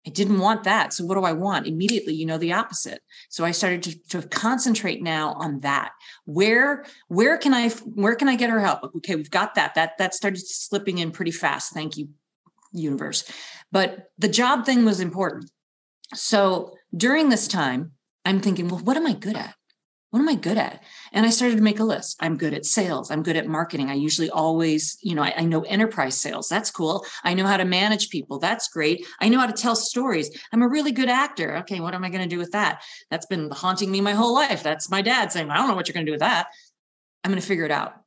I 0.06 0.10
didn't 0.10 0.38
want 0.38 0.64
that. 0.64 0.92
So 0.94 1.04
what 1.04 1.14
do 1.14 1.24
I 1.24 1.32
want? 1.32 1.66
Immediately, 1.66 2.14
you 2.14 2.24
know, 2.24 2.38
the 2.38 2.54
opposite. 2.54 3.00
So 3.28 3.44
I 3.44 3.50
started 3.50 3.82
to, 3.82 4.20
to 4.20 4.28
concentrate 4.28 5.02
now 5.02 5.34
on 5.34 5.60
that. 5.60 5.92
Where, 6.24 6.86
where 7.08 7.36
can 7.36 7.52
I, 7.52 7.68
where 7.68 8.14
can 8.14 8.28
I 8.28 8.36
get 8.36 8.50
her 8.50 8.60
help? 8.60 8.94
Okay, 8.96 9.14
we've 9.14 9.30
got 9.30 9.54
that. 9.56 9.74
That, 9.74 9.98
that 9.98 10.14
started 10.14 10.40
slipping 10.40 10.98
in 10.98 11.10
pretty 11.10 11.32
fast. 11.32 11.74
Thank 11.74 11.98
you, 11.98 12.08
universe. 12.72 13.30
But 13.72 14.10
the 14.18 14.28
job 14.28 14.64
thing 14.64 14.84
was 14.84 15.00
important. 15.00 15.50
So 16.14 16.74
during 16.96 17.28
this 17.28 17.48
time, 17.48 17.92
I'm 18.24 18.40
thinking, 18.40 18.68
well, 18.68 18.80
what 18.80 18.96
am 18.96 19.06
I 19.06 19.12
good 19.12 19.36
at? 19.36 19.54
what 20.10 20.18
am 20.20 20.28
I 20.28 20.34
good 20.34 20.58
at? 20.58 20.82
And 21.12 21.24
I 21.24 21.30
started 21.30 21.56
to 21.56 21.62
make 21.62 21.78
a 21.78 21.84
list. 21.84 22.16
I'm 22.20 22.36
good 22.36 22.52
at 22.52 22.66
sales. 22.66 23.10
I'm 23.10 23.22
good 23.22 23.36
at 23.36 23.46
marketing. 23.46 23.90
I 23.90 23.94
usually 23.94 24.28
always, 24.28 24.98
you 25.02 25.14
know, 25.14 25.22
I, 25.22 25.32
I, 25.36 25.44
know 25.44 25.62
enterprise 25.62 26.20
sales. 26.20 26.48
That's 26.48 26.70
cool. 26.70 27.04
I 27.22 27.34
know 27.34 27.46
how 27.46 27.56
to 27.56 27.64
manage 27.64 28.10
people. 28.10 28.40
That's 28.40 28.68
great. 28.68 29.06
I 29.20 29.28
know 29.28 29.38
how 29.38 29.46
to 29.46 29.52
tell 29.52 29.76
stories. 29.76 30.36
I'm 30.52 30.62
a 30.62 30.68
really 30.68 30.90
good 30.90 31.08
actor. 31.08 31.58
Okay, 31.58 31.78
what 31.78 31.94
am 31.94 32.04
I 32.04 32.10
going 32.10 32.22
to 32.22 32.28
do 32.28 32.38
with 32.38 32.50
that? 32.52 32.82
That's 33.10 33.26
been 33.26 33.50
haunting 33.50 33.90
me 33.90 34.00
my 34.00 34.12
whole 34.12 34.34
life. 34.34 34.64
That's 34.64 34.90
my 34.90 35.00
dad 35.00 35.30
saying, 35.30 35.48
I 35.48 35.56
don't 35.56 35.68
know 35.68 35.74
what 35.74 35.86
you're 35.86 35.94
going 35.94 36.06
to 36.06 36.10
do 36.10 36.14
with 36.14 36.20
that. 36.20 36.48
I'm 37.22 37.30
going 37.30 37.40
to 37.40 37.46
figure 37.46 37.64
it 37.64 37.70
out. 37.70 37.99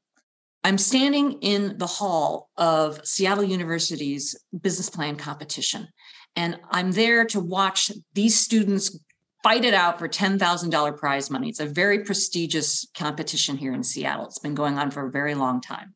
I'm 0.63 0.77
standing 0.77 1.33
in 1.41 1.77
the 1.77 1.87
hall 1.87 2.49
of 2.57 3.05
Seattle 3.05 3.43
University's 3.43 4.35
business 4.61 4.89
plan 4.89 5.17
competition. 5.17 5.87
And 6.35 6.59
I'm 6.71 6.91
there 6.91 7.25
to 7.25 7.39
watch 7.39 7.91
these 8.13 8.39
students 8.39 8.97
fight 9.43 9.65
it 9.65 9.73
out 9.73 9.99
for 9.99 10.07
$10,000 10.07 10.97
prize 10.97 11.29
money. 11.29 11.49
It's 11.49 11.59
a 11.59 11.65
very 11.65 12.05
prestigious 12.05 12.87
competition 12.95 13.57
here 13.57 13.73
in 13.73 13.83
Seattle. 13.83 14.25
It's 14.25 14.39
been 14.39 14.55
going 14.55 14.79
on 14.79 14.89
for 14.89 15.05
a 15.05 15.11
very 15.11 15.35
long 15.35 15.59
time. 15.59 15.93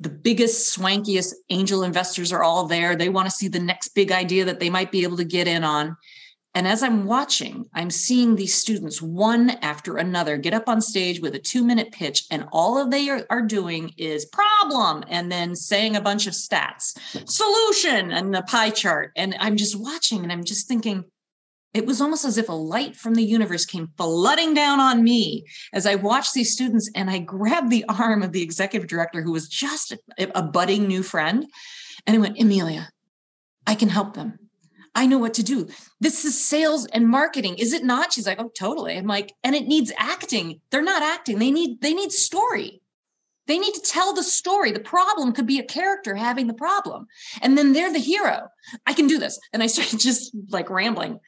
The 0.00 0.08
biggest, 0.08 0.76
swankiest 0.76 1.34
angel 1.50 1.84
investors 1.84 2.32
are 2.32 2.42
all 2.42 2.66
there. 2.66 2.96
They 2.96 3.08
want 3.08 3.26
to 3.26 3.34
see 3.34 3.48
the 3.48 3.60
next 3.60 3.90
big 3.90 4.10
idea 4.10 4.46
that 4.46 4.58
they 4.58 4.70
might 4.70 4.90
be 4.90 5.04
able 5.04 5.18
to 5.18 5.24
get 5.24 5.46
in 5.46 5.62
on. 5.62 5.96
And 6.54 6.66
as 6.66 6.82
I'm 6.82 7.06
watching, 7.06 7.66
I'm 7.74 7.90
seeing 7.90 8.34
these 8.34 8.54
students 8.54 9.00
one 9.00 9.50
after 9.62 9.96
another 9.96 10.36
get 10.36 10.52
up 10.52 10.68
on 10.68 10.80
stage 10.80 11.20
with 11.20 11.34
a 11.36 11.38
two 11.38 11.64
minute 11.64 11.92
pitch, 11.92 12.24
and 12.30 12.46
all 12.50 12.76
of 12.76 12.90
they 12.90 13.08
are, 13.08 13.24
are, 13.30 13.42
doing 13.42 13.92
is 13.96 14.26
problem 14.26 15.04
and 15.08 15.30
then 15.30 15.54
saying 15.54 15.94
a 15.94 16.00
bunch 16.00 16.26
of 16.26 16.34
stats, 16.34 16.98
solution, 17.28 18.10
and 18.10 18.34
the 18.34 18.42
pie 18.42 18.70
chart. 18.70 19.12
And 19.16 19.36
I'm 19.38 19.56
just 19.56 19.78
watching 19.78 20.22
and 20.22 20.32
I'm 20.32 20.44
just 20.44 20.66
thinking, 20.66 21.04
it 21.72 21.86
was 21.86 22.00
almost 22.00 22.24
as 22.24 22.36
if 22.36 22.48
a 22.48 22.52
light 22.52 22.96
from 22.96 23.14
the 23.14 23.22
universe 23.22 23.64
came 23.64 23.92
flooding 23.96 24.54
down 24.54 24.80
on 24.80 25.04
me 25.04 25.46
as 25.72 25.86
I 25.86 25.94
watched 25.94 26.34
these 26.34 26.52
students 26.52 26.90
and 26.96 27.08
I 27.08 27.20
grabbed 27.20 27.70
the 27.70 27.84
arm 27.88 28.22
of 28.22 28.32
the 28.32 28.42
executive 28.42 28.88
director 28.88 29.22
who 29.22 29.32
was 29.32 29.48
just 29.48 29.92
a, 29.92 30.38
a 30.38 30.42
budding 30.42 30.88
new 30.88 31.04
friend. 31.04 31.46
And 32.06 32.16
I 32.16 32.18
went, 32.18 32.40
Amelia, 32.40 32.90
I 33.66 33.76
can 33.76 33.88
help 33.88 34.14
them. 34.14 34.49
I 34.94 35.06
know 35.06 35.18
what 35.18 35.34
to 35.34 35.42
do. 35.42 35.68
This 36.00 36.24
is 36.24 36.42
sales 36.42 36.86
and 36.86 37.08
marketing, 37.08 37.56
is 37.56 37.72
it 37.72 37.84
not? 37.84 38.12
She's 38.12 38.26
like, 38.26 38.40
oh, 38.40 38.50
totally. 38.56 38.96
I'm 38.96 39.06
like, 39.06 39.32
and 39.44 39.54
it 39.54 39.66
needs 39.66 39.92
acting. 39.96 40.60
They're 40.70 40.82
not 40.82 41.02
acting. 41.02 41.38
They 41.38 41.50
need 41.50 41.80
they 41.80 41.94
need 41.94 42.12
story. 42.12 42.82
They 43.46 43.58
need 43.58 43.74
to 43.74 43.80
tell 43.80 44.12
the 44.12 44.22
story. 44.22 44.70
The 44.72 44.80
problem 44.80 45.32
could 45.32 45.46
be 45.46 45.58
a 45.58 45.64
character 45.64 46.14
having 46.14 46.46
the 46.46 46.54
problem, 46.54 47.06
and 47.42 47.56
then 47.56 47.72
they're 47.72 47.92
the 47.92 47.98
hero. 47.98 48.48
I 48.86 48.92
can 48.92 49.06
do 49.06 49.18
this. 49.18 49.38
And 49.52 49.62
I 49.62 49.66
started 49.66 49.98
just 50.00 50.32
like 50.50 50.70
rambling. 50.70 51.20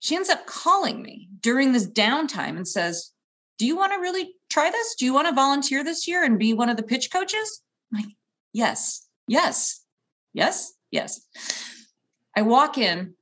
She 0.00 0.16
ends 0.16 0.28
up 0.28 0.46
calling 0.46 1.02
me 1.02 1.28
during 1.40 1.72
this 1.72 1.88
downtime 1.88 2.56
and 2.56 2.68
says, 2.68 3.10
Do 3.58 3.66
you 3.66 3.76
want 3.76 3.94
to 3.94 4.00
really 4.00 4.34
try 4.50 4.70
this? 4.70 4.94
Do 4.96 5.06
you 5.06 5.14
want 5.14 5.28
to 5.28 5.34
volunteer 5.34 5.82
this 5.82 6.06
year 6.06 6.22
and 6.22 6.38
be 6.38 6.52
one 6.52 6.68
of 6.68 6.76
the 6.76 6.82
pitch 6.82 7.10
coaches? 7.10 7.62
I'm 7.92 8.02
like, 8.02 8.14
Yes, 8.52 9.06
yes, 9.26 9.82
yes, 10.34 10.74
yes. 10.90 11.20
I 12.36 12.42
walk 12.42 12.78
in 12.78 13.14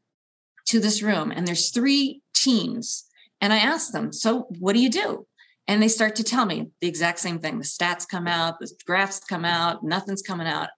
to 0.66 0.80
this 0.80 1.02
room 1.02 1.30
and 1.30 1.46
there's 1.46 1.70
three 1.70 2.22
teams. 2.34 3.04
And 3.40 3.52
I 3.52 3.58
ask 3.58 3.92
them, 3.92 4.12
So 4.12 4.46
what 4.58 4.74
do 4.74 4.80
you 4.80 4.90
do? 4.90 5.26
And 5.68 5.82
they 5.82 5.88
start 5.88 6.16
to 6.16 6.24
tell 6.24 6.44
me 6.44 6.70
the 6.80 6.88
exact 6.88 7.18
same 7.18 7.38
thing. 7.38 7.58
The 7.58 7.64
stats 7.64 8.08
come 8.08 8.26
out, 8.26 8.58
the 8.58 8.70
graphs 8.86 9.20
come 9.20 9.44
out, 9.44 9.82
nothing's 9.82 10.22
coming 10.22 10.46
out. 10.46 10.68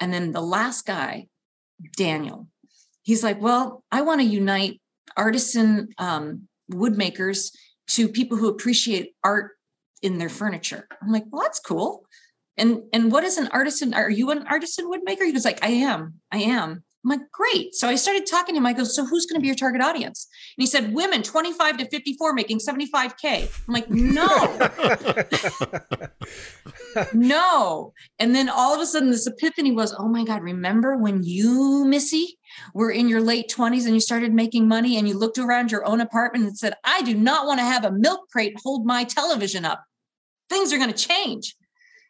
And 0.00 0.12
then 0.12 0.32
the 0.32 0.40
last 0.40 0.86
guy, 0.86 1.28
Daniel, 1.96 2.48
he's 3.02 3.22
like, 3.22 3.40
Well, 3.40 3.84
I 3.90 4.02
want 4.02 4.20
to 4.20 4.26
unite 4.26 4.80
artisan 5.16 5.88
um, 5.98 6.48
woodmakers 6.70 7.52
to 7.88 8.08
people 8.08 8.36
who 8.36 8.48
appreciate 8.48 9.14
art 9.22 9.52
in 10.02 10.18
their 10.18 10.28
furniture. 10.28 10.86
I'm 11.00 11.12
like, 11.12 11.24
well, 11.30 11.42
that's 11.42 11.60
cool. 11.60 12.04
And 12.56 12.82
and 12.92 13.10
what 13.10 13.24
is 13.24 13.38
an 13.38 13.48
artisan? 13.48 13.94
Are 13.94 14.10
you 14.10 14.30
an 14.30 14.46
artisan 14.46 14.90
woodmaker? 14.90 15.24
He 15.24 15.32
was 15.32 15.44
like, 15.44 15.64
I 15.64 15.68
am. 15.68 16.14
I 16.30 16.38
am. 16.38 16.84
I'm 17.04 17.10
like, 17.10 17.30
great. 17.32 17.74
So 17.74 17.88
I 17.88 17.96
started 17.96 18.26
talking 18.26 18.54
to 18.54 18.58
him. 18.58 18.66
I 18.66 18.72
go, 18.72 18.84
so 18.84 19.04
who's 19.04 19.26
going 19.26 19.34
to 19.34 19.40
be 19.40 19.48
your 19.48 19.56
target 19.56 19.82
audience? 19.82 20.28
And 20.56 20.62
he 20.62 20.66
said, 20.66 20.94
women 20.94 21.22
25 21.22 21.78
to 21.78 21.88
54 21.88 22.32
making 22.32 22.60
75K. 22.60 23.50
I'm 23.66 23.74
like, 23.74 23.90
no. 23.90 24.70
no. 27.12 27.92
And 28.20 28.34
then 28.34 28.48
all 28.48 28.72
of 28.72 28.80
a 28.80 28.86
sudden, 28.86 29.10
this 29.10 29.26
epiphany 29.26 29.72
was, 29.72 29.92
oh 29.98 30.08
my 30.08 30.24
God, 30.24 30.42
remember 30.42 30.96
when 30.96 31.24
you, 31.24 31.84
Missy, 31.86 32.38
were 32.72 32.92
in 32.92 33.08
your 33.08 33.20
late 33.20 33.52
20s 33.52 33.86
and 33.86 33.94
you 33.94 34.00
started 34.00 34.32
making 34.32 34.68
money 34.68 34.96
and 34.96 35.08
you 35.08 35.18
looked 35.18 35.38
around 35.38 35.72
your 35.72 35.84
own 35.84 36.00
apartment 36.00 36.44
and 36.44 36.56
said, 36.56 36.74
I 36.84 37.02
do 37.02 37.14
not 37.14 37.46
want 37.46 37.58
to 37.58 37.64
have 37.64 37.84
a 37.84 37.90
milk 37.90 38.28
crate 38.30 38.54
hold 38.62 38.86
my 38.86 39.02
television 39.02 39.64
up. 39.64 39.82
Things 40.48 40.72
are 40.72 40.78
going 40.78 40.92
to 40.92 41.08
change. 41.08 41.56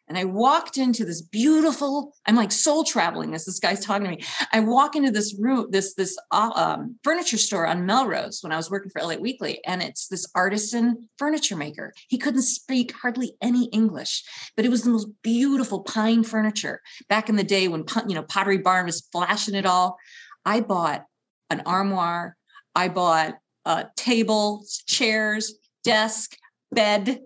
And 0.07 0.17
I 0.17 0.25
walked 0.25 0.77
into 0.77 1.05
this 1.05 1.21
beautiful, 1.21 2.13
I'm 2.25 2.35
like 2.35 2.51
soul 2.51 2.83
traveling 2.83 3.33
as 3.33 3.45
this 3.45 3.59
guy's 3.59 3.83
talking 3.83 4.03
to 4.03 4.11
me. 4.11 4.23
I 4.51 4.59
walk 4.59 4.95
into 4.95 5.11
this 5.11 5.35
room, 5.39 5.67
this, 5.69 5.93
this 5.93 6.17
uh, 6.31 6.51
um, 6.55 6.99
furniture 7.03 7.37
store 7.37 7.65
on 7.65 7.85
Melrose 7.85 8.39
when 8.41 8.51
I 8.51 8.57
was 8.57 8.69
working 8.69 8.91
for 8.91 9.01
LA 9.01 9.15
Weekly. 9.15 9.59
And 9.65 9.81
it's 9.81 10.07
this 10.07 10.27
artisan 10.35 11.09
furniture 11.17 11.55
maker. 11.55 11.93
He 12.09 12.17
couldn't 12.17 12.41
speak 12.41 12.93
hardly 12.93 13.35
any 13.41 13.65
English, 13.67 14.23
but 14.57 14.65
it 14.65 14.69
was 14.69 14.83
the 14.83 14.89
most 14.89 15.07
beautiful 15.21 15.83
pine 15.83 16.23
furniture 16.23 16.81
back 17.07 17.29
in 17.29 17.37
the 17.37 17.43
day 17.43 17.67
when, 17.69 17.85
you 18.07 18.15
know, 18.15 18.23
Pottery 18.23 18.57
Barn 18.57 18.85
was 18.85 19.07
flashing 19.11 19.55
it 19.55 19.65
all. 19.65 19.97
I 20.45 20.59
bought 20.59 21.05
an 21.49 21.61
armoire. 21.65 22.35
I 22.75 22.89
bought 22.89 23.35
a 23.65 23.85
table, 23.95 24.65
chairs, 24.87 25.53
desk, 25.83 26.35
bed. 26.71 27.19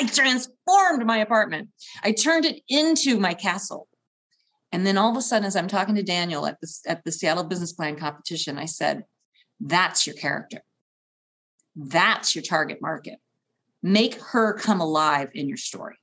I 0.00 0.06
transformed 0.06 1.04
my 1.04 1.18
apartment. 1.18 1.68
I 2.02 2.12
turned 2.12 2.46
it 2.46 2.62
into 2.68 3.18
my 3.18 3.34
castle. 3.34 3.86
And 4.72 4.86
then 4.86 4.96
all 4.96 5.10
of 5.10 5.16
a 5.16 5.22
sudden, 5.22 5.44
as 5.44 5.56
I'm 5.56 5.68
talking 5.68 5.96
to 5.96 6.02
Daniel 6.02 6.46
at 6.46 6.60
the, 6.60 6.72
at 6.86 7.04
the 7.04 7.12
Seattle 7.12 7.44
Business 7.44 7.72
Plan 7.72 7.96
competition, 7.96 8.56
I 8.56 8.64
said, 8.64 9.04
That's 9.60 10.06
your 10.06 10.16
character. 10.16 10.62
That's 11.76 12.34
your 12.34 12.42
target 12.42 12.78
market. 12.80 13.18
Make 13.82 14.14
her 14.14 14.54
come 14.54 14.80
alive 14.80 15.28
in 15.34 15.48
your 15.48 15.58
story. 15.58 15.96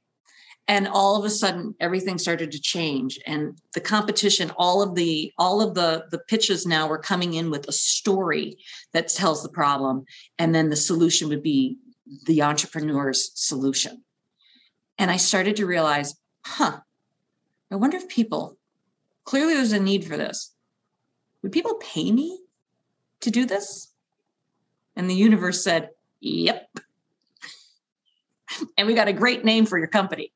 And 0.67 0.87
all 0.87 1.15
of 1.15 1.23
a 1.23 1.29
sudden, 1.29 1.75
everything 1.79 2.17
started 2.17 2.51
to 2.51 2.61
change. 2.61 3.17
And 3.25 3.57
the 3.73 3.79
competition, 3.79 4.51
all 4.57 4.81
of 4.81 4.95
the 4.95 5.31
all 5.37 5.61
of 5.61 5.73
the 5.75 6.05
the 6.11 6.19
pitches 6.19 6.67
now 6.67 6.87
were 6.87 6.99
coming 6.99 7.33
in 7.33 7.49
with 7.49 7.67
a 7.67 7.71
story 7.71 8.57
that 8.93 9.07
tells 9.07 9.41
the 9.41 9.49
problem, 9.49 10.03
and 10.37 10.53
then 10.53 10.69
the 10.69 10.75
solution 10.75 11.29
would 11.29 11.41
be 11.41 11.77
the 12.25 12.41
entrepreneur's 12.41 13.31
solution. 13.35 14.03
And 14.97 15.11
I 15.11 15.17
started 15.17 15.55
to 15.57 15.65
realize, 15.65 16.15
huh, 16.45 16.79
I 17.71 17.75
wonder 17.75 17.97
if 17.97 18.07
people, 18.07 18.57
clearly 19.23 19.53
there's 19.53 19.73
a 19.73 19.79
need 19.79 20.05
for 20.05 20.17
this. 20.17 20.53
Would 21.43 21.51
people 21.51 21.75
pay 21.75 22.11
me 22.11 22.39
to 23.21 23.31
do 23.31 23.45
this? 23.45 23.93
And 24.95 25.09
the 25.09 25.15
universe 25.15 25.63
said, 25.63 25.89
yep. 26.19 26.67
and 28.77 28.87
we 28.87 28.95
got 28.95 29.07
a 29.07 29.13
great 29.13 29.45
name 29.45 29.65
for 29.65 29.77
your 29.77 29.87
company. 29.87 30.33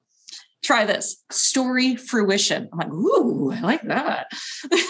Try 0.72 0.86
this 0.86 1.22
story 1.30 1.98
fruition. 1.98 2.70
I'm 2.72 2.80
like, 2.80 2.94
ooh, 2.94 3.52
I 3.52 3.60
like 3.60 3.82
that. 3.82 4.28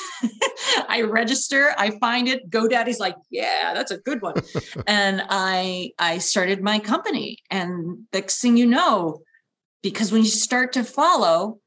I 0.88 1.02
register, 1.02 1.74
I 1.76 1.98
find 1.98 2.28
it. 2.28 2.52
GoDaddy's 2.52 3.00
like, 3.00 3.16
yeah, 3.32 3.74
that's 3.74 3.90
a 3.90 3.98
good 3.98 4.22
one. 4.22 4.36
and 4.86 5.24
I 5.28 5.90
I 5.98 6.20
started 6.20 6.62
my 6.62 6.78
company. 6.78 7.40
And 7.50 8.06
next 8.14 8.42
thing 8.42 8.58
you 8.58 8.68
know, 8.68 9.24
because 9.82 10.12
when 10.12 10.22
you 10.22 10.28
start 10.28 10.74
to 10.74 10.84
follow 10.84 11.58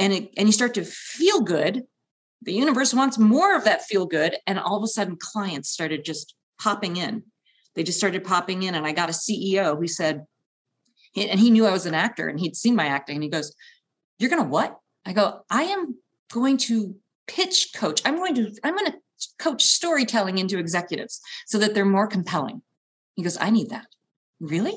and 0.00 0.12
it, 0.12 0.30
and 0.36 0.48
you 0.48 0.52
start 0.52 0.74
to 0.74 0.84
feel 0.84 1.40
good, 1.40 1.84
the 2.42 2.54
universe 2.54 2.92
wants 2.92 3.18
more 3.18 3.54
of 3.54 3.62
that 3.66 3.84
feel 3.84 4.06
good. 4.06 4.34
And 4.48 4.58
all 4.58 4.78
of 4.78 4.82
a 4.82 4.88
sudden, 4.88 5.16
clients 5.16 5.70
started 5.70 6.04
just 6.04 6.34
popping 6.60 6.96
in. 6.96 7.22
They 7.76 7.84
just 7.84 7.98
started 7.98 8.24
popping 8.24 8.64
in. 8.64 8.74
And 8.74 8.84
I 8.84 8.90
got 8.90 9.10
a 9.10 9.12
CEO 9.12 9.78
who 9.78 9.86
said, 9.86 10.24
and 11.16 11.40
he 11.40 11.50
knew 11.50 11.66
I 11.66 11.72
was 11.72 11.86
an 11.86 11.94
actor 11.94 12.28
and 12.28 12.38
he'd 12.38 12.56
seen 12.56 12.76
my 12.76 12.86
acting. 12.86 13.16
And 13.16 13.22
he 13.22 13.30
goes, 13.30 13.54
You're 14.18 14.30
going 14.30 14.42
to 14.42 14.48
what? 14.48 14.78
I 15.04 15.12
go, 15.12 15.40
I 15.50 15.64
am 15.64 15.96
going 16.32 16.58
to 16.58 16.94
pitch 17.26 17.70
coach. 17.74 18.00
I'm 18.04 18.16
going 18.16 18.34
to 18.34 18.52
I'm 18.62 18.76
going 18.76 18.92
to 18.92 18.98
coach 19.38 19.64
storytelling 19.64 20.38
into 20.38 20.58
executives 20.58 21.20
so 21.46 21.58
that 21.58 21.74
they're 21.74 21.84
more 21.84 22.06
compelling. 22.06 22.62
He 23.14 23.22
goes, 23.22 23.38
I 23.40 23.50
need 23.50 23.70
that. 23.70 23.86
Really? 24.40 24.76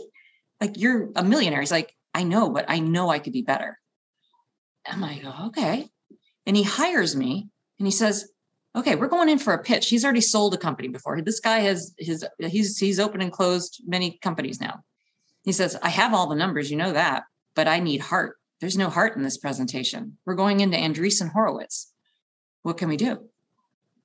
Like 0.60 0.78
you're 0.78 1.10
a 1.16 1.24
millionaire. 1.24 1.60
He's 1.60 1.72
like, 1.72 1.96
I 2.14 2.24
know, 2.24 2.50
but 2.50 2.66
I 2.68 2.80
know 2.80 3.10
I 3.10 3.20
could 3.20 3.34
be 3.34 3.42
better. 3.42 3.78
I'm 4.86 5.04
okay. 5.48 5.90
And 6.46 6.58
he 6.58 6.64
hires 6.64 7.16
me 7.16 7.50
and 7.78 7.88
he 7.88 7.92
says, 7.92 8.32
okay, 8.76 8.96
we're 8.96 9.08
going 9.08 9.30
in 9.30 9.38
for 9.38 9.54
a 9.54 9.62
pitch. 9.62 9.90
He's 9.90 10.04
already 10.04 10.22
sold 10.22 10.54
a 10.54 10.58
company 10.58 10.88
before. 10.88 11.22
This 11.22 11.40
guy 11.40 11.60
has 11.60 11.94
his 11.98 12.26
he's 12.40 12.78
he's 12.78 13.00
opened 13.00 13.24
and 13.24 13.32
closed 13.32 13.82
many 13.86 14.18
companies 14.22 14.60
now. 14.60 14.80
He 15.44 15.52
says, 15.52 15.78
I 15.82 15.90
have 15.90 16.14
all 16.14 16.28
the 16.28 16.36
numbers, 16.36 16.70
you 16.70 16.78
know 16.78 16.94
that, 16.94 17.24
but 17.56 17.68
I 17.68 17.80
need 17.80 18.02
heart. 18.02 18.38
There's 18.60 18.78
no 18.78 18.90
heart 18.90 19.18
in 19.18 19.24
this 19.24 19.38
presentation. 19.38 20.18
We're 20.26 20.36
going 20.36 20.60
into 20.60 20.78
Andreessen 20.78 21.32
Horowitz. 21.32 21.92
What 22.62 22.78
can 22.78 22.90
we 22.90 22.98
do? 22.98 23.28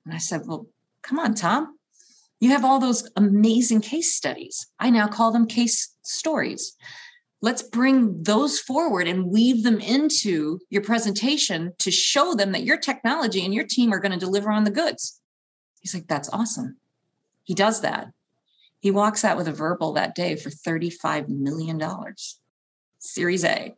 And 0.05 0.13
I 0.15 0.17
said, 0.17 0.41
Well, 0.45 0.67
come 1.03 1.19
on, 1.19 1.35
Tom. 1.35 1.77
You 2.39 2.49
have 2.49 2.65
all 2.65 2.79
those 2.79 3.09
amazing 3.15 3.81
case 3.81 4.15
studies. 4.15 4.67
I 4.79 4.89
now 4.89 5.07
call 5.07 5.31
them 5.31 5.47
case 5.47 5.95
stories. 6.01 6.75
Let's 7.41 7.61
bring 7.61 8.23
those 8.23 8.59
forward 8.59 9.07
and 9.07 9.31
weave 9.31 9.63
them 9.63 9.79
into 9.79 10.59
your 10.69 10.81
presentation 10.81 11.73
to 11.79 11.91
show 11.91 12.33
them 12.33 12.51
that 12.53 12.63
your 12.63 12.77
technology 12.77 13.45
and 13.45 13.53
your 13.53 13.65
team 13.65 13.93
are 13.93 13.99
going 13.99 14.11
to 14.11 14.17
deliver 14.17 14.51
on 14.51 14.63
the 14.63 14.71
goods. 14.71 15.19
He's 15.81 15.93
like, 15.93 16.07
That's 16.07 16.29
awesome. 16.33 16.77
He 17.43 17.53
does 17.53 17.81
that. 17.81 18.07
He 18.79 18.91
walks 18.91 19.25
out 19.25 19.37
with 19.37 19.47
a 19.47 19.53
verbal 19.53 19.93
that 19.93 20.15
day 20.15 20.35
for 20.35 20.49
$35 20.49 21.29
million, 21.29 21.81
Series 22.99 23.43
A. 23.43 23.75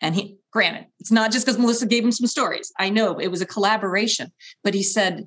And 0.00 0.14
he, 0.14 0.36
granted, 0.50 0.86
it's 1.00 1.10
not 1.10 1.32
just 1.32 1.46
because 1.46 1.58
Melissa 1.58 1.86
gave 1.86 2.04
him 2.04 2.12
some 2.12 2.26
stories. 2.26 2.72
I 2.78 2.90
know 2.90 3.18
it 3.18 3.30
was 3.30 3.40
a 3.40 3.46
collaboration, 3.46 4.32
but 4.62 4.74
he 4.74 4.82
said, 4.82 5.26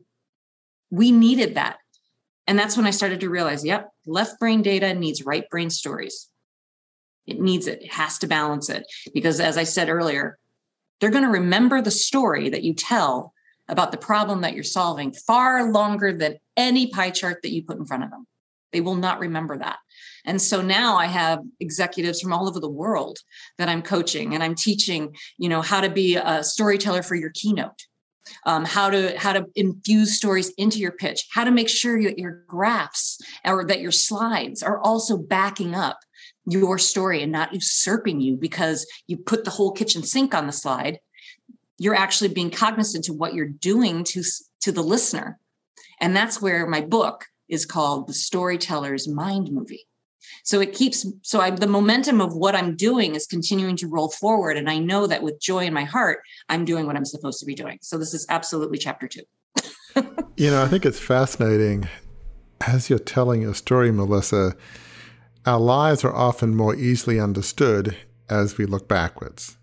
we 0.92 1.12
needed 1.12 1.56
that. 1.56 1.78
And 2.48 2.58
that's 2.58 2.78
when 2.78 2.88
I 2.88 2.92
started 2.92 3.20
to 3.20 3.30
realize, 3.30 3.66
yep, 3.66 3.92
left 4.06 4.40
brain 4.40 4.62
data 4.62 4.94
needs 4.94 5.26
right 5.26 5.50
brain 5.50 5.70
stories. 5.70 6.30
It 7.28 7.40
needs 7.40 7.68
it. 7.68 7.84
It 7.84 7.94
has 7.94 8.18
to 8.20 8.28
balance 8.28 8.70
it. 8.70 8.86
Because 9.14 9.40
as 9.40 9.58
I 9.58 9.64
said 9.64 9.90
earlier, 9.90 10.40
they're 11.00 11.12
going 11.12 11.24
to 11.24 11.30
remember 11.30 11.82
the 11.82 11.92
story 11.92 12.50
that 12.50 12.64
you 12.64 12.74
tell 12.74 13.34
about 13.68 13.92
the 13.92 13.98
problem 13.98 14.42
that 14.42 14.54
you're 14.54 14.64
solving 14.64 15.14
far 15.14 15.72
longer 15.72 16.12
than 16.12 16.40
any 16.58 16.88
pie 16.88 17.12
chart 17.12 17.44
that 17.44 17.52
you 17.52 17.64
put 17.64 17.78
in 17.78 17.86
front 17.86 18.04
of 18.04 18.10
them. 18.10 18.26
They 18.72 18.82
will 18.82 18.96
not 18.96 19.20
remember 19.20 19.58
that. 19.58 19.80
And 20.26 20.42
so 20.42 20.62
now 20.62 20.98
I 20.98 21.06
have 21.06 21.40
executives 21.60 22.22
from 22.22 22.34
all 22.34 22.48
over 22.48 22.60
the 22.60 22.70
world 22.70 23.20
that 23.58 23.70
I'm 23.70 23.82
coaching 23.82 24.34
and 24.34 24.44
I'm 24.44 24.56
teaching, 24.56 25.16
you 25.38 25.50
know, 25.50 25.62
how 25.62 25.82
to 25.82 25.90
be 25.90 26.16
a 26.16 26.44
storyteller 26.44 27.04
for 27.04 27.16
your 27.16 27.32
keynote. 27.34 27.86
Um, 28.46 28.64
how 28.64 28.92
to 28.92 29.18
how 29.18 29.34
to 29.34 29.48
infuse 29.56 30.16
stories 30.16 30.52
into 30.56 30.78
your 30.78 30.92
pitch 30.92 31.26
how 31.34 31.44
to 31.46 31.50
make 31.50 31.68
sure 31.68 32.00
that 32.04 32.20
your 32.20 32.44
graphs 32.48 33.18
or 33.44 33.66
that 33.66 33.80
your 33.80 33.92
slides 33.92 34.62
are 34.62 34.80
also 34.82 35.18
backing 35.18 35.74
up 35.74 35.98
your 36.46 36.78
story 36.78 37.24
and 37.24 37.32
not 37.32 37.56
usurping 37.56 38.22
you 38.22 38.36
because 38.36 38.86
you 39.08 39.18
put 39.18 39.46
the 39.46 39.50
whole 39.50 39.72
kitchen 39.72 40.04
sink 40.04 40.36
on 40.36 40.46
the 40.46 40.54
slide 40.54 41.00
you're 41.80 41.96
actually 41.96 42.30
being 42.30 42.52
cognizant 42.52 43.06
to 43.06 43.14
what 43.14 43.34
you're 43.34 43.48
doing 43.48 44.04
to 44.04 44.22
to 44.62 44.72
the 44.72 44.84
listener 44.84 45.40
and 46.00 46.16
that's 46.16 46.40
where 46.40 46.68
my 46.68 46.82
book 46.82 47.26
is 47.50 47.66
called 47.66 48.08
the 48.08 48.14
storyteller's 48.14 49.08
mind 49.08 49.52
movie. 49.52 49.88
So 50.44 50.60
it 50.62 50.74
keeps 50.74 51.06
so 51.22 51.40
i 51.40 51.50
the 51.50 51.68
momentum 51.68 52.22
of 52.22 52.36
what 52.36 52.56
i'm 52.56 52.76
doing 52.76 53.16
is 53.16 53.26
continuing 53.26 53.76
to 53.78 53.88
roll 53.88 54.10
forward 54.10 54.58
and 54.58 54.70
i 54.70 54.78
know 54.78 55.08
that 55.08 55.24
with 55.24 55.42
joy 55.42 55.66
in 55.66 55.74
my 55.74 55.86
heart 55.86 56.20
i'm 56.50 56.66
doing 56.66 56.86
what 56.86 56.96
i'm 56.96 57.06
supposed 57.06 57.40
to 57.40 57.46
be 57.46 57.56
doing. 57.56 57.80
So 57.82 57.98
this 57.98 58.14
is 58.14 58.26
absolutely 58.30 58.78
chapter 58.78 59.08
two. 59.08 59.24
You 60.38 60.52
know 60.52 60.64
i 60.64 60.68
think 60.68 60.86
it's 60.86 61.00
fascinating 61.00 61.90
as 62.66 62.90
you're 62.90 63.00
telling 63.00 63.42
your 63.42 63.54
story 63.54 63.92
melissa 63.92 64.56
our 65.46 65.60
lives 65.60 66.04
are 66.04 66.16
often 66.16 66.56
more 66.56 66.76
easily 66.76 67.20
understood 67.20 67.98
as 68.30 68.58
we 68.58 68.66
look 68.66 68.88
backwards. 68.88 69.58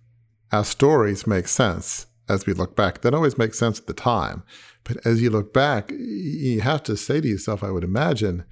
Our 0.50 0.64
stories 0.64 1.26
make 1.26 1.48
sense 1.48 2.06
as 2.28 2.46
we 2.46 2.52
look 2.52 2.74
back. 2.74 3.00
They 3.00 3.10
don't 3.10 3.18
always 3.18 3.38
make 3.38 3.54
sense 3.54 3.78
at 3.78 3.86
the 3.86 3.94
time 3.94 4.42
but 4.86 4.96
as 5.04 5.20
you 5.20 5.30
look 5.30 5.52
back 5.52 5.90
you 5.90 6.60
have 6.60 6.82
to 6.82 6.96
say 6.96 7.20
to 7.20 7.28
yourself 7.28 7.62
i 7.62 7.70
would 7.70 7.84
imagine 7.84 8.44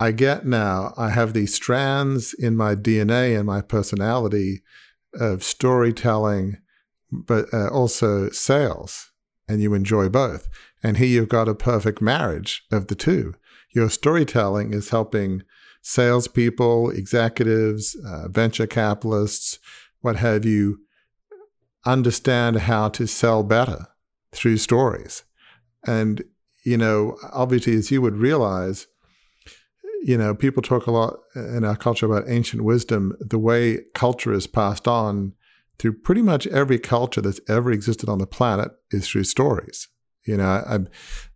I 0.00 0.10
get 0.12 0.44
now, 0.44 0.92
I 0.96 1.10
have 1.10 1.32
these 1.32 1.54
strands 1.54 2.34
in 2.34 2.56
my 2.56 2.74
DNA 2.74 3.36
and 3.36 3.46
my 3.46 3.60
personality 3.60 4.62
of 5.14 5.44
storytelling, 5.44 6.58
but 7.12 7.46
uh, 7.54 7.68
also 7.68 8.30
sales, 8.30 9.12
and 9.48 9.62
you 9.62 9.72
enjoy 9.72 10.08
both. 10.08 10.48
And 10.82 10.96
here 10.96 11.06
you've 11.06 11.28
got 11.28 11.48
a 11.48 11.54
perfect 11.54 12.02
marriage 12.02 12.64
of 12.72 12.88
the 12.88 12.96
two. 12.96 13.34
Your 13.72 13.88
storytelling 13.88 14.72
is 14.72 14.90
helping 14.90 15.42
salespeople, 15.80 16.90
executives, 16.90 17.96
uh, 18.06 18.28
venture 18.28 18.66
capitalists, 18.66 19.58
what 20.00 20.16
have 20.16 20.44
you, 20.44 20.80
understand 21.86 22.56
how 22.56 22.88
to 22.88 23.06
sell 23.06 23.42
better 23.42 23.86
through 24.32 24.56
stories. 24.56 25.22
And, 25.86 26.22
you 26.64 26.76
know, 26.76 27.16
obviously, 27.32 27.74
as 27.74 27.90
you 27.90 28.00
would 28.02 28.16
realize, 28.16 28.86
you 30.02 30.18
know, 30.18 30.34
people 30.34 30.62
talk 30.62 30.86
a 30.86 30.90
lot 30.90 31.18
in 31.34 31.64
our 31.64 31.76
culture 31.76 32.06
about 32.06 32.28
ancient 32.28 32.62
wisdom. 32.62 33.16
The 33.20 33.38
way 33.38 33.80
culture 33.94 34.32
is 34.32 34.46
passed 34.46 34.86
on 34.86 35.32
through 35.78 36.00
pretty 36.00 36.22
much 36.22 36.46
every 36.48 36.78
culture 36.78 37.20
that's 37.20 37.40
ever 37.48 37.72
existed 37.72 38.08
on 38.08 38.18
the 38.18 38.26
planet 38.26 38.70
is 38.90 39.08
through 39.08 39.24
stories. 39.24 39.88
You 40.26 40.36
know, 40.36 40.46
I, 40.46 40.78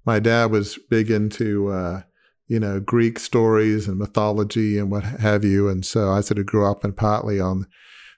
my 0.05 0.19
dad 0.19 0.51
was 0.51 0.79
big 0.89 1.11
into, 1.11 1.69
uh, 1.69 2.03
you 2.47 2.61
know, 2.61 2.81
Greek 2.81 3.19
stories 3.19 3.89
and 3.89 3.99
mythology 3.99 4.79
and 4.79 4.91
what 4.91 5.05
have 5.05 5.45
you. 5.45 5.69
And 5.69 5.85
so 5.85 6.11
I 6.11 6.21
sort 6.21 6.39
of 6.39 6.47
grew 6.47 6.65
up 6.65 6.85
and 6.85 6.97
partly 6.97 7.41
on 7.41 7.67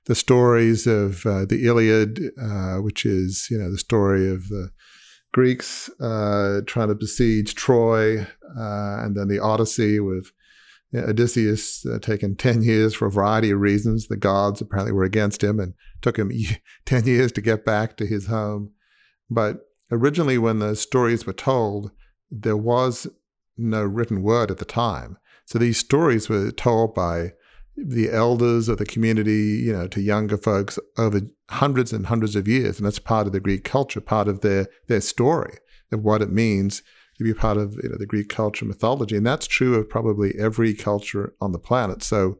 the 0.06 0.14
stories 0.14 0.86
of 0.86 1.26
uh, 1.26 1.44
the 1.44 1.66
Iliad, 1.66 2.20
uh, 2.40 2.76
which 2.76 3.04
is, 3.04 3.48
you 3.50 3.58
know, 3.58 3.70
the 3.70 3.78
story 3.78 4.30
of 4.30 4.48
the 4.48 4.70
Greeks 5.32 5.88
uh, 6.00 6.60
trying 6.66 6.88
to 6.88 6.94
besiege 6.94 7.54
Troy, 7.54 8.22
uh, 8.22 9.04
and 9.04 9.16
then 9.16 9.28
the 9.28 9.38
Odyssey 9.38 10.00
with 10.00 10.32
Odysseus 10.94 11.86
uh, 11.86 11.98
taken 12.00 12.34
10 12.34 12.62
years 12.64 12.94
for 12.94 13.06
a 13.06 13.10
variety 13.10 13.50
of 13.50 13.60
reasons. 13.60 14.08
The 14.08 14.16
gods 14.16 14.60
apparently 14.60 14.92
were 14.92 15.04
against 15.04 15.42
him 15.42 15.60
and 15.60 15.74
took 16.02 16.18
him 16.18 16.32
10 16.84 17.06
years 17.06 17.32
to 17.32 17.40
get 17.40 17.64
back 17.64 17.96
to 17.96 18.06
his 18.06 18.26
home. 18.26 18.72
But 19.28 19.60
originally, 19.90 20.38
when 20.38 20.58
the 20.58 20.74
stories 20.74 21.26
were 21.26 21.32
told, 21.32 21.92
there 22.30 22.56
was 22.56 23.06
no 23.56 23.82
written 23.84 24.22
word 24.22 24.50
at 24.50 24.58
the 24.58 24.64
time. 24.64 25.18
So 25.44 25.58
these 25.58 25.78
stories 25.78 26.28
were 26.28 26.50
told 26.50 26.94
by 26.94 27.32
the 27.82 28.10
elders 28.10 28.68
of 28.68 28.78
the 28.78 28.86
community, 28.86 29.62
you 29.64 29.72
know, 29.72 29.86
to 29.88 30.00
younger 30.00 30.36
folks 30.36 30.78
over 30.98 31.22
hundreds 31.50 31.92
and 31.92 32.06
hundreds 32.06 32.36
of 32.36 32.46
years. 32.46 32.78
And 32.78 32.86
that's 32.86 32.98
part 32.98 33.26
of 33.26 33.32
the 33.32 33.40
Greek 33.40 33.64
culture, 33.64 34.00
part 34.00 34.28
of 34.28 34.40
their, 34.40 34.66
their 34.88 35.00
story 35.00 35.58
of 35.92 36.02
what 36.02 36.22
it 36.22 36.30
means 36.30 36.82
to 37.18 37.24
be 37.24 37.34
part 37.34 37.56
of 37.56 37.74
you 37.82 37.90
know, 37.90 37.96
the 37.98 38.06
Greek 38.06 38.28
culture 38.28 38.64
mythology. 38.64 39.16
And 39.16 39.26
that's 39.26 39.46
true 39.46 39.74
of 39.74 39.88
probably 39.88 40.34
every 40.38 40.74
culture 40.74 41.34
on 41.40 41.52
the 41.52 41.58
planet. 41.58 42.02
So 42.02 42.38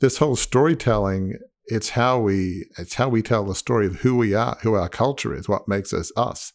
this 0.00 0.18
whole 0.18 0.36
storytelling, 0.36 1.34
it's 1.66 1.90
how 1.90 2.18
we 2.18 2.66
it's 2.78 2.94
how 2.94 3.08
we 3.08 3.22
tell 3.22 3.44
the 3.44 3.54
story 3.54 3.86
of 3.86 3.96
who 3.96 4.16
we 4.16 4.34
are, 4.34 4.58
who 4.62 4.74
our 4.74 4.88
culture 4.88 5.34
is, 5.34 5.48
what 5.48 5.68
makes 5.68 5.92
us 5.92 6.10
us. 6.16 6.52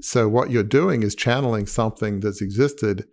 So 0.00 0.28
what 0.28 0.50
you're 0.50 0.62
doing 0.62 1.02
is 1.02 1.14
channeling 1.14 1.66
something 1.66 2.20
that's 2.20 2.42
existed 2.42 3.06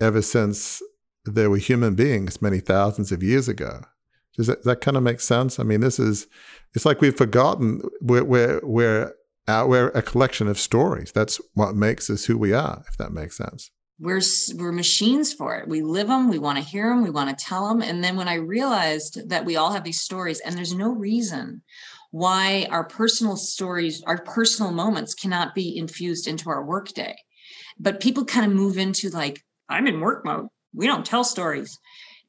ever 0.00 0.22
since 0.22 0.80
there 1.24 1.50
were 1.50 1.56
human 1.56 1.94
beings 1.94 2.42
many 2.42 2.60
thousands 2.60 3.12
of 3.12 3.22
years 3.22 3.48
ago. 3.48 3.82
Does 4.36 4.46
that, 4.48 4.64
that 4.64 4.80
kind 4.80 4.96
of 4.96 5.02
make 5.02 5.20
sense? 5.20 5.60
I 5.60 5.62
mean, 5.62 5.80
this 5.80 5.98
is, 5.98 6.26
it's 6.74 6.84
like 6.84 7.00
we've 7.00 7.16
forgotten 7.16 7.82
we're, 8.00 8.24
we're, 8.24 8.60
we're 8.62 9.14
we're 9.46 9.88
a 9.88 10.02
collection 10.02 10.48
of 10.48 10.58
stories. 10.58 11.12
That's 11.12 11.40
what 11.52 11.74
makes 11.74 12.08
us 12.08 12.24
who 12.24 12.38
we 12.38 12.52
are, 12.52 12.82
if 12.88 12.96
that 12.96 13.12
makes 13.12 13.36
sense. 13.36 13.70
We're 14.00 14.22
we're 14.56 14.72
machines 14.72 15.32
for 15.32 15.56
it. 15.56 15.68
We 15.68 15.82
live 15.82 16.08
them. 16.08 16.28
We 16.28 16.38
want 16.38 16.58
to 16.58 16.64
hear 16.64 16.88
them. 16.88 17.02
We 17.02 17.10
want 17.10 17.36
to 17.36 17.44
tell 17.44 17.68
them. 17.68 17.82
And 17.82 18.02
then 18.02 18.16
when 18.16 18.26
I 18.26 18.34
realized 18.34 19.28
that 19.28 19.44
we 19.44 19.56
all 19.56 19.72
have 19.72 19.84
these 19.84 20.00
stories, 20.00 20.40
and 20.40 20.56
there's 20.56 20.74
no 20.74 20.88
reason 20.88 21.62
why 22.10 22.66
our 22.70 22.84
personal 22.84 23.36
stories, 23.36 24.02
our 24.06 24.22
personal 24.22 24.72
moments, 24.72 25.14
cannot 25.14 25.54
be 25.54 25.76
infused 25.76 26.26
into 26.26 26.48
our 26.48 26.64
workday. 26.64 27.16
But 27.78 28.00
people 28.00 28.24
kind 28.24 28.46
of 28.46 28.52
move 28.56 28.78
into 28.78 29.10
like, 29.10 29.44
I'm 29.68 29.86
in 29.86 30.00
work 30.00 30.24
mode. 30.24 30.48
We 30.74 30.86
don't 30.86 31.06
tell 31.06 31.24
stories 31.24 31.78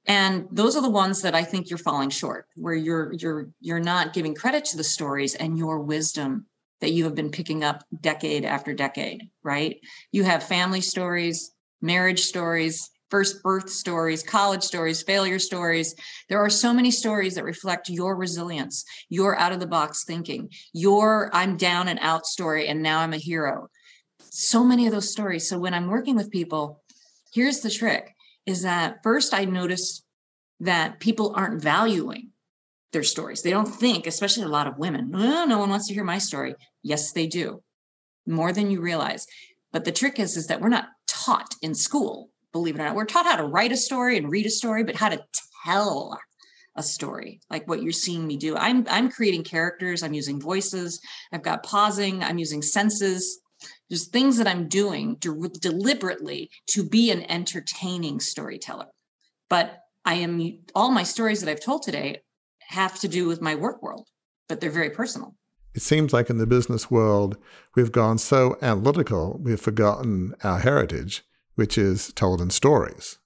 and 0.07 0.45
those 0.51 0.75
are 0.75 0.83
the 0.83 0.89
ones 0.89 1.23
that 1.23 1.33
i 1.33 1.43
think 1.43 1.67
you're 1.67 1.79
falling 1.79 2.11
short 2.11 2.45
where 2.55 2.75
you're 2.75 3.11
you're 3.13 3.49
you're 3.59 3.79
not 3.79 4.13
giving 4.13 4.35
credit 4.35 4.63
to 4.63 4.77
the 4.77 4.83
stories 4.83 5.33
and 5.33 5.57
your 5.57 5.79
wisdom 5.79 6.45
that 6.81 6.91
you 6.91 7.03
have 7.05 7.15
been 7.15 7.31
picking 7.31 7.63
up 7.63 7.83
decade 8.01 8.45
after 8.45 8.73
decade, 8.73 9.29
right? 9.43 9.79
You 10.11 10.23
have 10.23 10.43
family 10.43 10.81
stories, 10.81 11.51
marriage 11.81 12.21
stories, 12.21 12.89
first 13.09 13.41
birth 13.43 13.69
stories, 13.69 14.23
college 14.23 14.63
stories, 14.63 15.03
failure 15.03 15.39
stories. 15.39 15.95
There 16.27 16.39
are 16.39 16.49
so 16.49 16.73
many 16.73 16.91
stories 16.91 17.35
that 17.35 17.43
reflect 17.43 17.89
your 17.89 18.15
resilience, 18.15 18.83
your 19.09 19.37
out 19.37 19.51
of 19.51 19.59
the 19.59 19.67
box 19.67 20.03
thinking, 20.03 20.49
your 20.73 21.29
I'm 21.33 21.55
down 21.57 21.87
and 21.87 21.99
out 22.01 22.25
story, 22.25 22.67
and 22.67 22.81
now 22.81 22.99
I'm 22.99 23.13
a 23.13 23.17
hero. 23.17 23.69
So 24.19 24.63
many 24.63 24.85
of 24.85 24.91
those 24.91 25.11
stories. 25.11 25.47
So 25.47 25.57
when 25.57 25.73
I'm 25.73 25.87
working 25.87 26.15
with 26.15 26.31
people, 26.31 26.83
here's 27.33 27.61
the 27.61 27.69
trick 27.69 28.14
is 28.45 28.61
that 28.61 28.97
first 29.03 29.33
I 29.33 29.45
notice 29.45 30.03
that 30.59 30.99
people 30.99 31.33
aren't 31.35 31.61
valuing 31.61 32.29
their 32.93 33.03
stories. 33.03 33.41
They 33.41 33.49
don't 33.49 33.65
think, 33.65 34.07
especially 34.07 34.43
a 34.43 34.49
lot 34.49 34.67
of 34.67 34.77
women, 34.77 35.11
oh, 35.13 35.45
no 35.45 35.59
one 35.59 35.69
wants 35.69 35.87
to 35.87 35.93
hear 35.93 36.03
my 36.03 36.17
story. 36.17 36.55
Yes, 36.81 37.11
they 37.11 37.27
do, 37.27 37.61
more 38.25 38.53
than 38.53 38.71
you 38.71 38.81
realize. 38.81 39.27
But 39.73 39.83
the 39.83 39.91
trick 39.91 40.19
is, 40.19 40.37
is 40.37 40.47
that 40.47 40.61
we're 40.61 40.69
not 40.69 40.87
taught 41.07 41.55
in 41.61 41.75
school, 41.75 42.29
believe 42.53 42.75
it 42.75 42.81
or 42.81 42.85
not. 42.85 42.95
We're 42.95 43.05
taught 43.05 43.25
how 43.25 43.35
to 43.35 43.43
write 43.43 43.73
a 43.73 43.77
story 43.77 44.17
and 44.17 44.31
read 44.31 44.45
a 44.45 44.49
story, 44.49 44.83
but 44.83 44.95
how 44.95 45.09
to 45.09 45.21
tell 45.65 46.17
a 46.75 46.83
story 46.83 47.39
like 47.49 47.67
what 47.67 47.81
you're 47.81 47.91
seeing 47.91 48.27
me 48.27 48.35
do 48.35 48.55
i'm 48.57 48.85
i'm 48.89 49.09
creating 49.09 49.43
characters 49.43 50.03
i'm 50.03 50.13
using 50.13 50.41
voices 50.41 50.99
i've 51.31 51.41
got 51.41 51.63
pausing 51.63 52.21
i'm 52.21 52.37
using 52.37 52.61
senses 52.61 53.39
there's 53.89 54.07
things 54.07 54.37
that 54.37 54.47
i'm 54.47 54.67
doing 54.67 55.15
de- 55.15 55.49
deliberately 55.61 56.49
to 56.67 56.83
be 56.83 57.11
an 57.11 57.29
entertaining 57.29 58.19
storyteller. 58.19 58.87
But 59.49 59.79
i 60.03 60.15
am 60.15 60.59
all 60.73 60.91
my 60.91 61.03
stories 61.03 61.41
that 61.41 61.49
i've 61.49 61.63
told 61.63 61.83
today 61.83 62.21
have 62.69 62.99
to 62.99 63.07
do 63.07 63.27
with 63.27 63.41
my 63.41 63.55
work 63.55 63.81
world 63.81 64.07
but 64.47 64.61
they're 64.61 64.69
very 64.69 64.91
personal. 64.91 65.35
It 65.73 65.81
seems 65.81 66.13
like 66.13 66.29
in 66.29 66.37
the 66.37 66.47
business 66.47 66.89
world 66.89 67.37
we've 67.75 67.91
gone 67.91 68.17
so 68.17 68.57
analytical 68.61 69.39
we've 69.41 69.59
forgotten 69.59 70.35
our 70.43 70.59
heritage 70.59 71.23
which 71.55 71.77
is 71.77 72.11
told 72.13 72.41
in 72.41 72.49
stories. 72.49 73.17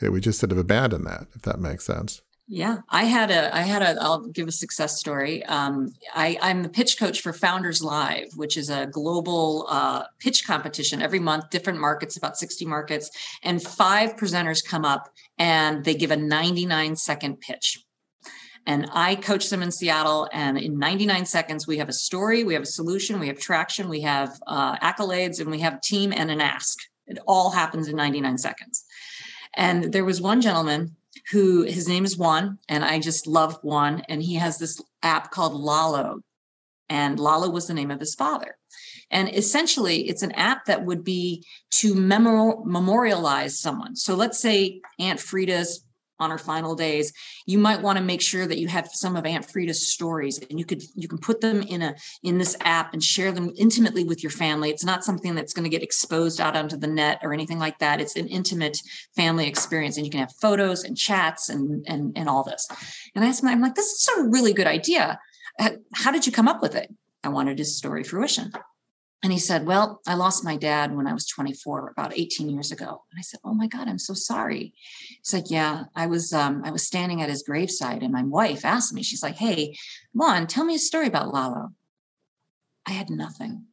We 0.00 0.20
just 0.20 0.40
sort 0.40 0.50
of 0.50 0.58
abandon 0.58 1.04
that 1.04 1.26
if 1.34 1.42
that 1.42 1.60
makes 1.60 1.84
sense 1.84 2.22
yeah, 2.54 2.80
I 2.90 3.04
had 3.04 3.30
a, 3.30 3.56
I 3.56 3.62
had 3.62 3.80
a, 3.80 3.96
I'll 3.98 4.28
give 4.28 4.46
a 4.46 4.52
success 4.52 4.98
story. 5.00 5.42
Um, 5.46 5.94
I, 6.14 6.36
I'm 6.42 6.62
the 6.62 6.68
pitch 6.68 6.98
coach 6.98 7.22
for 7.22 7.32
Founders 7.32 7.82
Live, 7.82 8.26
which 8.36 8.58
is 8.58 8.68
a 8.68 8.88
global 8.88 9.64
uh, 9.70 10.04
pitch 10.18 10.46
competition 10.46 11.00
every 11.00 11.18
month, 11.18 11.48
different 11.48 11.80
markets, 11.80 12.18
about 12.18 12.36
60 12.36 12.66
markets, 12.66 13.10
and 13.42 13.62
five 13.62 14.16
presenters 14.16 14.62
come 14.62 14.84
up 14.84 15.08
and 15.38 15.82
they 15.82 15.94
give 15.94 16.10
a 16.10 16.16
99 16.16 16.94
second 16.94 17.40
pitch. 17.40 17.82
And 18.66 18.86
I 18.92 19.14
coach 19.14 19.48
them 19.48 19.62
in 19.62 19.72
Seattle. 19.72 20.28
And 20.30 20.58
in 20.58 20.78
99 20.78 21.24
seconds, 21.24 21.66
we 21.66 21.78
have 21.78 21.88
a 21.88 21.94
story, 21.94 22.44
we 22.44 22.52
have 22.52 22.64
a 22.64 22.66
solution, 22.66 23.18
we 23.18 23.28
have 23.28 23.38
traction, 23.38 23.88
we 23.88 24.02
have 24.02 24.38
uh, 24.46 24.76
accolades, 24.76 25.40
and 25.40 25.50
we 25.50 25.60
have 25.60 25.80
team 25.80 26.12
and 26.14 26.30
an 26.30 26.42
ask. 26.42 26.80
It 27.06 27.18
all 27.26 27.52
happens 27.52 27.88
in 27.88 27.96
99 27.96 28.36
seconds. 28.36 28.84
And 29.54 29.90
there 29.90 30.04
was 30.04 30.20
one 30.20 30.42
gentleman 30.42 30.96
who 31.32 31.62
his 31.62 31.88
name 31.88 32.04
is 32.04 32.16
Juan, 32.16 32.58
and 32.68 32.84
I 32.84 33.00
just 33.00 33.26
love 33.26 33.58
Juan. 33.62 34.02
And 34.08 34.22
he 34.22 34.34
has 34.34 34.58
this 34.58 34.80
app 35.02 35.30
called 35.30 35.54
Lalo, 35.54 36.20
and 36.88 37.18
Lalo 37.18 37.48
was 37.50 37.66
the 37.66 37.74
name 37.74 37.90
of 37.90 38.00
his 38.00 38.14
father. 38.14 38.56
And 39.10 39.28
essentially, 39.34 40.08
it's 40.08 40.22
an 40.22 40.32
app 40.32 40.66
that 40.66 40.84
would 40.84 41.04
be 41.04 41.44
to 41.72 41.94
memorialize 41.94 43.58
someone. 43.58 43.96
So 43.96 44.14
let's 44.14 44.38
say 44.38 44.80
Aunt 44.98 45.20
Frida's 45.20 45.84
on 46.22 46.30
her 46.30 46.38
final 46.38 46.74
days 46.74 47.12
you 47.46 47.58
might 47.58 47.82
want 47.82 47.98
to 47.98 48.04
make 48.04 48.22
sure 48.22 48.46
that 48.46 48.58
you 48.58 48.68
have 48.68 48.88
some 48.92 49.16
of 49.16 49.26
aunt 49.26 49.44
frida's 49.44 49.88
stories 49.88 50.38
and 50.38 50.58
you 50.58 50.64
could 50.64 50.82
you 50.94 51.08
can 51.08 51.18
put 51.18 51.40
them 51.40 51.62
in 51.62 51.82
a 51.82 51.94
in 52.22 52.38
this 52.38 52.56
app 52.60 52.92
and 52.92 53.02
share 53.02 53.32
them 53.32 53.50
intimately 53.56 54.04
with 54.04 54.22
your 54.22 54.30
family. 54.30 54.70
It's 54.70 54.84
not 54.84 55.04
something 55.04 55.34
that's 55.34 55.52
going 55.52 55.64
to 55.64 55.70
get 55.70 55.82
exposed 55.82 56.40
out 56.40 56.56
onto 56.56 56.76
the 56.76 56.86
net 56.86 57.18
or 57.22 57.32
anything 57.32 57.58
like 57.58 57.78
that. 57.78 58.00
It's 58.00 58.16
an 58.16 58.28
intimate 58.28 58.78
family 59.16 59.46
experience 59.46 59.96
and 59.96 60.06
you 60.06 60.10
can 60.10 60.20
have 60.20 60.32
photos 60.40 60.84
and 60.84 60.96
chats 60.96 61.48
and 61.48 61.84
and 61.88 62.16
and 62.16 62.28
all 62.28 62.44
this. 62.44 62.68
And 63.14 63.24
i 63.24 63.28
asked 63.28 63.42
him 63.42 63.48
i'm 63.48 63.60
like 63.60 63.74
this 63.74 63.86
is 63.86 64.08
a 64.16 64.28
really 64.28 64.52
good 64.52 64.66
idea. 64.66 65.18
How 65.94 66.10
did 66.10 66.26
you 66.26 66.32
come 66.32 66.48
up 66.48 66.62
with 66.62 66.74
it? 66.74 66.92
I 67.24 67.28
wanted 67.28 67.58
his 67.58 67.76
story 67.76 68.04
fruition 68.04 68.52
and 69.22 69.32
he 69.32 69.38
said, 69.38 69.66
Well, 69.66 70.00
I 70.06 70.14
lost 70.14 70.44
my 70.44 70.56
dad 70.56 70.96
when 70.96 71.06
I 71.06 71.12
was 71.12 71.26
24, 71.26 71.90
about 71.96 72.16
18 72.16 72.50
years 72.50 72.72
ago. 72.72 73.04
And 73.10 73.18
I 73.18 73.22
said, 73.22 73.40
Oh 73.44 73.54
my 73.54 73.68
God, 73.68 73.88
I'm 73.88 73.98
so 73.98 74.14
sorry. 74.14 74.74
He's 75.08 75.32
like, 75.32 75.50
Yeah, 75.50 75.84
I 75.94 76.06
was 76.06 76.32
um, 76.32 76.62
I 76.64 76.70
was 76.70 76.86
standing 76.86 77.22
at 77.22 77.30
his 77.30 77.42
graveside, 77.42 78.02
and 78.02 78.12
my 78.12 78.24
wife 78.24 78.64
asked 78.64 78.92
me, 78.92 79.02
she's 79.02 79.22
like, 79.22 79.36
Hey, 79.36 79.76
Juan, 80.12 80.46
tell 80.46 80.64
me 80.64 80.74
a 80.74 80.78
story 80.78 81.06
about 81.06 81.32
Lalo. 81.32 81.70
I 82.86 82.92
had 82.92 83.10
nothing. 83.10 83.66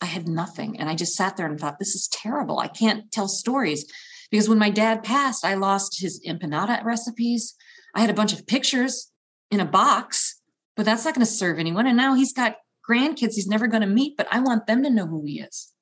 I 0.00 0.06
had 0.06 0.28
nothing. 0.28 0.78
And 0.78 0.88
I 0.88 0.94
just 0.94 1.14
sat 1.14 1.36
there 1.36 1.46
and 1.46 1.58
thought, 1.58 1.78
this 1.78 1.94
is 1.94 2.08
terrible. 2.08 2.58
I 2.58 2.68
can't 2.68 3.10
tell 3.10 3.28
stories. 3.28 3.90
Because 4.30 4.48
when 4.48 4.58
my 4.58 4.70
dad 4.70 5.02
passed, 5.02 5.44
I 5.44 5.54
lost 5.54 6.00
his 6.00 6.20
empanada 6.26 6.82
recipes. 6.84 7.54
I 7.94 8.00
had 8.00 8.10
a 8.10 8.14
bunch 8.14 8.32
of 8.32 8.46
pictures 8.46 9.10
in 9.50 9.60
a 9.60 9.64
box, 9.64 10.40
but 10.76 10.84
that's 10.84 11.04
not 11.04 11.14
going 11.14 11.24
to 11.24 11.30
serve 11.32 11.58
anyone. 11.58 11.86
And 11.86 11.96
now 11.96 12.14
he's 12.14 12.32
got 12.32 12.56
grandkids 12.88 13.34
he's 13.34 13.48
never 13.48 13.66
going 13.66 13.82
to 13.82 13.86
meet, 13.86 14.16
but 14.16 14.28
I 14.30 14.40
want 14.40 14.66
them 14.66 14.82
to 14.82 14.90
know 14.90 15.06
who 15.06 15.24
he 15.24 15.40
is. 15.40 15.72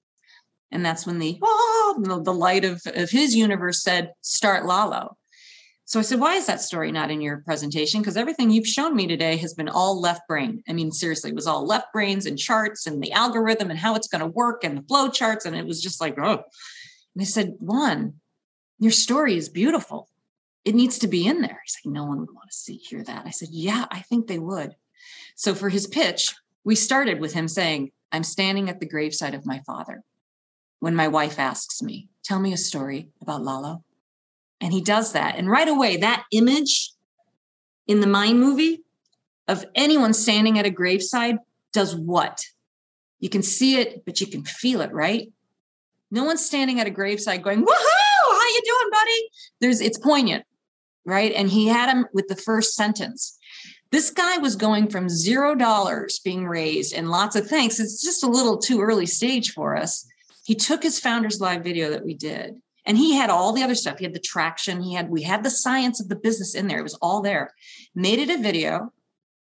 And 0.71 0.85
that's 0.85 1.07
when 1.07 1.19
the 1.19 1.39
oh, 1.43 2.21
the 2.25 2.35
light 2.35 2.65
of, 2.65 2.83
of 2.87 3.11
his 3.11 3.37
universe 3.37 3.83
said, 3.83 4.13
start 4.23 4.67
Lalo. 4.67 5.17
So 5.87 5.99
I 5.99 6.03
said, 6.03 6.19
why 6.19 6.35
is 6.37 6.47
that 6.47 6.63
story 6.63 6.91
not 6.91 7.11
in 7.11 7.21
your 7.21 7.43
presentation? 7.45 8.01
Because 8.01 8.17
everything 8.17 8.51
you've 8.51 8.67
shown 8.67 8.97
me 8.97 9.07
today 9.07 9.37
has 9.37 9.53
been 9.53 9.69
all 9.69 10.01
left 10.01 10.27
brain. 10.27 10.63
I 10.67 10.73
mean, 10.73 10.91
seriously, 10.91 11.31
it 11.31 11.37
was 11.37 11.47
all 11.47 11.67
left 11.67 11.93
brains 11.93 12.25
and 12.25 12.39
charts 12.39 12.87
and 12.87 13.03
the 13.03 13.13
algorithm 13.13 13.71
and 13.71 13.79
how 13.79 13.95
it's 13.95 14.09
going 14.09 14.23
to 14.23 14.27
work 14.27 14.65
and 14.65 14.79
the 14.79 14.83
flow 14.83 15.11
charts. 15.11 15.45
And 15.45 15.55
it 15.55 15.67
was 15.67 15.83
just 15.83 16.01
like, 16.01 16.19
oh. 16.19 16.43
And 17.15 17.21
I 17.21 17.25
said, 17.25 17.55
Juan, 17.61 18.15
your 18.79 18.93
story 18.93 19.37
is 19.37 19.51
beautiful. 19.51 20.09
It 20.65 20.75
needs 20.75 20.99
to 21.01 21.07
be 21.07 21.27
in 21.27 21.43
there. 21.43 21.61
He's 21.65 21.77
like, 21.85 21.93
no 21.93 22.05
one 22.05 22.19
would 22.19 22.35
want 22.35 22.51
to 22.51 22.57
see 22.57 22.77
hear 22.77 23.05
that. 23.05 23.27
I 23.27 23.31
said, 23.31 23.51
yeah, 23.53 23.85
I 23.91 24.01
think 24.01 24.27
they 24.27 24.39
would. 24.39 24.75
So 25.37 25.55
for 25.55 25.69
his 25.69 25.87
pitch, 25.87 26.35
we 26.65 26.75
started 26.75 27.21
with 27.21 27.33
him 27.33 27.49
saying, 27.49 27.91
I'm 28.11 28.25
standing 28.25 28.69
at 28.69 28.81
the 28.81 28.89
graveside 28.89 29.35
of 29.35 29.47
my 29.47 29.61
father. 29.67 30.03
When 30.81 30.95
my 30.95 31.09
wife 31.09 31.39
asks 31.39 31.83
me, 31.83 32.09
Tell 32.25 32.39
me 32.39 32.55
a 32.55 32.59
story 32.59 33.09
about 33.21 33.43
Lalo. 33.43 33.85
And 34.61 34.73
he 34.73 34.81
does 34.81 35.13
that. 35.13 35.37
And 35.37 35.51
right 35.51 35.69
away, 35.69 35.99
that 35.99 36.25
image 36.33 36.93
in 37.87 38.01
the 38.01 38.07
Mind 38.07 38.41
movie 38.41 38.83
of 39.47 39.67
anyone 39.75 40.15
standing 40.15 40.59
at 40.59 40.65
a 40.65 40.71
graveside 40.71 41.37
does 41.75 41.95
what? 41.95 42.41
You 43.21 43.29
can 43.29 43.43
see 43.43 43.79
it, 43.79 44.05
but 44.07 44.21
you 44.21 44.27
can 44.27 44.43
feel 44.45 44.81
it, 44.81 44.93
right? 44.93 45.31
No 46.11 46.25
one's 46.25 46.45
standing 46.45 46.81
at 46.81 46.87
a 46.87 46.91
graveside 46.91 47.43
going, 47.43 47.61
Woohoo! 47.61 48.33
How 48.33 48.49
you 48.49 48.63
doing, 48.65 48.91
buddy? 48.91 49.29
There's 49.61 49.81
it's 49.81 49.99
poignant, 49.99 50.45
right? 51.05 51.33
And 51.33 51.51
he 51.51 51.67
had 51.67 51.91
him 51.91 52.07
with 52.15 52.29
the 52.29 52.37
first 52.37 52.75
sentence. 52.75 53.39
This 53.95 54.11
guy 54.11 54.39
was 54.39 54.57
going 54.57 54.89
from 54.89 55.09
zero 55.09 55.55
dollars 55.55 56.19
being 56.19 56.49
raised 56.49 56.93
and 56.93 57.13
lots 57.13 57.37
of 57.37 57.47
thanks. 57.47 57.79
It's 57.79 58.03
just 58.03 58.25
a 58.25 58.29
little 58.29 58.59
too 58.59 58.81
early 58.81 59.07
stage 59.07 59.53
for 59.53 59.77
us. 59.77 60.05
He 60.45 60.57
took 60.57 60.83
his 60.83 60.99
founders 60.99 61.41
live 61.41 61.63
video 61.63 61.91
that 61.91 62.05
we 62.05 62.13
did 62.13 62.61
and 62.87 62.99
he 62.99 63.15
had 63.15 63.31
all 63.31 63.53
the 63.53 63.63
other 63.63 63.77
stuff. 63.77 63.99
He 63.99 64.05
had 64.05 64.13
the 64.13 64.19
traction, 64.19 64.83
he 64.83 64.95
had 64.95 65.11
we 65.11 65.23
had 65.23 65.45
the 65.45 65.51
science 65.51 66.01
of 66.01 66.09
the 66.09 66.17
business 66.17 66.57
in 66.57 66.67
there. 66.67 66.81
It 66.81 66.83
was 66.91 66.99
all 67.01 67.23
there. 67.23 67.53
Made 67.95 68.19
it 68.19 68.31
a 68.31 68.43
video. 68.43 68.93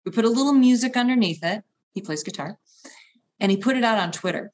We 0.06 0.12
put 0.12 0.24
a 0.24 0.30
little 0.30 0.54
music 0.54 0.96
underneath 0.96 1.44
it. 1.44 1.63
He 1.96 2.02
plays 2.02 2.22
guitar. 2.22 2.60
And 3.39 3.50
he 3.50 3.58
put 3.58 3.76
it 3.76 3.84
out 3.84 3.98
on 3.98 4.12
Twitter. 4.12 4.52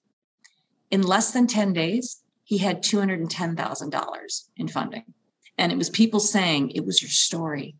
In 0.90 1.02
less 1.02 1.32
than 1.32 1.46
10 1.46 1.74
days, 1.74 2.24
he 2.46 2.60
had 2.60 2.84
$210,000 2.84 4.44
in 4.56 4.68
funding. 4.70 5.14
And 5.58 5.74
it 5.74 5.78
was 5.78 5.90
people 5.90 6.22
saying, 6.22 6.70
It 6.70 6.86
was 6.86 7.02
your 7.02 7.12
story. 7.12 7.76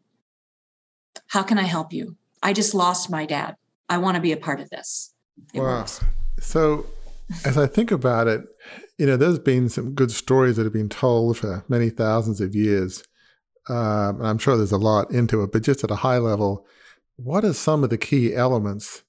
How 1.28 1.44
can 1.44 1.58
I 1.58 1.64
help 1.64 1.94
you? 1.94 2.16
I 2.42 2.54
just 2.54 2.74
lost 2.74 3.10
my 3.10 3.26
dad. 3.26 3.56
I 3.90 3.98
want 3.98 4.16
to 4.16 4.22
be 4.22 4.32
a 4.32 4.38
part 4.38 4.60
of 4.60 4.70
this. 4.70 5.14
It 5.54 5.60
wow. 5.60 5.80
Works. 5.80 6.04
So, 6.40 6.86
as 7.46 7.58
I 7.58 7.68
think 7.68 7.92
about 7.92 8.28
it, 8.28 8.42
you 8.98 9.06
know, 9.06 9.18
there's 9.18 9.40
been 9.40 9.70
some 9.70 9.94
good 9.94 10.12
stories 10.12 10.58
that 10.58 10.64
have 10.64 10.74
been 10.74 10.90
told 10.90 11.38
for 11.38 11.64
many 11.68 11.90
thousands 11.90 12.42
of 12.42 12.56
years. 12.56 13.04
Um, 13.68 14.20
and 14.20 14.28
I'm 14.28 14.38
sure 14.38 14.58
there's 14.58 14.72
a 14.72 14.78
lot 14.78 15.12
into 15.12 15.44
it, 15.44 15.52
but 15.52 15.64
just 15.64 15.84
at 15.84 15.92
a 15.92 15.98
high 15.98 16.18
level, 16.18 16.66
what 17.16 17.46
are 17.46 17.54
some 17.54 17.84
of 17.84 17.90
the 17.90 17.98
key 17.98 18.34
elements 18.34 19.04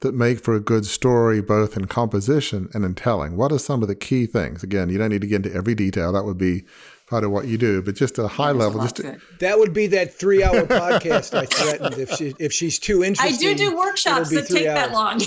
that 0.00 0.14
make 0.14 0.42
for 0.42 0.54
a 0.54 0.60
good 0.60 0.84
story, 0.84 1.40
both 1.40 1.76
in 1.76 1.86
composition 1.86 2.68
and 2.74 2.84
in 2.84 2.94
telling? 2.94 3.36
What 3.36 3.52
are 3.52 3.58
some 3.58 3.82
of 3.82 3.88
the 3.88 3.94
key 3.94 4.26
things? 4.26 4.62
Again, 4.62 4.88
you 4.88 4.98
don't 4.98 5.10
need 5.10 5.20
to 5.20 5.26
get 5.26 5.46
into 5.46 5.56
every 5.56 5.74
detail. 5.74 6.12
That 6.12 6.24
would 6.24 6.38
be 6.38 6.64
part 7.12 7.24
of 7.24 7.30
what 7.30 7.46
you 7.46 7.58
do, 7.58 7.82
but 7.82 7.94
just 7.94 8.18
a 8.18 8.26
high 8.26 8.52
level. 8.52 8.80
Just 8.80 8.96
to, 8.96 9.18
that 9.40 9.58
would 9.58 9.74
be 9.74 9.86
that 9.88 10.14
three 10.14 10.42
hour 10.42 10.62
podcast 10.62 11.36
I 11.36 11.44
threatened. 11.44 11.98
If 11.98 12.10
she 12.12 12.34
if 12.38 12.54
she's 12.54 12.78
too 12.78 13.04
interested, 13.04 13.34
I 13.34 13.38
do 13.38 13.54
do 13.54 13.76
workshops 13.76 14.30
that 14.30 14.48
take 14.48 14.66
hours. 14.66 14.78
that 14.80 14.92
long. 14.92 15.20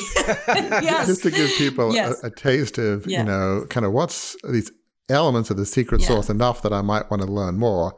yes. 0.84 1.06
Just 1.06 1.22
to 1.24 1.30
give 1.30 1.52
people 1.52 1.94
yes. 1.94 2.24
a, 2.24 2.28
a, 2.28 2.30
taste 2.32 2.80
of 2.80 3.06
yeah. 3.06 3.20
you 3.20 3.24
know 3.24 3.68
kind 3.70 3.86
of 3.86 3.92
what's 3.94 4.36
these 4.50 4.72
elements 5.10 5.52
of 5.52 5.58
the 5.58 5.66
secret 5.66 6.02
yeah. 6.02 6.08
sauce 6.08 6.28
enough 6.28 6.64
that 6.64 6.74
I 6.74 6.82
might 6.82 7.12
want 7.12 7.22
to 7.22 7.28
learn 7.28 7.60
more. 7.60 7.96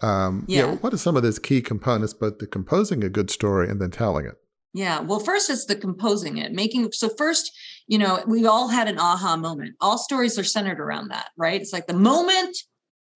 Um, 0.00 0.44
yeah. 0.48 0.74
what 0.74 0.92
are 0.92 0.96
some 0.96 1.16
of 1.16 1.22
those 1.22 1.38
key 1.38 1.60
components, 1.60 2.14
both 2.14 2.38
the 2.38 2.46
composing 2.48 3.04
a 3.04 3.08
good 3.08 3.30
story 3.30 3.68
and 3.68 3.80
then 3.80 3.92
telling 3.92 4.26
it? 4.26 4.34
Yeah. 4.74 5.00
Well, 5.00 5.20
first 5.20 5.48
it's 5.48 5.66
the 5.66 5.76
composing 5.76 6.38
it, 6.38 6.52
making 6.52 6.90
so 6.90 7.08
first, 7.08 7.52
you 7.86 7.98
know, 7.98 8.20
we 8.26 8.46
all 8.46 8.66
had 8.66 8.88
an 8.88 8.98
aha 8.98 9.36
moment. 9.36 9.76
All 9.80 9.96
stories 9.96 10.38
are 10.40 10.44
centered 10.44 10.80
around 10.80 11.08
that, 11.10 11.30
right? 11.36 11.60
It's 11.60 11.72
like 11.72 11.86
the 11.86 11.94
moment 11.94 12.56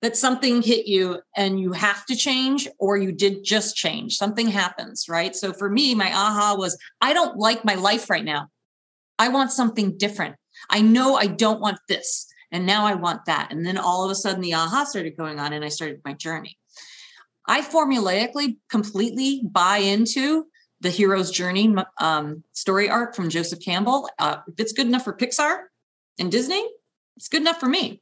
that 0.02 0.16
something 0.16 0.62
hit 0.62 0.86
you 0.86 1.20
and 1.36 1.60
you 1.60 1.72
have 1.72 2.04
to 2.06 2.16
change 2.16 2.68
or 2.78 2.96
you 2.96 3.12
did 3.12 3.44
just 3.44 3.76
change. 3.76 4.16
Something 4.16 4.48
happens 4.48 5.06
right? 5.08 5.34
So 5.34 5.52
for 5.52 5.70
me 5.70 5.94
my 5.94 6.12
aha 6.12 6.56
was 6.58 6.76
i 7.00 7.12
don't 7.14 7.38
like 7.38 7.64
my 7.64 7.76
life 7.76 8.10
right 8.10 8.24
now. 8.24 8.48
I 9.18 9.28
want 9.28 9.52
something 9.52 9.96
different. 9.96 10.36
I 10.68 10.82
know 10.82 11.14
i 11.14 11.26
don't 11.26 11.60
want 11.60 11.78
this 11.88 12.26
and 12.50 12.66
now 12.66 12.84
i 12.84 12.94
want 12.94 13.24
that. 13.26 13.50
And 13.50 13.64
then 13.64 13.78
all 13.78 14.04
of 14.04 14.10
a 14.10 14.14
sudden 14.14 14.42
the 14.42 14.54
aha 14.54 14.84
started 14.84 15.16
going 15.16 15.38
on 15.38 15.52
and 15.52 15.64
i 15.64 15.68
started 15.68 16.00
my 16.04 16.12
journey. 16.12 16.58
I 17.46 17.62
formulaically 17.62 18.56
completely 18.68 19.42
buy 19.44 19.78
into 19.78 20.46
the 20.80 20.90
hero's 20.90 21.30
journey 21.30 21.74
um, 22.00 22.42
story 22.52 22.90
arc 22.90 23.14
from 23.14 23.30
joseph 23.30 23.60
campbell. 23.64 24.10
Uh, 24.18 24.38
if 24.48 24.58
it's 24.58 24.72
good 24.72 24.86
enough 24.88 25.04
for 25.04 25.16
pixar 25.16 25.66
and 26.18 26.32
disney 26.32 26.68
It's 27.16 27.28
good 27.28 27.42
enough 27.42 27.60
for 27.60 27.68
me. 27.68 28.01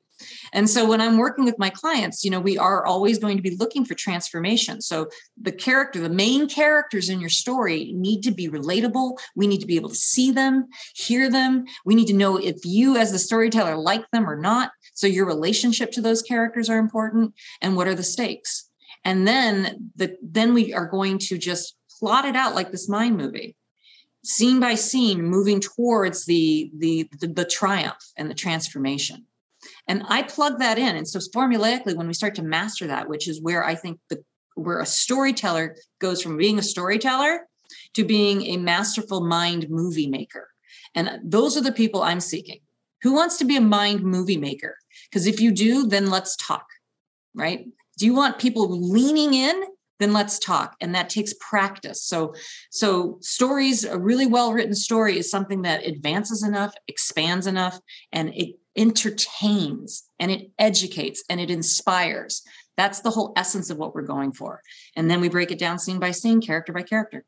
And 0.52 0.68
so 0.68 0.86
when 0.86 1.00
I'm 1.00 1.18
working 1.18 1.44
with 1.44 1.58
my 1.58 1.70
clients, 1.70 2.24
you 2.24 2.30
know, 2.30 2.40
we 2.40 2.58
are 2.58 2.84
always 2.84 3.18
going 3.18 3.36
to 3.36 3.42
be 3.42 3.56
looking 3.56 3.84
for 3.84 3.94
transformation. 3.94 4.80
So 4.80 5.08
the 5.40 5.52
character, 5.52 6.00
the 6.00 6.08
main 6.08 6.48
characters 6.48 7.08
in 7.08 7.20
your 7.20 7.30
story 7.30 7.92
need 7.94 8.22
to 8.22 8.30
be 8.30 8.48
relatable. 8.48 9.18
We 9.36 9.46
need 9.46 9.60
to 9.60 9.66
be 9.66 9.76
able 9.76 9.90
to 9.90 9.94
see 9.94 10.30
them, 10.30 10.68
hear 10.94 11.30
them. 11.30 11.64
We 11.84 11.94
need 11.94 12.08
to 12.08 12.14
know 12.14 12.36
if 12.36 12.64
you 12.64 12.96
as 12.96 13.12
the 13.12 13.18
storyteller 13.18 13.76
like 13.76 14.10
them 14.10 14.28
or 14.28 14.36
not. 14.36 14.70
So 14.94 15.06
your 15.06 15.26
relationship 15.26 15.92
to 15.92 16.00
those 16.00 16.22
characters 16.22 16.68
are 16.68 16.78
important 16.78 17.34
and 17.60 17.76
what 17.76 17.88
are 17.88 17.94
the 17.94 18.02
stakes? 18.02 18.68
And 19.04 19.26
then 19.26 19.90
the 19.96 20.16
then 20.22 20.52
we 20.52 20.74
are 20.74 20.86
going 20.86 21.18
to 21.18 21.38
just 21.38 21.76
plot 21.98 22.24
it 22.24 22.36
out 22.36 22.54
like 22.54 22.70
this 22.70 22.88
mind 22.88 23.16
movie 23.16 23.56
scene 24.24 24.60
by 24.60 24.74
scene 24.74 25.22
moving 25.22 25.60
towards 25.60 26.26
the, 26.26 26.70
the 26.76 27.08
the 27.20 27.28
the, 27.28 27.44
triumph 27.44 28.02
and 28.16 28.30
the 28.30 28.34
transformation 28.34 29.24
and 29.88 30.02
i 30.08 30.22
plug 30.22 30.58
that 30.58 30.78
in. 30.78 30.96
And 30.96 31.08
so 31.08 31.18
formulaically 31.34 31.96
when 31.96 32.06
we 32.06 32.14
start 32.14 32.34
to 32.36 32.42
master 32.42 32.86
that 32.86 33.08
which 33.08 33.28
is 33.28 33.40
where 33.40 33.64
i 33.64 33.74
think 33.74 33.98
the 34.08 34.22
where 34.54 34.80
a 34.80 34.86
storyteller 34.86 35.76
goes 36.00 36.22
from 36.22 36.36
being 36.36 36.58
a 36.58 36.62
storyteller 36.62 37.46
to 37.94 38.04
being 38.04 38.42
a 38.42 38.56
masterful 38.56 39.20
mind 39.20 39.66
movie 39.70 40.08
maker. 40.08 40.48
And 40.94 41.20
those 41.24 41.56
are 41.56 41.62
the 41.62 41.72
people 41.72 42.02
i'm 42.02 42.20
seeking. 42.20 42.60
Who 43.02 43.12
wants 43.14 43.38
to 43.38 43.44
be 43.44 43.56
a 43.56 43.60
mind 43.60 44.02
movie 44.02 44.36
maker? 44.36 44.76
Because 45.08 45.26
if 45.26 45.40
you 45.40 45.52
do 45.52 45.86
then 45.86 46.10
let's 46.10 46.36
talk 46.36 46.66
right? 47.34 47.66
Do 47.98 48.06
you 48.06 48.14
want 48.14 48.38
people 48.38 48.68
leaning 48.68 49.34
in? 49.34 49.62
Then 49.98 50.12
let's 50.14 50.38
talk. 50.38 50.76
And 50.80 50.94
that 50.94 51.10
takes 51.10 51.34
practice. 51.40 52.02
So 52.02 52.34
so 52.70 53.18
stories 53.20 53.84
a 53.84 53.98
really 53.98 54.26
well 54.26 54.52
written 54.52 54.74
story 54.74 55.18
is 55.18 55.30
something 55.30 55.62
that 55.62 55.86
advances 55.86 56.42
enough 56.42 56.74
expands 56.88 57.46
enough 57.46 57.78
and 58.12 58.30
it 58.34 58.56
entertains 58.76 60.04
and 60.18 60.30
it 60.30 60.50
educates 60.58 61.22
and 61.28 61.40
it 61.40 61.50
inspires. 61.50 62.42
That's 62.76 63.00
the 63.00 63.10
whole 63.10 63.32
essence 63.36 63.70
of 63.70 63.78
what 63.78 63.94
we're 63.94 64.02
going 64.02 64.32
for. 64.32 64.62
And 64.96 65.10
then 65.10 65.20
we 65.20 65.28
break 65.28 65.50
it 65.50 65.58
down 65.58 65.78
scene 65.78 65.98
by 65.98 66.12
scene 66.12 66.40
character 66.40 66.72
by 66.72 66.82
character. 66.82 67.24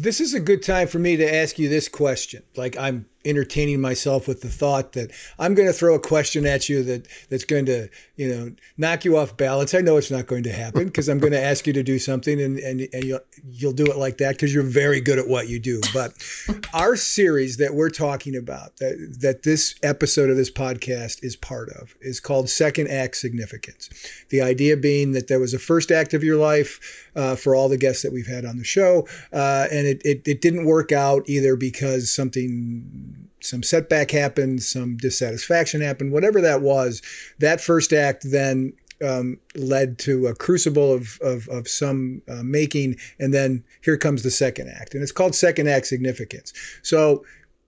This 0.00 0.20
is 0.20 0.32
a 0.32 0.40
good 0.40 0.62
time 0.62 0.86
for 0.86 1.00
me 1.00 1.16
to 1.16 1.34
ask 1.34 1.58
you 1.58 1.68
this 1.68 1.88
question. 1.88 2.42
Like 2.56 2.76
i'm 2.78 3.06
entertaining 3.24 3.80
myself 3.80 4.28
with 4.28 4.42
the 4.42 4.48
thought 4.48 4.92
that 4.92 5.10
I'm 5.38 5.54
going 5.54 5.68
to 5.68 5.72
throw 5.72 5.94
a 5.94 6.00
question 6.00 6.46
at 6.46 6.68
you 6.68 6.82
that 6.84 7.06
that's 7.28 7.44
going 7.44 7.66
to, 7.66 7.88
you 8.16 8.28
know, 8.28 8.52
knock 8.76 9.04
you 9.04 9.16
off 9.16 9.36
balance. 9.36 9.74
I 9.74 9.80
know 9.80 9.96
it's 9.96 10.10
not 10.10 10.26
going 10.26 10.44
to 10.44 10.52
happen 10.52 10.84
because 10.86 11.08
I'm 11.08 11.18
going 11.18 11.32
to 11.32 11.42
ask 11.42 11.66
you 11.66 11.72
to 11.72 11.82
do 11.82 11.98
something 11.98 12.40
and, 12.40 12.58
and, 12.58 12.88
and 12.92 13.04
you'll, 13.04 13.20
you'll 13.50 13.72
do 13.72 13.86
it 13.86 13.96
like 13.96 14.18
that 14.18 14.32
because 14.32 14.54
you're 14.54 14.62
very 14.62 15.00
good 15.00 15.18
at 15.18 15.28
what 15.28 15.48
you 15.48 15.58
do. 15.58 15.80
But 15.92 16.12
our 16.74 16.96
series 16.96 17.56
that 17.56 17.74
we're 17.74 17.90
talking 17.90 18.36
about, 18.36 18.76
that, 18.76 19.16
that 19.20 19.42
this 19.42 19.74
episode 19.82 20.30
of 20.30 20.36
this 20.36 20.50
podcast 20.50 21.22
is 21.22 21.34
part 21.34 21.70
of, 21.70 21.94
is 22.00 22.20
called 22.20 22.48
Second 22.48 22.88
Act 22.88 23.16
Significance. 23.16 23.90
The 24.30 24.42
idea 24.42 24.76
being 24.76 25.12
that 25.12 25.28
there 25.28 25.40
was 25.40 25.54
a 25.54 25.58
first 25.58 25.90
act 25.90 26.14
of 26.14 26.22
your 26.22 26.36
life 26.36 27.10
uh, 27.16 27.34
for 27.34 27.54
all 27.54 27.68
the 27.68 27.76
guests 27.76 28.02
that 28.02 28.12
we've 28.12 28.26
had 28.26 28.44
on 28.44 28.58
the 28.58 28.64
show, 28.64 29.08
uh, 29.32 29.66
and 29.72 29.86
it, 29.86 30.00
it, 30.04 30.22
it 30.26 30.40
didn't 30.40 30.66
work 30.66 30.92
out 30.92 31.28
either 31.28 31.56
because 31.56 32.12
something 32.12 33.17
some 33.40 33.62
setback 33.62 34.10
happened, 34.10 34.62
some 34.62 34.96
dissatisfaction 34.96 35.80
happened, 35.80 36.12
whatever 36.12 36.40
that 36.40 36.62
was, 36.62 37.02
that 37.38 37.60
first 37.60 37.92
act 37.92 38.30
then 38.30 38.72
um, 39.04 39.38
led 39.54 39.98
to 40.00 40.26
a 40.26 40.34
crucible 40.34 40.92
of, 40.92 41.18
of, 41.22 41.48
of 41.48 41.68
some 41.68 42.22
uh, 42.28 42.42
making. 42.42 42.96
And 43.18 43.32
then 43.32 43.62
here 43.82 43.96
comes 43.96 44.22
the 44.22 44.30
second 44.30 44.68
act. 44.68 44.94
And 44.94 45.02
it's 45.02 45.12
called 45.12 45.34
second 45.34 45.68
act 45.68 45.86
significance. 45.86 46.52
So 46.82 47.24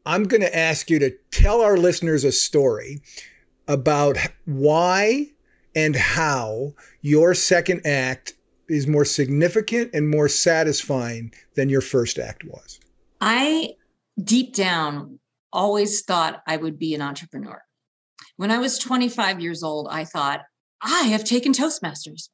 I'm 0.06 0.24
going 0.24 0.40
to 0.40 0.56
ask 0.56 0.90
you 0.90 0.98
to 0.98 1.10
tell 1.30 1.60
our 1.60 1.76
listeners 1.76 2.24
a 2.24 2.32
story 2.32 3.00
about 3.68 4.16
why 4.46 5.26
and 5.74 5.94
how 5.94 6.74
your 7.02 7.34
second 7.34 7.86
act 7.86 8.34
is 8.68 8.86
more 8.86 9.04
significant 9.04 9.90
and 9.94 10.08
more 10.08 10.28
satisfying 10.28 11.32
than 11.54 11.68
your 11.68 11.80
first 11.80 12.18
act 12.18 12.44
was. 12.44 12.80
I 13.20 13.74
deep 14.22 14.54
down 14.54 15.18
always 15.52 16.02
thought 16.02 16.42
I 16.46 16.56
would 16.56 16.78
be 16.78 16.94
an 16.94 17.02
entrepreneur. 17.02 17.62
When 18.36 18.50
I 18.50 18.58
was 18.58 18.78
25 18.78 19.40
years 19.40 19.62
old, 19.62 19.88
I 19.90 20.04
thought, 20.04 20.42
I 20.82 21.04
have 21.04 21.24
taken 21.24 21.52
Toastmasters. 21.52 22.28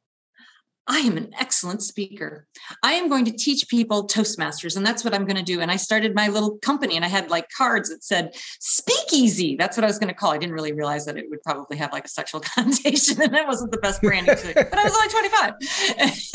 I 0.88 0.98
am 0.98 1.16
an 1.16 1.32
excellent 1.38 1.82
speaker. 1.82 2.46
I 2.82 2.92
am 2.92 3.08
going 3.08 3.24
to 3.24 3.32
teach 3.32 3.68
people 3.68 4.06
Toastmasters, 4.06 4.76
and 4.76 4.86
that's 4.86 5.04
what 5.04 5.14
I'm 5.14 5.24
going 5.24 5.36
to 5.36 5.42
do. 5.42 5.60
And 5.60 5.68
I 5.68 5.76
started 5.76 6.14
my 6.14 6.28
little 6.28 6.58
company, 6.58 6.94
and 6.94 7.04
I 7.04 7.08
had 7.08 7.28
like 7.28 7.48
cards 7.56 7.88
that 7.88 8.04
said 8.04 8.36
"Speakeasy." 8.60 9.56
That's 9.56 9.76
what 9.76 9.82
I 9.82 9.88
was 9.88 9.98
going 9.98 10.10
to 10.10 10.14
call. 10.14 10.30
I 10.30 10.38
didn't 10.38 10.54
really 10.54 10.72
realize 10.72 11.04
that 11.06 11.16
it 11.16 11.26
would 11.28 11.42
probably 11.42 11.76
have 11.78 11.92
like 11.92 12.04
a 12.04 12.08
sexual 12.08 12.40
connotation, 12.54 13.20
and 13.20 13.34
that 13.34 13.48
wasn't 13.48 13.72
the 13.72 13.78
best 13.78 14.00
branding. 14.00 14.36
but 14.54 14.78
I 14.78 14.84
was 14.84 14.94
only 14.94 15.08
25, 15.08 15.54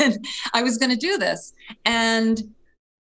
and 0.00 0.26
I 0.52 0.62
was 0.62 0.76
going 0.76 0.90
to 0.90 0.96
do 0.96 1.16
this. 1.16 1.54
And 1.86 2.42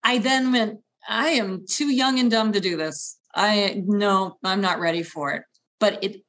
I 0.06 0.20
then 0.20 0.54
went, 0.54 0.80
"I 1.10 1.30
am 1.32 1.66
too 1.70 1.94
young 1.94 2.18
and 2.18 2.32
dumb 2.32 2.54
to 2.54 2.62
do 2.62 2.78
this. 2.78 3.18
I 3.36 3.82
no, 3.86 4.38
I'm 4.44 4.62
not 4.62 4.80
ready 4.80 5.04
for 5.04 5.32
it. 5.32 5.44
But 5.80 6.04
it 6.04 6.22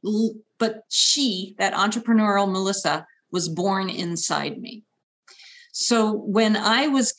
but 0.58 0.82
she, 0.88 1.54
that 1.58 1.74
entrepreneurial 1.74 2.50
Melissa, 2.50 3.06
was 3.30 3.48
born 3.48 3.90
inside 3.90 4.58
me. 4.58 4.84
So 5.72 6.12
when 6.12 6.56
I 6.56 6.88
was 6.88 7.14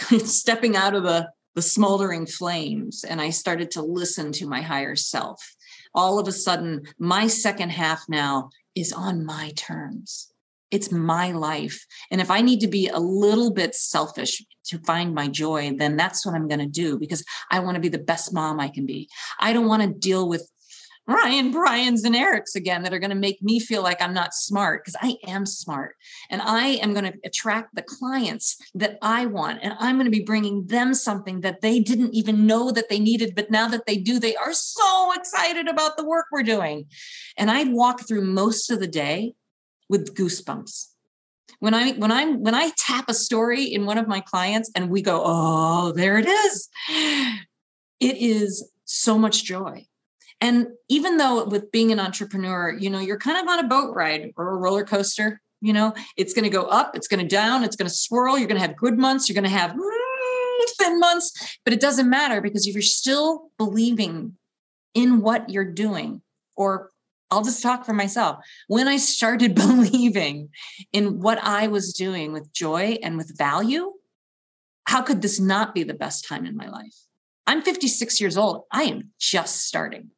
stepping 0.24 0.76
out 0.76 0.94
of 0.94 1.02
the 1.02 1.30
the 1.54 1.62
smoldering 1.62 2.26
flames 2.26 3.04
and 3.04 3.20
I 3.20 3.30
started 3.30 3.70
to 3.72 3.82
listen 3.82 4.32
to 4.32 4.46
my 4.48 4.60
higher 4.60 4.96
self, 4.96 5.54
all 5.94 6.18
of 6.18 6.26
a 6.26 6.32
sudden 6.32 6.82
my 6.98 7.28
second 7.28 7.70
half 7.70 8.02
now 8.08 8.50
is 8.74 8.92
on 8.92 9.24
my 9.24 9.52
terms. 9.54 10.33
It's 10.74 10.90
my 10.90 11.30
life. 11.30 11.86
And 12.10 12.20
if 12.20 12.32
I 12.32 12.40
need 12.40 12.58
to 12.60 12.66
be 12.66 12.88
a 12.88 12.98
little 12.98 13.52
bit 13.52 13.76
selfish 13.76 14.44
to 14.64 14.78
find 14.80 15.14
my 15.14 15.28
joy, 15.28 15.72
then 15.78 15.96
that's 15.96 16.26
what 16.26 16.34
I'm 16.34 16.48
going 16.48 16.58
to 16.58 16.66
do 16.66 16.98
because 16.98 17.24
I 17.52 17.60
want 17.60 17.76
to 17.76 17.80
be 17.80 17.88
the 17.88 17.98
best 17.98 18.34
mom 18.34 18.58
I 18.58 18.68
can 18.68 18.84
be. 18.84 19.08
I 19.38 19.52
don't 19.52 19.68
want 19.68 19.82
to 19.84 19.88
deal 19.88 20.28
with 20.28 20.50
Ryan, 21.06 21.52
Brian's, 21.52 22.02
and 22.02 22.16
Eric's 22.16 22.56
again 22.56 22.82
that 22.82 22.92
are 22.92 22.98
going 22.98 23.10
to 23.10 23.16
make 23.16 23.40
me 23.40 23.60
feel 23.60 23.82
like 23.82 24.02
I'm 24.02 24.14
not 24.14 24.34
smart 24.34 24.82
because 24.82 24.96
I 25.00 25.16
am 25.30 25.46
smart. 25.46 25.94
And 26.28 26.42
I 26.42 26.78
am 26.82 26.92
going 26.92 27.04
to 27.04 27.18
attract 27.24 27.76
the 27.76 27.82
clients 27.82 28.56
that 28.74 28.98
I 29.00 29.26
want. 29.26 29.60
And 29.62 29.74
I'm 29.78 29.94
going 29.94 30.10
to 30.10 30.18
be 30.18 30.24
bringing 30.24 30.66
them 30.66 30.92
something 30.92 31.42
that 31.42 31.60
they 31.60 31.78
didn't 31.78 32.14
even 32.14 32.46
know 32.46 32.72
that 32.72 32.88
they 32.88 32.98
needed. 32.98 33.36
But 33.36 33.50
now 33.50 33.68
that 33.68 33.86
they 33.86 33.98
do, 33.98 34.18
they 34.18 34.34
are 34.34 34.54
so 34.54 35.12
excited 35.14 35.68
about 35.68 35.96
the 35.96 36.06
work 36.06 36.26
we're 36.32 36.42
doing. 36.42 36.86
And 37.36 37.48
I 37.48 37.62
walk 37.64 38.08
through 38.08 38.22
most 38.22 38.70
of 38.72 38.80
the 38.80 38.88
day 38.88 39.34
with 39.88 40.14
goosebumps. 40.14 40.88
When 41.60 41.74
i 41.74 41.92
when 41.92 42.10
i'm 42.10 42.42
when 42.42 42.54
i 42.54 42.70
tap 42.76 43.08
a 43.08 43.14
story 43.14 43.64
in 43.64 43.86
one 43.86 43.98
of 43.98 44.08
my 44.08 44.20
clients 44.20 44.70
and 44.74 44.90
we 44.90 45.02
go 45.02 45.22
oh 45.24 45.92
there 45.92 46.18
it 46.18 46.26
is. 46.26 46.68
It 48.00 48.16
is 48.16 48.70
so 48.84 49.16
much 49.16 49.44
joy. 49.44 49.86
And 50.40 50.66
even 50.90 51.16
though 51.16 51.44
with 51.46 51.70
being 51.70 51.92
an 51.92 52.00
entrepreneur 52.00 52.76
you 52.78 52.90
know 52.90 52.98
you're 52.98 53.18
kind 53.18 53.38
of 53.38 53.48
on 53.48 53.64
a 53.64 53.68
boat 53.68 53.94
ride 53.94 54.32
or 54.36 54.50
a 54.50 54.56
roller 54.56 54.84
coaster 54.84 55.40
you 55.60 55.72
know 55.72 55.94
it's 56.16 56.34
going 56.34 56.44
to 56.44 56.50
go 56.50 56.64
up 56.64 56.94
it's 56.94 57.08
going 57.08 57.20
to 57.20 57.26
down 57.26 57.64
it's 57.64 57.76
going 57.76 57.88
to 57.88 57.94
swirl 57.94 58.38
you're 58.38 58.48
going 58.48 58.60
to 58.60 58.66
have 58.66 58.76
good 58.76 58.98
months 58.98 59.28
you're 59.28 59.34
going 59.34 59.50
to 59.50 59.58
have 59.58 59.70
mm, 59.70 60.68
thin 60.78 61.00
months 61.00 61.58
but 61.64 61.72
it 61.72 61.80
doesn't 61.80 62.10
matter 62.10 62.40
because 62.40 62.66
if 62.66 62.74
you're 62.74 62.82
still 62.82 63.50
believing 63.58 64.36
in 64.94 65.20
what 65.20 65.48
you're 65.50 65.64
doing 65.64 66.22
or 66.56 66.90
I'll 67.34 67.42
just 67.42 67.62
talk 67.62 67.84
for 67.84 67.92
myself. 67.92 68.38
When 68.68 68.86
I 68.86 68.96
started 68.96 69.54
believing 69.66 70.50
in 70.92 71.20
what 71.20 71.42
I 71.42 71.66
was 71.66 71.92
doing 71.92 72.32
with 72.32 72.52
joy 72.52 72.98
and 73.02 73.16
with 73.16 73.36
value, 73.36 73.92
how 74.86 75.02
could 75.02 75.20
this 75.20 75.40
not 75.40 75.74
be 75.74 75.82
the 75.82 75.94
best 75.94 76.28
time 76.28 76.46
in 76.46 76.56
my 76.56 76.68
life? 76.68 76.94
I'm 77.46 77.62
56 77.62 78.20
years 78.20 78.36
old. 78.36 78.64
I 78.70 78.84
am 78.84 79.10
just 79.18 79.66
starting. 79.66 80.10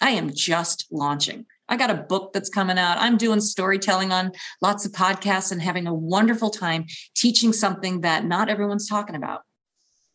I 0.00 0.10
am 0.10 0.32
just 0.32 0.86
launching. 0.90 1.46
I 1.68 1.76
got 1.76 1.90
a 1.90 1.94
book 1.94 2.32
that's 2.32 2.48
coming 2.48 2.78
out. 2.78 2.98
I'm 2.98 3.16
doing 3.16 3.40
storytelling 3.40 4.12
on 4.12 4.32
lots 4.60 4.84
of 4.86 4.92
podcasts 4.92 5.50
and 5.52 5.60
having 5.60 5.86
a 5.86 5.94
wonderful 5.94 6.50
time 6.50 6.86
teaching 7.16 7.52
something 7.52 8.02
that 8.02 8.24
not 8.24 8.48
everyone's 8.48 8.88
talking 8.88 9.16
about. 9.16 9.42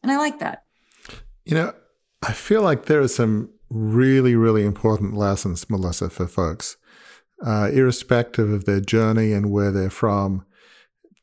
And 0.04 0.12
I 0.12 0.18
like 0.18 0.40
that. 0.40 0.64
You 1.46 1.56
know, 1.56 1.74
I 2.22 2.34
feel 2.34 2.62
like 2.62 2.86
there 2.86 3.02
are 3.02 3.08
some 3.08 3.50
really, 3.70 4.36
really 4.36 4.66
important 4.66 5.16
lessons, 5.16 5.70
Melissa, 5.70 6.10
for 6.10 6.28
folks, 6.28 6.78
uh, 7.46 7.70
irrespective 7.72 8.52
of 8.52 8.66
their 8.66 8.80
journey 8.80 9.34
and 9.34 9.52
where 9.52 9.72
they're 9.72 9.90
from, 9.90 10.46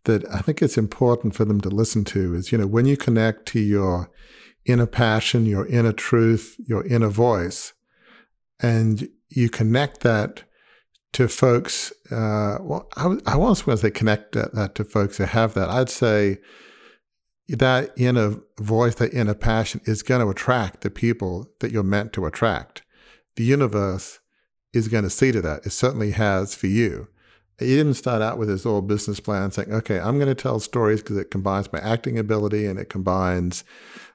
that 0.04 0.24
I 0.30 0.38
think 0.40 0.60
it's 0.60 0.78
important 0.78 1.34
for 1.34 1.44
them 1.44 1.60
to 1.62 1.68
listen 1.68 2.04
to 2.06 2.34
is, 2.34 2.52
you 2.52 2.58
know, 2.58 2.66
when 2.66 2.86
you 2.86 2.96
connect 2.96 3.46
to 3.46 3.60
your 3.60 4.10
inner 4.66 4.86
passion, 4.86 5.46
your 5.46 5.66
inner 5.66 5.92
truth, 5.92 6.56
your 6.66 6.86
inner 6.86 7.08
voice, 7.08 7.72
and 8.60 9.08
you 9.28 9.48
connect 9.48 10.00
that 10.00 10.44
to 11.12 11.28
folks, 11.28 11.92
uh, 12.10 12.58
well, 12.60 12.88
I, 12.96 13.16
I 13.26 13.36
going 13.36 13.54
to 13.54 13.76
say 13.76 13.90
connect 13.90 14.32
that, 14.32 14.54
that 14.54 14.74
to 14.74 14.84
folks 14.84 15.18
who 15.18 15.24
have 15.24 15.54
that. 15.54 15.70
I'd 15.70 15.90
say 15.90 16.38
that 17.48 17.96
in 17.96 18.16
a 18.16 18.38
voice, 18.58 18.94
that 18.96 19.12
in 19.12 19.28
a 19.28 19.34
passion 19.34 19.80
is 19.84 20.02
going 20.02 20.20
to 20.20 20.28
attract 20.28 20.80
the 20.80 20.90
people 20.90 21.50
that 21.60 21.72
you're 21.72 21.82
meant 21.82 22.12
to 22.14 22.26
attract. 22.26 22.82
The 23.36 23.44
universe 23.44 24.20
is 24.72 24.88
going 24.88 25.04
to 25.04 25.10
see 25.10 25.32
to 25.32 25.42
that. 25.42 25.66
It 25.66 25.70
certainly 25.70 26.12
has 26.12 26.54
for 26.54 26.66
you. 26.66 27.08
You 27.60 27.76
didn't 27.76 27.94
start 27.94 28.20
out 28.20 28.38
with 28.38 28.48
this 28.48 28.66
old 28.66 28.88
business 28.88 29.20
plan 29.20 29.52
saying, 29.52 29.72
okay, 29.72 30.00
I'm 30.00 30.16
going 30.16 30.28
to 30.28 30.34
tell 30.34 30.58
stories 30.58 31.02
because 31.02 31.16
it 31.16 31.30
combines 31.30 31.72
my 31.72 31.78
acting 31.78 32.18
ability 32.18 32.66
and 32.66 32.80
it 32.80 32.88
combines 32.88 33.62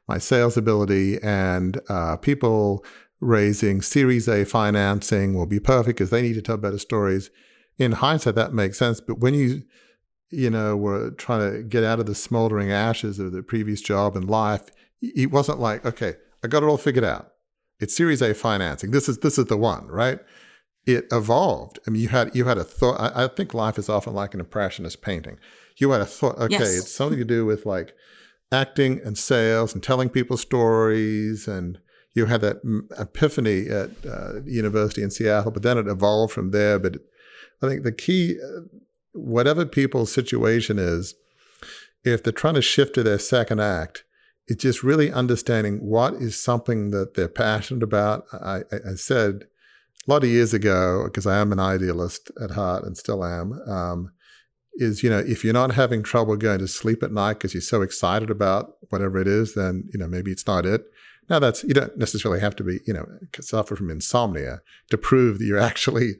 my 0.08 0.18
sales 0.18 0.58
ability 0.58 1.20
and 1.24 1.80
uh, 1.88 2.18
people 2.18 2.84
raising 3.22 3.82
Series 3.82 4.28
A 4.28 4.44
financing 4.44 5.34
will 5.34 5.46
be 5.46 5.60
perfect 5.60 5.98
because 5.98 6.10
they 6.10 6.22
need 6.22 6.34
to 6.34 6.42
tell 6.42 6.58
better 6.58 6.80
stories. 6.80 7.30
In 7.78 7.94
hindsight, 7.94 8.36
that 8.36 8.54
makes 8.54 8.78
sense. 8.78 9.00
But 9.00 9.20
when 9.20 9.34
you, 9.34 9.64
you 10.30 10.50
know, 10.50 10.76
were 10.76 11.12
trying 11.12 11.52
to 11.52 11.64
get 11.64 11.84
out 11.84 12.00
of 12.00 12.06
the 12.06 12.16
smoldering 12.16 12.72
ashes 12.72 13.20
of 13.20 13.32
the 13.32 13.44
previous 13.44 13.82
job 13.82 14.16
and 14.16 14.30
life, 14.30 14.70
it 15.02 15.32
wasn't 15.32 15.60
like, 15.60 15.86
okay, 15.86 16.16
I 16.44 16.48
got 16.48 16.64
it 16.64 16.68
all 16.68 16.78
figured 16.78 17.04
out. 17.04 17.32
It's 17.80 17.96
Series 17.96 18.22
A 18.22 18.34
financing. 18.34 18.92
This 18.92 19.08
is 19.08 19.20
this 19.20 19.38
is 19.38 19.46
the 19.46 19.58
one, 19.58 19.88
right? 19.88 20.20
It 20.86 21.06
evolved. 21.12 21.80
I 21.88 21.92
mean, 21.92 22.02
you 22.02 22.10
had 22.10 22.36
you 22.36 22.46
had 22.46 22.58
a 22.58 22.64
thought. 22.64 23.00
I, 23.00 23.24
I 23.24 23.28
think 23.28 23.54
life 23.54 23.78
is 23.78 23.90
often 23.90 24.14
like 24.14 24.34
an 24.34 24.40
impressionist 24.40 25.02
painting. 25.02 25.38
You 25.78 25.92
had 25.92 26.02
a 26.02 26.06
thought. 26.06 26.38
Okay, 26.38 26.60
yes. 26.60 26.78
it's 26.78 26.92
something 26.92 27.20
to 27.20 27.26
do 27.26 27.46
with 27.46 27.66
like 27.66 27.94
acting 28.52 29.00
and 29.04 29.18
sales 29.18 29.74
and 29.74 29.82
telling 29.82 30.10
people 30.10 30.36
stories 30.36 31.48
and 31.48 31.80
you 32.14 32.26
had 32.26 32.42
that 32.42 32.58
epiphany 32.98 33.68
at 33.70 33.92
uh, 34.06 34.42
university 34.44 35.04
in 35.04 35.12
Seattle, 35.12 35.52
but 35.52 35.64
then 35.64 35.78
it 35.78 35.88
evolved 35.88 36.34
from 36.34 36.52
there. 36.52 36.80
But 36.80 36.98
I 37.62 37.68
think 37.68 37.84
the 37.84 37.92
key, 37.92 38.38
uh, 38.44 38.62
whatever 39.14 39.66
people's 39.66 40.14
situation 40.14 40.80
is, 40.80 41.16
if 42.04 42.24
they're 42.24 42.34
trying 42.34 42.54
to 42.56 42.62
shift 42.62 42.96
to 42.96 43.04
their 43.04 43.20
second 43.20 43.60
act, 43.60 44.04
it's 44.48 44.64
just 44.64 44.84
really 44.84 45.12
understanding 45.12 45.78
what 45.78 46.16
is 46.16 46.42
something 46.42 46.92
that 46.92 47.14
they're 47.14 47.28
passionate 47.28 47.84
about. 47.84 48.26
I, 48.34 48.62
I, 48.72 48.96
said 48.96 49.44
a 50.08 50.12
lot 50.12 50.24
of 50.24 50.30
years 50.30 50.54
ago, 50.54 51.04
because 51.06 51.28
I 51.28 51.38
am 51.40 51.52
an 51.52 51.60
idealist 51.60 52.32
at 52.42 52.52
heart 52.52 52.84
and 52.84 52.98
still 52.98 53.24
am, 53.24 53.54
um, 53.68 54.12
is 54.74 55.04
you 55.04 55.10
know 55.10 55.20
if 55.20 55.44
you're 55.44 55.54
not 55.54 55.74
having 55.74 56.02
trouble 56.02 56.36
going 56.36 56.60
to 56.60 56.68
sleep 56.68 57.04
at 57.04 57.12
night 57.12 57.34
because 57.34 57.54
you're 57.54 57.62
so 57.62 57.82
excited 57.82 58.30
about 58.30 58.74
whatever 58.90 59.20
it 59.20 59.28
is, 59.28 59.54
then 59.54 59.88
you 59.94 60.00
know 60.00 60.08
maybe 60.08 60.32
it's 60.32 60.48
not 60.48 60.66
it. 60.66 60.86
Now 61.30 61.38
that's 61.38 61.64
you 61.64 61.74
don't 61.74 61.96
necessarily 61.98 62.40
have 62.40 62.56
to 62.56 62.64
be 62.64 62.80
you 62.88 62.94
know 62.94 63.06
suffer 63.40 63.76
from 63.76 63.92
insomnia 63.92 64.62
to 64.90 64.98
prove 64.98 65.40
that 65.40 65.46
you're 65.46 65.60
actually 65.72 66.14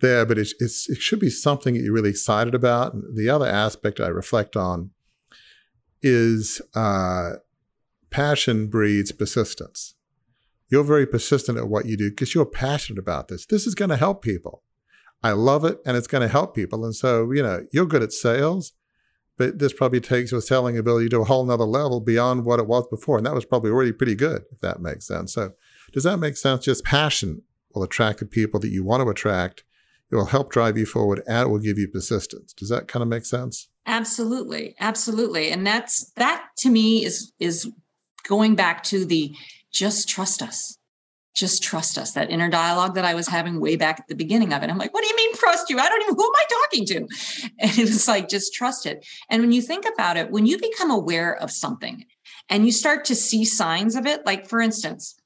there, 0.00 0.24
but 0.24 0.38
it's 0.38 0.88
it 0.88 1.00
should 1.00 1.20
be 1.20 1.30
something 1.30 1.74
that 1.74 1.80
you're 1.80 1.94
really 1.94 2.10
excited 2.10 2.54
about. 2.54 2.94
And 2.94 3.16
the 3.16 3.28
other 3.28 3.46
aspect 3.46 4.00
I 4.00 4.08
reflect 4.08 4.56
on 4.56 4.90
is 6.02 6.60
uh, 6.74 7.32
passion 8.10 8.68
breeds 8.68 9.12
persistence. 9.12 9.94
You're 10.70 10.84
very 10.84 11.06
persistent 11.06 11.58
at 11.58 11.68
what 11.68 11.86
you 11.86 11.96
do 11.96 12.10
because 12.10 12.34
you're 12.34 12.44
passionate 12.44 12.98
about 12.98 13.28
this. 13.28 13.46
This 13.46 13.66
is 13.66 13.74
going 13.74 13.88
to 13.88 13.96
help 13.96 14.22
people. 14.22 14.62
I 15.22 15.32
love 15.32 15.64
it 15.64 15.78
and 15.84 15.96
it's 15.96 16.06
going 16.06 16.22
to 16.22 16.28
help 16.28 16.54
people. 16.54 16.84
And 16.84 16.94
so, 16.94 17.32
you 17.32 17.42
know, 17.42 17.66
you're 17.72 17.86
good 17.86 18.02
at 18.02 18.12
sales 18.12 18.72
but 19.38 19.60
this 19.60 19.72
probably 19.72 20.00
takes 20.00 20.32
your 20.32 20.40
selling 20.40 20.76
ability 20.76 21.08
to 21.10 21.20
a 21.20 21.24
whole 21.24 21.46
nother 21.46 21.64
level 21.64 22.00
beyond 22.00 22.44
what 22.44 22.58
it 22.58 22.66
was 22.66 22.86
before. 22.88 23.16
And 23.16 23.24
that 23.24 23.34
was 23.34 23.44
probably 23.44 23.70
already 23.70 23.92
pretty 23.92 24.16
good, 24.16 24.42
if 24.52 24.60
that 24.60 24.80
makes 24.80 25.06
sense. 25.06 25.32
So 25.32 25.52
does 25.92 26.02
that 26.02 26.18
make 26.18 26.36
sense? 26.36 26.64
Just 26.64 26.84
passion 26.84 27.42
will 27.72 27.84
attract 27.84 28.18
the 28.18 28.26
people 28.26 28.58
that 28.60 28.70
you 28.70 28.84
want 28.84 29.02
to 29.02 29.08
attract. 29.08 29.62
It 30.10 30.16
will 30.16 30.26
help 30.26 30.50
drive 30.50 30.78
you 30.78 30.86
forward 30.86 31.22
and 31.26 31.48
it 31.48 31.50
will 31.50 31.58
give 31.58 31.78
you 31.78 31.88
persistence. 31.88 32.52
Does 32.52 32.68
that 32.70 32.88
kind 32.88 33.02
of 33.02 33.08
make 33.08 33.26
sense? 33.26 33.68
Absolutely. 33.86 34.74
Absolutely. 34.80 35.50
And 35.50 35.66
that's 35.66 36.10
that 36.16 36.46
to 36.58 36.70
me 36.70 37.04
is 37.04 37.32
is 37.38 37.70
going 38.26 38.54
back 38.54 38.82
to 38.84 39.04
the 39.04 39.34
just 39.72 40.08
trust 40.08 40.42
us 40.42 40.78
just 41.38 41.62
trust 41.62 41.96
us. 41.96 42.12
That 42.12 42.30
inner 42.30 42.50
dialogue 42.50 42.94
that 42.96 43.04
I 43.04 43.14
was 43.14 43.28
having 43.28 43.60
way 43.60 43.76
back 43.76 44.00
at 44.00 44.08
the 44.08 44.14
beginning 44.14 44.52
of 44.52 44.62
it. 44.62 44.70
I'm 44.70 44.76
like, 44.76 44.92
what 44.92 45.02
do 45.02 45.08
you 45.08 45.16
mean 45.16 45.34
trust 45.34 45.70
you? 45.70 45.78
I 45.78 45.88
don't 45.88 46.02
even, 46.02 46.16
who 46.16 46.24
am 46.24 46.32
I 46.34 46.44
talking 46.48 46.86
to? 46.86 47.50
And 47.60 47.78
it 47.78 47.88
was 47.88 48.08
like, 48.08 48.28
just 48.28 48.52
trust 48.52 48.86
it. 48.86 49.06
And 49.30 49.42
when 49.42 49.52
you 49.52 49.62
think 49.62 49.84
about 49.92 50.16
it, 50.16 50.30
when 50.30 50.46
you 50.46 50.58
become 50.58 50.90
aware 50.90 51.34
of 51.36 51.50
something 51.50 52.04
and 52.48 52.66
you 52.66 52.72
start 52.72 53.04
to 53.06 53.14
see 53.14 53.44
signs 53.44 53.94
of 53.94 54.06
it, 54.06 54.26
like 54.26 54.48
for 54.48 54.60
instance, 54.60 55.16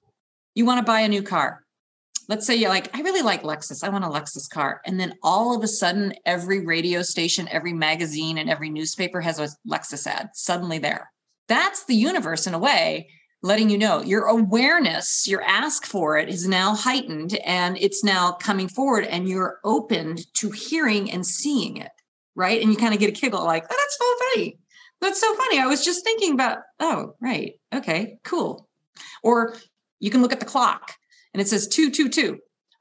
you 0.55 0.65
want 0.65 0.79
to 0.79 0.85
buy 0.85 1.01
a 1.01 1.09
new 1.09 1.23
car. 1.23 1.62
Let's 2.33 2.47
say 2.47 2.57
you're 2.57 2.71
like, 2.71 2.97
I 2.97 3.03
really 3.03 3.21
like 3.21 3.43
Lexus. 3.43 3.85
I 3.85 3.91
want 3.91 4.07
a 4.07 4.09
Lexus 4.09 4.49
car. 4.49 4.81
And 4.87 4.99
then 4.99 5.13
all 5.23 5.55
of 5.55 5.63
a 5.63 5.69
sudden, 5.69 6.15
every 6.25 6.65
radio 6.65 7.03
station, 7.03 7.47
every 7.51 7.75
magazine, 7.75 8.39
and 8.39 8.49
every 8.49 8.71
newspaper 8.71 9.21
has 9.21 9.39
a 9.39 9.51
Lexus 9.71 10.07
ad 10.07 10.31
suddenly 10.33 10.79
there. 10.79 11.13
That's 11.49 11.85
the 11.85 11.95
universe 11.95 12.47
in 12.47 12.55
a 12.55 12.59
way 12.59 13.11
letting 13.43 13.69
you 13.69 13.77
know 13.77 14.01
your 14.01 14.29
awareness, 14.29 15.29
your 15.29 15.43
ask 15.43 15.85
for 15.85 16.17
it 16.17 16.31
is 16.31 16.49
now 16.49 16.75
heightened 16.75 17.37
and 17.45 17.77
it's 17.77 18.03
now 18.03 18.33
coming 18.33 18.67
forward 18.67 19.05
and 19.05 19.29
you're 19.29 19.59
opened 19.63 20.25
to 20.37 20.51
hearing 20.53 21.11
and 21.11 21.27
seeing 21.27 21.77
it. 21.77 21.93
Right. 22.35 22.63
And 22.63 22.71
you 22.71 22.79
kind 22.79 22.95
of 22.95 23.01
get 23.01 23.11
a 23.11 23.21
giggle 23.21 23.45
like, 23.45 23.65
oh, 23.65 23.77
that's 23.79 23.99
so 23.99 24.41
funny. 24.41 24.59
That's 25.03 25.21
so 25.21 25.35
funny. 25.35 25.59
I 25.59 25.67
was 25.67 25.85
just 25.85 26.03
thinking 26.03 26.33
about, 26.33 26.61
oh, 26.81 27.15
right. 27.21 27.61
Okay, 27.75 28.21
cool. 28.25 28.71
Or 29.23 29.55
you 30.01 30.11
can 30.11 30.23
look 30.23 30.33
at 30.33 30.41
the 30.41 30.47
clock 30.47 30.95
and 31.33 31.41
it 31.41 31.49
says 31.49 31.69
222 31.69 32.39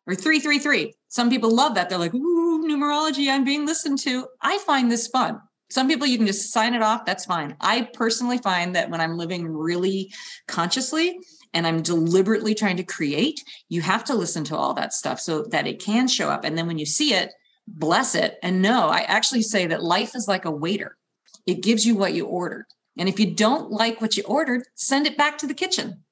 or 0.08 0.16
333. 0.16 0.94
Some 1.08 1.30
people 1.30 1.54
love 1.54 1.76
that. 1.76 1.90
They're 1.90 1.98
like, 1.98 2.14
ooh, 2.14 2.66
numerology, 2.68 3.32
I'm 3.32 3.44
being 3.44 3.66
listened 3.66 4.00
to. 4.00 4.28
I 4.42 4.58
find 4.60 4.92
this 4.92 5.08
fun. 5.08 5.40
Some 5.70 5.88
people 5.88 6.06
you 6.06 6.18
can 6.18 6.28
just 6.28 6.52
sign 6.52 6.74
it 6.74 6.82
off, 6.82 7.06
that's 7.06 7.26
fine. 7.26 7.56
I 7.62 7.88
personally 7.94 8.38
find 8.40 8.76
that 8.76 8.90
when 8.90 9.00
I'm 9.00 9.18
living 9.18 9.48
really 9.48 10.12
consciously 10.48 11.18
and 11.54 11.66
I'm 11.66 11.82
deliberately 11.82 12.54
trying 12.54 12.76
to 12.78 12.84
create, 12.84 13.42
you 13.70 13.82
have 13.82 14.04
to 14.06 14.14
listen 14.14 14.44
to 14.46 14.58
all 14.58 14.74
that 14.74 14.92
stuff 14.92 15.22
so 15.22 15.44
that 15.44 15.68
it 15.68 15.80
can 15.82 16.10
show 16.10 16.30
up. 16.30 16.44
And 16.44 16.58
then 16.58 16.68
when 16.68 16.78
you 16.78 16.86
see 16.86 17.14
it, 17.14 17.32
bless 17.68 18.16
it. 18.16 18.38
And 18.44 18.62
no, 18.62 18.90
I 18.90 19.02
actually 19.02 19.44
say 19.44 19.66
that 19.68 19.82
life 19.82 20.14
is 20.14 20.28
like 20.28 20.44
a 20.44 20.52
waiter, 20.52 20.98
it 21.46 21.64
gives 21.64 21.86
you 21.86 21.96
what 21.96 22.14
you 22.14 22.26
ordered. 22.26 22.66
And 22.98 23.08
if 23.08 23.18
you 23.18 23.34
don't 23.34 23.72
like 23.72 24.02
what 24.02 24.18
you 24.18 24.24
ordered, 24.24 24.64
send 24.76 25.08
it 25.08 25.18
back 25.18 25.38
to 25.38 25.48
the 25.48 25.54
kitchen. 25.54 26.04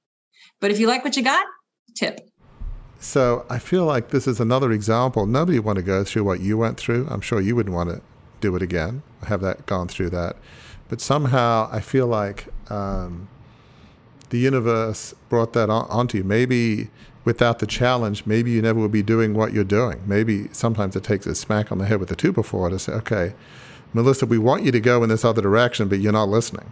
But 0.61 0.71
if 0.71 0.79
you 0.79 0.87
like 0.87 1.03
what 1.03 1.17
you 1.17 1.23
got, 1.23 1.45
tip. 1.95 2.29
So 2.99 3.45
I 3.49 3.59
feel 3.59 3.85
like 3.85 4.09
this 4.09 4.27
is 4.27 4.39
another 4.39 4.71
example. 4.71 5.25
Nobody 5.25 5.59
want 5.59 5.77
to 5.77 5.83
go 5.83 6.03
through 6.03 6.25
what 6.25 6.41
you 6.41 6.57
went 6.57 6.77
through. 6.77 7.07
I'm 7.09 7.21
sure 7.21 7.39
you 7.39 7.55
wouldn't 7.55 7.73
want 7.73 7.89
to 7.89 8.01
do 8.41 8.55
it 8.55 8.61
again. 8.61 9.03
have 9.23 9.41
that 9.41 9.65
gone 9.65 9.87
through 9.87 10.09
that, 10.11 10.35
but 10.89 11.01
somehow 11.01 11.69
I 11.71 11.79
feel 11.79 12.07
like 12.07 12.47
um, 12.69 13.29
the 14.29 14.37
universe 14.37 15.13
brought 15.29 15.53
that 15.53 15.69
on, 15.69 15.85
onto 15.89 16.17
you. 16.17 16.23
Maybe 16.23 16.89
without 17.25 17.59
the 17.59 17.67
challenge, 17.67 18.25
maybe 18.25 18.51
you 18.51 18.61
never 18.61 18.79
would 18.79 18.91
be 18.91 19.03
doing 19.03 19.33
what 19.33 19.53
you're 19.53 19.63
doing. 19.63 20.01
Maybe 20.05 20.49
sometimes 20.51 20.95
it 20.95 21.03
takes 21.03 21.25
a 21.25 21.35
smack 21.35 21.71
on 21.71 21.77
the 21.77 21.85
head 21.85 21.99
with 21.99 22.11
a 22.11 22.15
two 22.15 22.31
before 22.31 22.69
to 22.69 22.79
say, 22.79 22.93
okay, 22.93 23.33
Melissa, 23.93 24.25
we 24.25 24.37
want 24.37 24.63
you 24.63 24.71
to 24.71 24.79
go 24.79 25.03
in 25.03 25.09
this 25.09 25.25
other 25.25 25.41
direction, 25.41 25.87
but 25.87 25.99
you're 25.99 26.11
not 26.11 26.29
listening 26.29 26.71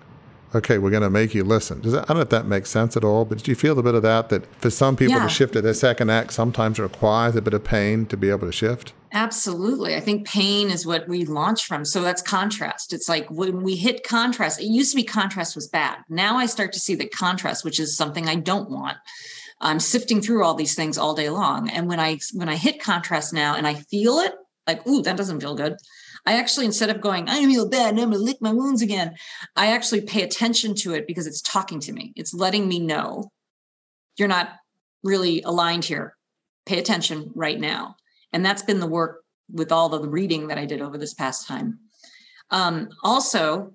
okay, 0.55 0.77
we're 0.77 0.91
going 0.91 1.03
to 1.03 1.09
make 1.09 1.33
you 1.33 1.43
listen. 1.43 1.81
Does 1.81 1.93
that, 1.93 2.03
I 2.03 2.07
don't 2.07 2.17
know 2.17 2.21
if 2.21 2.29
that 2.29 2.45
makes 2.45 2.69
sense 2.69 2.95
at 2.95 3.03
all, 3.03 3.25
but 3.25 3.43
do 3.43 3.51
you 3.51 3.55
feel 3.55 3.77
a 3.77 3.83
bit 3.83 3.95
of 3.95 4.01
that? 4.03 4.29
That 4.29 4.45
for 4.61 4.69
some 4.69 4.95
people 4.95 5.15
yeah. 5.15 5.23
to 5.23 5.29
shift 5.29 5.53
to 5.53 5.61
their 5.61 5.73
second 5.73 6.09
act 6.09 6.33
sometimes 6.33 6.79
requires 6.79 7.35
a 7.35 7.41
bit 7.41 7.53
of 7.53 7.63
pain 7.63 8.05
to 8.07 8.17
be 8.17 8.29
able 8.29 8.47
to 8.47 8.51
shift? 8.51 8.93
Absolutely. 9.13 9.95
I 9.95 9.99
think 9.99 10.27
pain 10.27 10.69
is 10.69 10.85
what 10.85 11.07
we 11.07 11.25
launch 11.25 11.65
from. 11.65 11.85
So 11.85 12.01
that's 12.01 12.21
contrast. 12.21 12.93
It's 12.93 13.07
like 13.07 13.29
when 13.29 13.63
we 13.63 13.75
hit 13.75 14.03
contrast, 14.03 14.59
it 14.59 14.65
used 14.65 14.91
to 14.91 14.97
be 14.97 15.03
contrast 15.03 15.55
was 15.55 15.67
bad. 15.67 15.99
Now 16.09 16.37
I 16.37 16.45
start 16.45 16.73
to 16.73 16.79
see 16.79 16.95
that 16.95 17.11
contrast, 17.11 17.63
which 17.63 17.79
is 17.79 17.95
something 17.95 18.27
I 18.27 18.35
don't 18.35 18.69
want. 18.69 18.97
I'm 19.59 19.79
sifting 19.79 20.21
through 20.21 20.43
all 20.43 20.53
these 20.53 20.75
things 20.75 20.97
all 20.97 21.15
day 21.15 21.29
long. 21.29 21.69
And 21.69 21.87
when 21.87 21.99
I 21.99 22.19
when 22.33 22.49
I 22.49 22.55
hit 22.55 22.81
contrast 22.81 23.33
now 23.33 23.55
and 23.55 23.65
I 23.65 23.75
feel 23.75 24.19
it, 24.19 24.33
like, 24.67 24.85
ooh, 24.85 25.01
that 25.01 25.17
doesn't 25.17 25.39
feel 25.39 25.55
good. 25.55 25.77
I 26.27 26.33
actually, 26.33 26.65
instead 26.65 26.89
of 26.89 26.99
going, 26.99 27.29
I 27.29 27.41
feel 27.45 27.69
bad, 27.69 27.95
now 27.95 28.03
I'm 28.03 28.11
gonna 28.11 28.21
lick 28.21 28.41
my 28.41 28.51
wounds 28.51 28.81
again, 28.81 29.15
I 29.55 29.67
actually 29.67 30.01
pay 30.01 30.23
attention 30.23 30.75
to 30.75 30.93
it 30.93 31.07
because 31.07 31.25
it's 31.25 31.41
talking 31.41 31.79
to 31.79 31.93
me. 31.93 32.11
It's 32.17 32.33
letting 32.33 32.67
me 32.67 32.79
know 32.79 33.31
you're 34.17 34.27
not 34.27 34.49
really 35.03 35.41
aligned 35.43 35.85
here. 35.85 36.17
Pay 36.65 36.79
attention 36.79 37.31
right 37.33 37.57
now. 37.57 37.95
And 38.33 38.45
that's 38.45 38.61
been 38.61 38.81
the 38.81 38.87
work 38.87 39.23
with 39.49 39.71
all 39.71 39.87
the 39.87 40.05
reading 40.05 40.47
that 40.47 40.57
I 40.57 40.65
did 40.65 40.81
over 40.81 40.97
this 40.97 41.13
past 41.13 41.47
time. 41.47 41.79
Um, 42.51 42.89
also, 43.03 43.73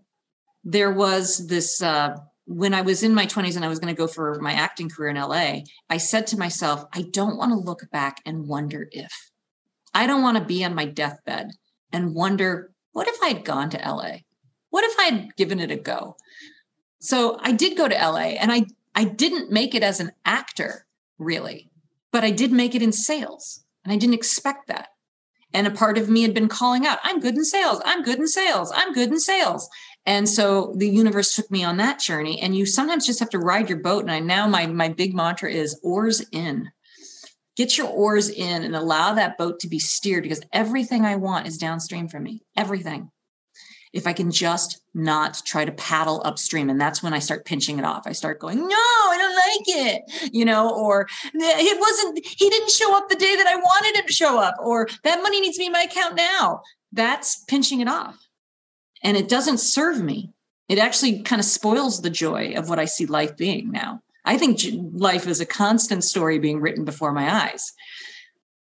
there 0.62 0.92
was 0.92 1.46
this 1.46 1.80
uh, 1.80 2.18
when 2.44 2.74
I 2.74 2.82
was 2.82 3.03
in 3.03 3.14
my 3.14 3.24
20s 3.24 3.57
and 3.57 3.64
I 3.64 3.68
was 3.68 3.78
going 3.78 3.94
to 3.94 3.98
go 3.98 4.07
for 4.07 4.38
my 4.42 4.53
acting 4.53 4.90
career 4.90 5.09
in 5.09 5.16
LA, 5.16 5.61
I 5.88 5.96
said 5.96 6.26
to 6.28 6.36
myself, 6.36 6.84
I 6.92 7.07
don't 7.12 7.38
want 7.38 7.53
to 7.53 7.57
look 7.57 7.90
back 7.90 8.20
and 8.26 8.46
wonder 8.46 8.88
if. 8.92 9.11
I 9.94 10.07
don't 10.07 10.22
want 10.22 10.36
to 10.36 10.44
be 10.44 10.62
on 10.64 10.74
my 10.74 10.84
deathbed 10.84 11.53
and 11.93 12.14
wonder 12.14 12.70
what 12.93 13.09
if 13.09 13.16
I 13.22 13.28
had 13.28 13.45
gone 13.45 13.70
to 13.70 13.78
LA? 13.78 14.18
What 14.70 14.84
if 14.84 14.99
I 14.99 15.05
had 15.05 15.36
given 15.36 15.61
it 15.61 15.70
a 15.70 15.76
go? 15.76 16.16
So 17.01 17.38
I 17.40 17.53
did 17.53 17.76
go 17.76 17.88
to 17.88 17.95
LA 17.95 18.36
and 18.38 18.53
I, 18.53 18.64
I 18.95 19.05
didn't 19.05 19.51
make 19.51 19.74
it 19.74 19.82
as 19.82 20.01
an 20.01 20.12
actor, 20.24 20.86
really, 21.18 21.70
but 22.12 22.24
I 22.24 22.30
did 22.30 22.53
make 22.53 22.74
it 22.74 22.82
in 22.82 22.93
sales. 22.93 23.64
And 23.84 23.93
I 23.93 23.97
didn't 23.97 24.14
expect 24.14 24.68
that. 24.68 24.88
And 25.55 25.66
a 25.66 25.70
part 25.70 25.99
of 25.99 26.09
me 26.09 26.22
had 26.22 26.34
been 26.34 26.49
calling 26.49 26.86
out, 26.86 26.99
I'm 27.03 27.20
good 27.20 27.34
in 27.34 27.45
sales. 27.45 27.82
I'm 27.84 28.03
good 28.03 28.18
in 28.18 28.28
sales. 28.28 28.72
I'm 28.74 28.93
good 28.93 29.11
in 29.11 29.18
sales. 29.18 29.68
And 30.07 30.28
so 30.28 30.74
the 30.76 30.88
universe 30.88 31.34
took 31.34 31.51
me 31.51 31.62
on 31.62 31.76
that 31.76 32.01
journey. 32.01 32.40
And 32.40 32.57
you 32.57 32.64
sometimes 32.64 33.07
just 33.07 33.20
have 33.20 33.30
to 33.30 33.38
ride 33.38 33.68
your 33.68 33.78
boat. 33.78 34.03
And 34.03 34.11
I 34.11 34.20
now 34.20 34.47
my 34.47 34.66
my 34.66 34.88
big 34.88 35.14
mantra 35.14 35.51
is 35.51 35.78
oars 35.82 36.24
in. 36.32 36.70
Get 37.57 37.76
your 37.76 37.88
oars 37.88 38.28
in 38.28 38.62
and 38.62 38.74
allow 38.74 39.14
that 39.14 39.38
boat 39.38 39.61
to 39.61 39.68
be 39.68 39.78
steered 39.78 40.22
because 40.22 40.42
everything 40.53 41.05
I 41.05 41.16
want 41.16 41.46
is 41.46 41.59
downstream 41.59 42.09
from 42.09 42.22
me. 42.22 42.42
Everything. 42.57 43.11
If 43.92 44.07
I 44.07 44.14
can 44.14 44.30
just 44.30 44.80
not 44.94 45.42
try 45.44 45.66
to 45.66 45.72
paddle 45.72 46.22
upstream. 46.24 46.70
And 46.70 46.80
that's 46.80 47.03
when 47.03 47.12
I 47.12 47.18
start 47.18 47.44
pinching 47.44 47.78
it 47.78 47.84
off. 47.84 48.07
I 48.07 48.12
start 48.12 48.40
going, 48.40 48.59
no, 48.59 48.66
I 48.74 49.16
don't 49.18 49.36
like 49.36 49.92
it, 49.92 50.32
you 50.32 50.46
know, 50.46 50.74
or 50.74 51.07
it 51.34 51.80
wasn't, 51.80 52.24
he 52.24 52.48
didn't 52.48 52.70
show 52.70 52.96
up 52.96 53.11
the 53.11 53.16
day 53.16 53.36
that 53.36 53.46
I 53.46 53.57
wanted 53.57 53.98
him 53.98 54.07
to 54.07 54.12
show 54.12 54.38
up, 54.38 54.55
or 54.59 54.88
that 55.05 55.22
money 55.22 55.40
needs 55.40 55.57
to 55.57 55.61
be 55.61 55.66
in 55.66 55.72
my 55.72 55.82
account 55.82 56.14
now. 56.14 56.62
That's 56.90 57.44
pinching 57.44 57.80
it 57.80 57.88
off. 57.88 58.18
And 59.03 59.16
it 59.16 59.28
doesn't 59.28 59.59
serve 59.59 60.03
me. 60.03 60.32
It 60.68 60.78
actually 60.78 61.22
kind 61.22 61.40
of 61.40 61.44
spoils 61.44 62.00
the 62.00 62.09
joy 62.09 62.55
of 62.57 62.70
what 62.70 62.78
I 62.78 62.86
see 62.86 63.05
life 63.05 63.36
being 63.36 63.70
now. 63.72 64.00
I 64.25 64.39
think 64.39 64.61
life 64.93 65.27
is 65.27 65.41
a 65.41 65.47
constant 65.47 66.05
story 66.05 66.39
being 66.39 66.61
written 66.61 66.85
before 66.85 67.12
my 67.12 67.33
eyes. 67.33 67.73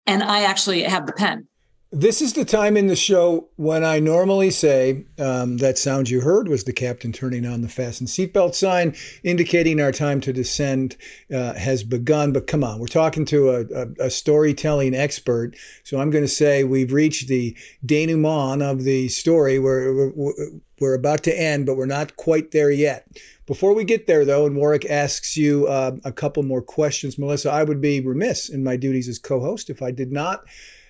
And 0.07 0.23
I 0.23 0.43
actually 0.43 0.83
have 0.83 1.05
the 1.05 1.13
pen. 1.13 1.47
This 1.93 2.21
is 2.21 2.31
the 2.31 2.45
time 2.45 2.77
in 2.77 2.87
the 2.87 2.95
show 2.95 3.49
when 3.57 3.83
I 3.83 3.99
normally 3.99 4.49
say 4.49 5.05
um, 5.19 5.57
that 5.57 5.77
sound 5.77 6.09
you 6.09 6.21
heard 6.21 6.47
was 6.47 6.63
the 6.63 6.71
captain 6.71 7.11
turning 7.11 7.45
on 7.45 7.61
the 7.61 7.67
fasten 7.67 8.07
seatbelt 8.07 8.55
sign, 8.55 8.95
indicating 9.25 9.81
our 9.81 9.91
time 9.91 10.21
to 10.21 10.31
descend 10.31 10.95
uh, 11.33 11.53
has 11.55 11.83
begun. 11.83 12.31
But 12.31 12.47
come 12.47 12.63
on, 12.63 12.79
we're 12.79 12.87
talking 12.87 13.25
to 13.25 13.49
a, 13.49 13.65
a, 13.75 14.05
a 14.05 14.09
storytelling 14.09 14.95
expert. 14.95 15.57
So 15.83 15.99
I'm 15.99 16.11
going 16.11 16.23
to 16.23 16.29
say 16.29 16.63
we've 16.63 16.93
reached 16.93 17.27
the 17.27 17.57
denouement 17.85 18.61
of 18.61 18.83
the 18.83 19.09
story. 19.09 19.59
We're, 19.59 20.13
we're, 20.15 20.33
we're 20.79 20.95
about 20.95 21.23
to 21.23 21.37
end, 21.37 21.65
but 21.65 21.75
we're 21.75 21.85
not 21.87 22.15
quite 22.15 22.51
there 22.51 22.71
yet. 22.71 23.05
Before 23.45 23.73
we 23.73 23.83
get 23.83 24.07
there, 24.07 24.23
though, 24.23 24.45
and 24.45 24.55
Warwick 24.55 24.85
asks 24.85 25.35
you 25.35 25.67
uh, 25.67 25.97
a 26.05 26.11
couple 26.11 26.43
more 26.43 26.61
questions, 26.61 27.17
Melissa, 27.17 27.51
I 27.51 27.63
would 27.63 27.81
be 27.81 27.99
remiss 27.99 28.49
in 28.49 28.63
my 28.63 28.77
duties 28.77 29.09
as 29.09 29.19
co 29.19 29.39
host 29.39 29.69
if 29.69 29.81
I 29.81 29.91
did 29.91 30.11
not 30.11 30.45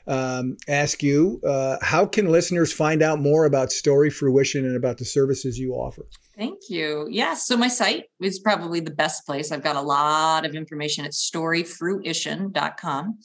um, 0.08 0.58
ask 0.68 1.04
you 1.04 1.40
uh, 1.48 1.78
how 1.82 2.06
can 2.06 2.30
listeners 2.30 2.74
find 2.74 3.02
out 3.02 3.20
more 3.20 3.46
about 3.46 3.72
Story 3.72 4.10
Fruition 4.10 4.66
and 4.66 4.76
about 4.76 4.98
the 4.98 5.06
services 5.06 5.60
you 5.60 5.74
offer? 5.74 6.06
Thank 6.38 6.70
you. 6.70 7.08
Yeah, 7.10 7.36
so 7.36 7.56
my 7.56 7.68
site 7.68 8.06
is 8.20 8.40
probably 8.40 8.80
the 8.80 8.92
best 8.92 9.26
place. 9.26 9.52
I've 9.52 9.64
got 9.64 9.76
a 9.76 9.82
lot 9.82 10.46
of 10.46 10.56
information 10.56 11.06
at 11.06 11.12
storyfruition.com. 11.12 13.20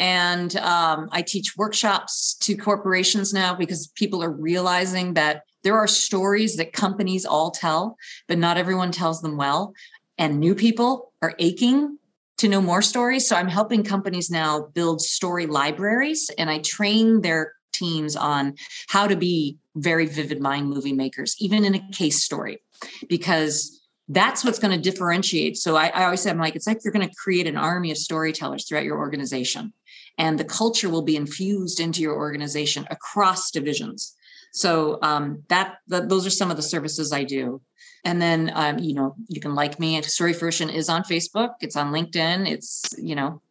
And 0.00 0.54
um, 0.56 1.08
I 1.10 1.22
teach 1.22 1.56
workshops 1.56 2.36
to 2.42 2.56
corporations 2.56 3.32
now 3.32 3.54
because 3.54 3.88
people 3.96 4.22
are 4.22 4.30
realizing 4.30 5.14
that 5.14 5.42
there 5.64 5.76
are 5.76 5.86
stories 5.86 6.56
that 6.56 6.72
companies 6.72 7.24
all 7.24 7.50
tell, 7.50 7.96
but 8.26 8.38
not 8.38 8.56
everyone 8.56 8.92
tells 8.92 9.20
them 9.22 9.36
well. 9.36 9.74
And 10.16 10.38
new 10.38 10.54
people 10.54 11.12
are 11.22 11.34
aching 11.38 11.98
to 12.38 12.48
know 12.48 12.60
more 12.60 12.82
stories. 12.82 13.28
So 13.28 13.36
I'm 13.36 13.48
helping 13.48 13.82
companies 13.82 14.30
now 14.30 14.68
build 14.74 15.00
story 15.00 15.46
libraries 15.46 16.30
and 16.38 16.48
I 16.48 16.58
train 16.60 17.20
their 17.20 17.54
teams 17.72 18.16
on 18.16 18.54
how 18.88 19.06
to 19.06 19.16
be 19.16 19.58
very 19.76 20.06
vivid 20.06 20.40
mind 20.40 20.68
movie 20.68 20.92
makers, 20.92 21.36
even 21.38 21.64
in 21.64 21.74
a 21.74 21.90
case 21.90 22.22
story, 22.22 22.62
because 23.08 23.80
that's 24.08 24.44
what's 24.44 24.58
going 24.58 24.74
to 24.74 24.90
differentiate. 24.90 25.56
So 25.56 25.76
I, 25.76 25.88
I 25.88 26.04
always 26.04 26.22
say, 26.22 26.30
I'm 26.30 26.38
like, 26.38 26.56
it's 26.56 26.66
like 26.66 26.78
you're 26.82 26.92
going 26.92 27.08
to 27.08 27.14
create 27.14 27.46
an 27.46 27.56
army 27.56 27.90
of 27.90 27.98
storytellers 27.98 28.66
throughout 28.66 28.84
your 28.84 28.98
organization, 28.98 29.72
and 30.16 30.38
the 30.38 30.44
culture 30.44 30.88
will 30.88 31.02
be 31.02 31.16
infused 31.16 31.78
into 31.78 32.00
your 32.00 32.16
organization 32.16 32.86
across 32.90 33.50
divisions. 33.50 34.14
So 34.58 34.98
um, 35.02 35.44
that, 35.48 35.76
that 35.86 36.08
those 36.08 36.26
are 36.26 36.30
some 36.30 36.50
of 36.50 36.56
the 36.56 36.62
services 36.62 37.12
I 37.12 37.24
do. 37.24 37.60
And 38.04 38.22
then 38.22 38.50
um, 38.54 38.78
you 38.78 38.94
know 38.94 39.14
you 39.28 39.40
can 39.40 39.54
like 39.54 39.78
me. 39.78 40.00
Story 40.02 40.32
Fruition 40.32 40.70
is 40.70 40.88
on 40.88 41.02
Facebook. 41.02 41.54
It's 41.60 41.76
on 41.76 41.92
LinkedIn. 41.92 42.48
It's 42.48 42.84
you 42.96 43.14
know 43.14 43.42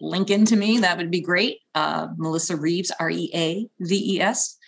link 0.00 0.30
into 0.30 0.56
me. 0.56 0.78
That 0.78 0.96
would 0.96 1.10
be 1.10 1.20
great. 1.20 1.58
Uh, 1.74 2.08
Melissa 2.16 2.56
Reaves 2.56 2.90
R 2.98 3.10
E 3.10 3.30
A 3.34 3.68
V 3.80 4.16
E 4.16 4.20
S. 4.20 4.58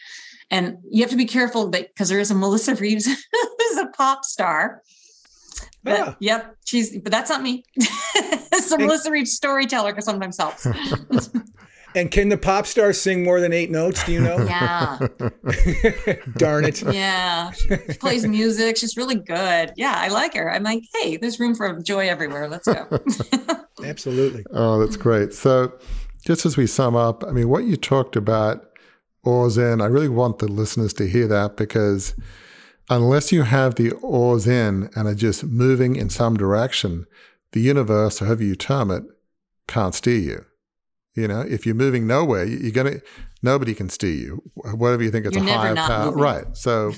And 0.51 0.79
you 0.91 1.03
have 1.03 1.11
to 1.11 1.17
be 1.17 1.25
careful 1.25 1.69
that 1.71 1.89
because 1.89 2.09
there 2.09 2.21
is 2.21 2.31
a 2.31 2.35
Melissa 2.35 2.75
Reeves 2.81 3.07
who's 3.07 3.79
a 3.79 3.87
pop 3.97 4.25
star. 4.25 4.83
But, 5.83 6.17
yeah. 6.21 6.37
Yep. 6.37 6.57
She's, 6.65 6.99
but 7.01 7.13
that's 7.13 7.31
not 7.31 7.43
me. 7.43 7.65
so 8.61 8.77
Melissa 8.77 9.11
Reaves 9.11 9.33
storyteller 9.33 9.93
because 9.93 10.05
sometimes 10.05 10.39
helps. 10.39 10.67
And 11.97 12.11
can 12.11 12.29
the 12.29 12.37
pop 12.37 12.67
star 12.67 12.93
sing 12.93 13.23
more 13.23 13.41
than 13.41 13.53
eight 13.53 13.71
notes? 13.71 14.05
Do 14.05 14.13
you 14.13 14.21
know? 14.21 14.35
Yeah. 14.45 14.99
Darn 16.37 16.65
it. 16.65 16.83
Yeah. 16.83 17.53
She 17.53 17.77
plays 17.99 18.27
music. 18.27 18.77
She's 18.77 18.97
really 18.97 19.15
good. 19.15 19.73
Yeah, 19.77 19.95
I 19.97 20.09
like 20.09 20.35
her. 20.35 20.53
I'm 20.53 20.63
like, 20.63 20.85
hey, 20.93 21.17
there's 21.17 21.41
room 21.41 21.55
for 21.55 21.81
joy 21.81 22.09
everywhere. 22.09 22.49
Let's 22.49 22.67
go. 22.69 22.87
Absolutely. 23.85 24.45
Oh, 24.53 24.79
that's 24.79 24.97
great. 24.97 25.33
So, 25.33 25.73
just 26.25 26.45
as 26.45 26.57
we 26.57 26.67
sum 26.67 26.95
up, 26.95 27.25
I 27.25 27.33
mean, 27.33 27.49
what 27.49 27.65
you 27.65 27.77
talked 27.77 28.17
about, 28.17 28.65
oars 29.25 29.57
in, 29.57 29.81
I 29.81 29.87
really 29.87 30.09
want 30.09 30.39
the 30.39 30.49
listeners 30.49 30.93
to 30.95 31.09
hear 31.09 31.27
that 31.29 31.57
because 31.57 32.15
unless 32.91 33.33
you 33.33 33.43
have 33.43 33.77
the 33.77 33.93
oars 33.93 34.47
in 34.47 34.91
and 34.95 35.09
are 35.09 35.15
just 35.15 35.45
moving 35.45 35.97
in 35.97 36.11
some 36.11 36.37
direction, 36.37 37.07
the 37.53 37.61
universe, 37.61 38.21
or 38.21 38.27
however 38.27 38.45
you 38.45 38.57
term 38.57 38.91
it, 38.91 39.05
can't 39.67 39.95
steer 39.95 40.19
you. 40.19 40.45
You 41.15 41.29
know, 41.29 41.41
if 41.43 41.65
you're 41.65 41.75
moving 41.75 42.07
nowhere, 42.07 42.45
you're 42.45 42.73
gonna 42.73 43.01
nobody 43.43 43.75
can 43.75 43.89
steer 43.89 44.15
you. 44.15 44.43
Whatever 44.55 45.03
you 45.03 45.11
think 45.11 45.27
it's 45.27 45.37
you're 45.37 45.47
a 45.47 45.53
higher 45.53 45.75
power, 45.77 46.07
moving. 46.07 46.21
right? 46.21 46.57
So, 46.57 46.93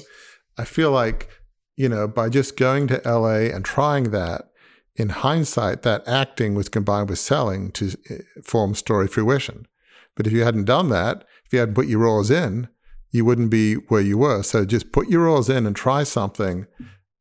I 0.56 0.64
feel 0.64 0.90
like 0.90 1.28
you 1.76 1.88
know 1.88 2.08
by 2.08 2.28
just 2.28 2.56
going 2.56 2.86
to 2.88 3.00
LA 3.04 3.50
and 3.54 3.64
trying 3.64 4.10
that. 4.10 4.50
In 4.98 5.10
hindsight, 5.10 5.82
that 5.82 6.08
acting 6.08 6.54
was 6.54 6.70
combined 6.70 7.10
with 7.10 7.18
selling 7.18 7.70
to 7.72 7.90
eh, 8.08 8.16
form 8.42 8.74
story 8.74 9.06
fruition. 9.06 9.66
But 10.14 10.26
if 10.26 10.32
you 10.32 10.42
hadn't 10.42 10.64
done 10.64 10.88
that, 10.88 11.24
if 11.44 11.52
you 11.52 11.58
hadn't 11.58 11.74
put 11.74 11.86
your 11.86 12.06
oars 12.06 12.30
in, 12.30 12.68
you 13.10 13.24
wouldn't 13.26 13.50
be 13.50 13.74
where 13.74 14.00
you 14.00 14.16
were. 14.16 14.42
So 14.42 14.64
just 14.64 14.92
put 14.92 15.10
your 15.10 15.28
oars 15.28 15.50
in 15.50 15.66
and 15.66 15.76
try 15.76 16.02
something, 16.02 16.66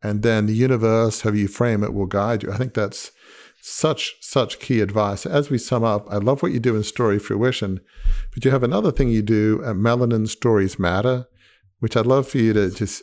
and 0.02 0.24
then 0.24 0.46
the 0.46 0.54
universe, 0.54 1.22
however 1.22 1.38
you 1.38 1.50
frame 1.50 1.84
it, 1.84 1.94
will 1.94 2.06
guide 2.06 2.44
you. 2.44 2.52
I 2.54 2.58
think 2.58 2.74
that's 2.74 3.12
such, 3.68 4.14
such 4.22 4.60
key 4.60 4.80
advice. 4.80 5.26
As 5.26 5.50
we 5.50 5.58
sum 5.58 5.84
up, 5.84 6.06
I 6.12 6.18
love 6.18 6.44
what 6.44 6.52
you 6.52 6.60
do 6.60 6.76
in 6.76 6.84
Story 6.84 7.18
Fruition, 7.18 7.80
but 8.32 8.46
you 8.46 8.52
have 8.52 8.62
another 8.62 8.92
thing 8.92 9.10
you 9.10 9.24
do 9.24 9.60
at 9.66 9.76
Melanin 9.76 10.28
Stories 10.28 10.78
Matter, 10.78 11.26
which 11.80 11.98
I'd 11.98 12.06
love 12.06 12.28
for 12.28 12.38
you 12.38 12.54
to 12.54 12.70
just 12.70 13.02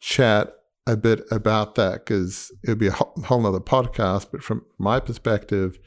chat 0.00 0.52
a 0.84 0.96
bit 0.96 1.24
about 1.30 1.76
that 1.76 2.04
because 2.04 2.50
it 2.64 2.70
would 2.70 2.78
be 2.78 2.88
a 2.88 2.92
whole, 2.92 3.40
nother 3.40 3.60
podcast. 3.60 4.32
But 4.32 4.42
from 4.42 4.64
my 4.78 4.98
perspective, 4.98 5.78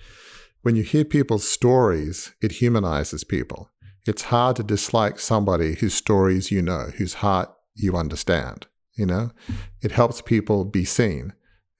when 0.61 0.77
you 0.77 0.83
hear 0.83 1.03
people's 1.03 1.45
stories, 1.45 2.33
it 2.41 2.53
humanizes 2.53 3.25
people. 3.25 3.71
It's 4.07 4.23
hard 4.23 4.55
to 4.55 4.63
dislike 4.63 5.19
somebody 5.19 5.75
whose 5.75 5.95
stories 5.95 6.49
you 6.49 6.61
know, 6.61 6.91
whose 6.97 7.15
heart 7.15 7.53
you 7.75 7.97
understand. 7.97 8.67
You 8.93 9.05
know, 9.05 9.31
it 9.81 9.91
helps 9.91 10.21
people 10.21 10.63
be 10.63 10.85
seen 10.85 11.33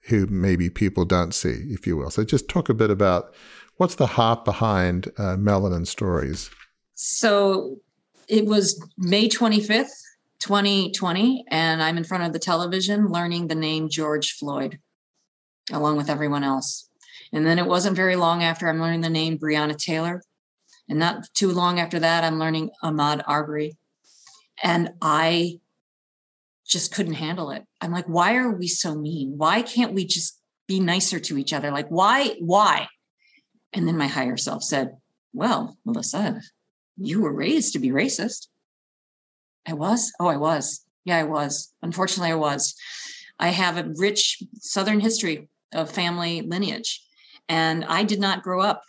who 0.06 0.26
maybe 0.26 0.68
people 0.68 1.04
don't 1.04 1.34
see, 1.34 1.66
if 1.70 1.86
you 1.86 1.96
will. 1.96 2.10
So 2.10 2.24
just 2.24 2.48
talk 2.48 2.68
a 2.68 2.74
bit 2.74 2.90
about 2.90 3.34
what's 3.76 3.94
the 3.94 4.06
heart 4.06 4.44
behind 4.44 5.08
uh, 5.18 5.36
Melanin 5.36 5.86
Stories. 5.86 6.50
So 6.94 7.78
it 8.28 8.46
was 8.46 8.82
May 8.96 9.28
25th, 9.28 9.90
2020, 10.40 11.44
and 11.48 11.82
I'm 11.82 11.96
in 11.96 12.04
front 12.04 12.24
of 12.24 12.32
the 12.32 12.38
television 12.38 13.08
learning 13.08 13.48
the 13.48 13.54
name 13.54 13.88
George 13.88 14.32
Floyd 14.32 14.78
along 15.72 15.96
with 15.96 16.10
everyone 16.10 16.44
else. 16.44 16.88
And 17.32 17.46
then 17.46 17.58
it 17.58 17.66
wasn't 17.66 17.96
very 17.96 18.16
long 18.16 18.42
after 18.42 18.68
I'm 18.68 18.80
learning 18.80 19.00
the 19.00 19.10
name 19.10 19.38
Breonna 19.38 19.76
Taylor. 19.76 20.22
And 20.88 20.98
not 20.98 21.24
too 21.34 21.50
long 21.50 21.80
after 21.80 21.98
that, 21.98 22.24
I'm 22.24 22.38
learning 22.38 22.70
Ahmaud 22.82 23.22
Arbery. 23.26 23.76
And 24.62 24.90
I 25.00 25.60
just 26.66 26.94
couldn't 26.94 27.14
handle 27.14 27.50
it. 27.50 27.64
I'm 27.84 27.92
like, 27.92 28.06
why 28.06 28.36
are 28.36 28.50
we 28.50 28.66
so 28.66 28.94
mean? 28.94 29.34
Why 29.36 29.62
can't 29.62 29.92
we 29.92 30.06
just 30.06 30.40
be 30.66 30.80
nicer 30.80 31.20
to 31.20 31.38
each 31.38 31.52
other? 31.52 31.70
Like, 31.70 31.88
why, 31.88 32.36
why? 32.40 32.88
And 33.72 33.86
then 33.86 33.98
my 33.98 34.06
higher 34.06 34.36
self 34.36 34.62
said, 34.62 34.96
well, 35.32 35.76
Melissa, 35.84 36.40
you 36.96 37.20
were 37.20 37.32
raised 37.32 37.74
to 37.74 37.78
be 37.78 37.90
racist. 37.90 38.48
I 39.66 39.74
was. 39.74 40.12
Oh, 40.18 40.26
I 40.26 40.36
was. 40.36 40.84
Yeah, 41.04 41.18
I 41.18 41.24
was. 41.24 41.72
Unfortunately, 41.82 42.32
I 42.32 42.36
was. 42.36 42.74
I 43.38 43.48
have 43.48 43.76
a 43.76 43.92
rich 43.96 44.42
Southern 44.60 45.00
history 45.00 45.48
of 45.72 45.90
family 45.90 46.42
lineage. 46.42 47.04
And 47.48 47.84
I 47.84 48.04
did 48.04 48.20
not 48.20 48.42
grow 48.42 48.60
up 48.60 48.82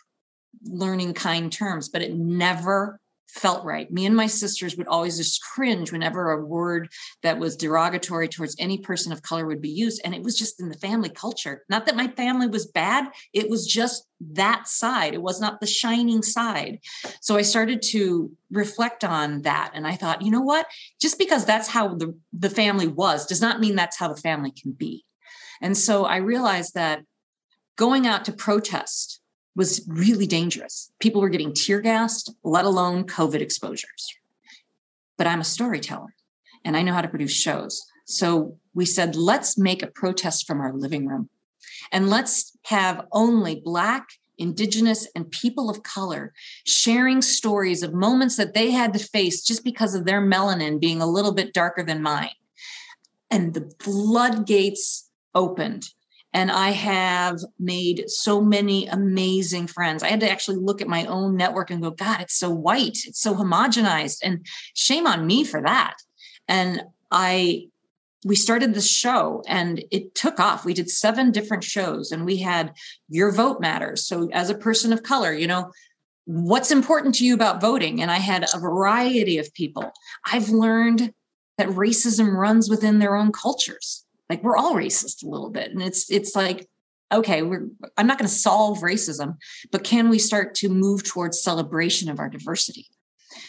learning 0.63 1.13
kind 1.13 1.51
terms, 1.51 1.89
but 1.89 2.01
it 2.01 2.15
never 2.15 2.99
felt 3.27 3.65
right. 3.65 3.91
Me 3.91 4.05
and 4.05 4.15
my 4.15 4.27
sisters 4.27 4.77
would 4.77 4.87
always 4.87 5.17
just 5.17 5.43
cringe 5.43 5.91
whenever 5.91 6.31
a 6.31 6.45
word 6.45 6.89
that 7.23 7.37
was 7.37 7.57
derogatory 7.57 8.27
towards 8.27 8.55
any 8.59 8.77
person 8.77 9.11
of 9.11 9.21
color 9.21 9.45
would 9.45 9.61
be 9.61 9.69
used. 9.69 10.01
And 10.03 10.15
it 10.15 10.23
was 10.23 10.37
just 10.37 10.59
in 10.61 10.69
the 10.69 10.77
family 10.77 11.09
culture. 11.09 11.63
Not 11.69 11.85
that 11.85 11.95
my 11.95 12.07
family 12.07 12.47
was 12.47 12.67
bad, 12.67 13.07
it 13.33 13.49
was 13.49 13.67
just 13.67 14.07
that 14.33 14.67
side. 14.67 15.13
It 15.13 15.21
was 15.21 15.41
not 15.41 15.59
the 15.59 15.67
shining 15.67 16.21
side. 16.21 16.79
So 17.21 17.35
I 17.35 17.41
started 17.41 17.81
to 17.89 18.31
reflect 18.51 19.03
on 19.03 19.41
that. 19.41 19.71
And 19.73 19.85
I 19.85 19.95
thought, 19.95 20.21
you 20.21 20.31
know 20.31 20.41
what? 20.41 20.67
Just 21.01 21.19
because 21.19 21.45
that's 21.45 21.67
how 21.67 21.95
the, 21.95 22.17
the 22.31 22.49
family 22.49 22.87
was 22.87 23.25
does 23.25 23.41
not 23.41 23.59
mean 23.59 23.75
that's 23.75 23.97
how 23.97 24.07
the 24.07 24.21
family 24.21 24.51
can 24.51 24.71
be. 24.71 25.03
And 25.61 25.77
so 25.77 26.05
I 26.05 26.17
realized 26.17 26.75
that 26.75 27.01
going 27.75 28.07
out 28.07 28.25
to 28.25 28.31
protest 28.31 29.21
was 29.55 29.85
really 29.87 30.27
dangerous. 30.27 30.91
People 30.99 31.21
were 31.21 31.29
getting 31.29 31.53
tear 31.53 31.81
gassed, 31.81 32.33
let 32.43 32.65
alone 32.65 33.05
COVID 33.05 33.41
exposures. 33.41 34.13
But 35.17 35.27
I'm 35.27 35.41
a 35.41 35.45
storyteller 35.45 36.13
and 36.63 36.75
I 36.75 36.81
know 36.81 36.93
how 36.93 37.01
to 37.01 37.07
produce 37.07 37.33
shows. 37.33 37.81
So 38.05 38.57
we 38.73 38.85
said, 38.85 39.15
let's 39.15 39.57
make 39.57 39.81
a 39.81 39.87
protest 39.87 40.45
from 40.45 40.59
our 40.59 40.73
living 40.73 41.07
room 41.07 41.29
and 41.91 42.09
let's 42.09 42.57
have 42.65 43.05
only 43.11 43.61
Black, 43.63 44.07
Indigenous, 44.37 45.07
and 45.15 45.31
people 45.31 45.69
of 45.69 45.83
color 45.83 46.33
sharing 46.65 47.21
stories 47.21 47.83
of 47.83 47.93
moments 47.93 48.37
that 48.37 48.53
they 48.53 48.71
had 48.71 48.93
to 48.93 48.99
face 48.99 49.43
just 49.43 49.63
because 49.63 49.95
of 49.95 50.05
their 50.05 50.21
melanin 50.21 50.79
being 50.79 51.01
a 51.01 51.07
little 51.07 51.33
bit 51.33 51.53
darker 51.53 51.83
than 51.83 52.01
mine. 52.01 52.31
And 53.31 53.53
the 53.53 53.71
floodgates 53.79 55.09
opened. 55.33 55.85
And 56.35 56.51
I 56.51 56.71
have 56.71 57.39
made 57.57 58.09
so 58.09 58.41
many 58.41 58.87
amazing 58.87 59.67
friends. 59.67 60.03
I 60.03 60.09
had 60.09 60.19
to 60.19 60.29
actually 60.29 60.57
look 60.57 60.81
at 60.81 60.87
my 60.89 61.05
own 61.05 61.37
network 61.37 61.71
and 61.71 61.81
go, 61.81 61.91
God, 61.91 62.19
it's 62.19 62.37
so 62.37 62.49
white, 62.49 62.97
it's 63.05 63.21
so 63.21 63.33
homogenized. 63.33 64.17
And 64.21 64.45
shame 64.73 65.07
on 65.07 65.25
me 65.25 65.45
for 65.45 65.61
that. 65.61 65.95
And 66.49 66.83
I 67.09 67.69
we 68.25 68.35
started 68.35 68.73
this 68.73 68.89
show 68.89 69.43
and 69.47 69.81
it 69.91 70.13
took 70.13 70.39
off. 70.39 70.65
We 70.65 70.73
did 70.73 70.89
seven 70.89 71.31
different 71.31 71.63
shows 71.63 72.11
and 72.11 72.25
we 72.25 72.37
had 72.37 72.73
Your 73.07 73.31
Vote 73.31 73.61
Matters. 73.61 74.05
So, 74.05 74.29
as 74.33 74.49
a 74.49 74.57
person 74.57 74.91
of 74.91 75.03
color, 75.03 75.31
you 75.31 75.47
know, 75.47 75.71
what's 76.25 76.71
important 76.71 77.15
to 77.15 77.25
you 77.25 77.33
about 77.33 77.61
voting? 77.61 78.01
And 78.01 78.11
I 78.11 78.17
had 78.17 78.45
a 78.53 78.59
variety 78.59 79.37
of 79.37 79.53
people. 79.53 79.89
I've 80.25 80.49
learned 80.49 81.13
that 81.57 81.69
racism 81.69 82.33
runs 82.35 82.69
within 82.69 82.99
their 82.99 83.15
own 83.15 83.31
cultures. 83.31 84.04
Like 84.29 84.43
we're 84.43 84.57
all 84.57 84.75
racist 84.75 85.23
a 85.23 85.29
little 85.29 85.49
bit. 85.49 85.71
And 85.71 85.81
it's 85.81 86.09
it's 86.09 86.35
like, 86.35 86.67
okay, 87.11 87.41
we're 87.41 87.67
I'm 87.97 88.07
not 88.07 88.17
going 88.17 88.27
to 88.27 88.33
solve 88.33 88.79
racism, 88.79 89.37
but 89.71 89.83
can 89.83 90.09
we 90.09 90.19
start 90.19 90.55
to 90.55 90.69
move 90.69 91.03
towards 91.03 91.41
celebration 91.41 92.09
of 92.09 92.19
our 92.19 92.29
diversity? 92.29 92.87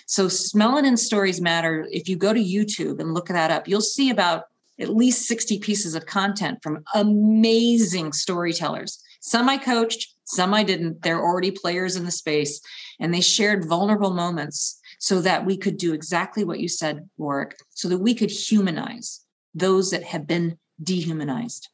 So 0.06 0.28
smelling 0.28 0.84
Melanin 0.84 0.98
Stories 0.98 1.40
Matter, 1.40 1.86
if 1.90 2.08
you 2.08 2.16
go 2.16 2.32
to 2.32 2.40
YouTube 2.42 3.00
and 3.00 3.14
look 3.14 3.28
that 3.28 3.50
up, 3.50 3.68
you'll 3.68 3.80
see 3.80 4.10
about 4.10 4.44
at 4.78 4.94
least 4.94 5.26
60 5.26 5.58
pieces 5.58 5.94
of 5.94 6.06
content 6.06 6.58
from 6.62 6.84
amazing 6.94 8.12
storytellers. 8.12 9.02
Some 9.20 9.48
I 9.48 9.56
coached, 9.56 10.14
some 10.24 10.52
I 10.52 10.62
didn't. 10.62 11.02
They're 11.02 11.22
already 11.22 11.50
players 11.50 11.96
in 11.96 12.04
the 12.04 12.10
space, 12.10 12.60
and 13.00 13.12
they 13.12 13.20
shared 13.20 13.68
vulnerable 13.68 14.12
moments 14.12 14.80
so 14.98 15.20
that 15.22 15.46
we 15.46 15.56
could 15.56 15.76
do 15.76 15.94
exactly 15.94 16.44
what 16.44 16.60
you 16.60 16.68
said, 16.68 17.08
Warwick, 17.16 17.56
so 17.70 17.88
that 17.88 17.98
we 17.98 18.14
could 18.14 18.30
humanize 18.30 19.24
those 19.54 19.90
that 19.90 20.04
have 20.04 20.26
been 20.26 20.58
dehumanized. 20.82 21.68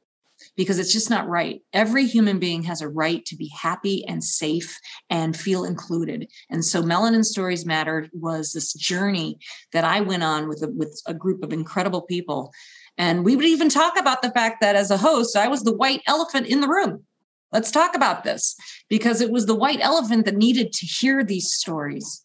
Because 0.56 0.80
it's 0.80 0.92
just 0.92 1.08
not 1.08 1.28
right. 1.28 1.62
Every 1.72 2.04
human 2.04 2.40
being 2.40 2.64
has 2.64 2.80
a 2.80 2.88
right 2.88 3.24
to 3.26 3.36
be 3.36 3.48
happy 3.56 4.04
and 4.08 4.24
safe 4.24 4.76
and 5.08 5.36
feel 5.36 5.64
included. 5.64 6.28
And 6.50 6.64
so, 6.64 6.82
Melanin 6.82 7.24
Stories 7.24 7.64
Matter 7.64 8.08
was 8.12 8.52
this 8.52 8.72
journey 8.72 9.38
that 9.72 9.84
I 9.84 10.00
went 10.00 10.24
on 10.24 10.48
with 10.48 10.64
a, 10.64 10.68
with 10.68 11.00
a 11.06 11.14
group 11.14 11.44
of 11.44 11.52
incredible 11.52 12.02
people 12.02 12.52
and 12.98 13.24
we 13.24 13.36
would 13.36 13.44
even 13.44 13.68
talk 13.68 13.98
about 13.98 14.22
the 14.22 14.30
fact 14.30 14.60
that 14.60 14.76
as 14.76 14.90
a 14.90 14.96
host, 14.96 15.36
I 15.36 15.48
was 15.48 15.62
the 15.62 15.74
white 15.74 16.02
elephant 16.06 16.46
in 16.46 16.60
the 16.60 16.68
room. 16.68 17.04
Let's 17.50 17.70
talk 17.70 17.94
about 17.94 18.24
this 18.24 18.56
because 18.88 19.20
it 19.20 19.30
was 19.30 19.46
the 19.46 19.54
white 19.54 19.80
elephant 19.80 20.24
that 20.24 20.36
needed 20.36 20.72
to 20.72 20.86
hear 20.86 21.22
these 21.22 21.50
stories. 21.50 22.24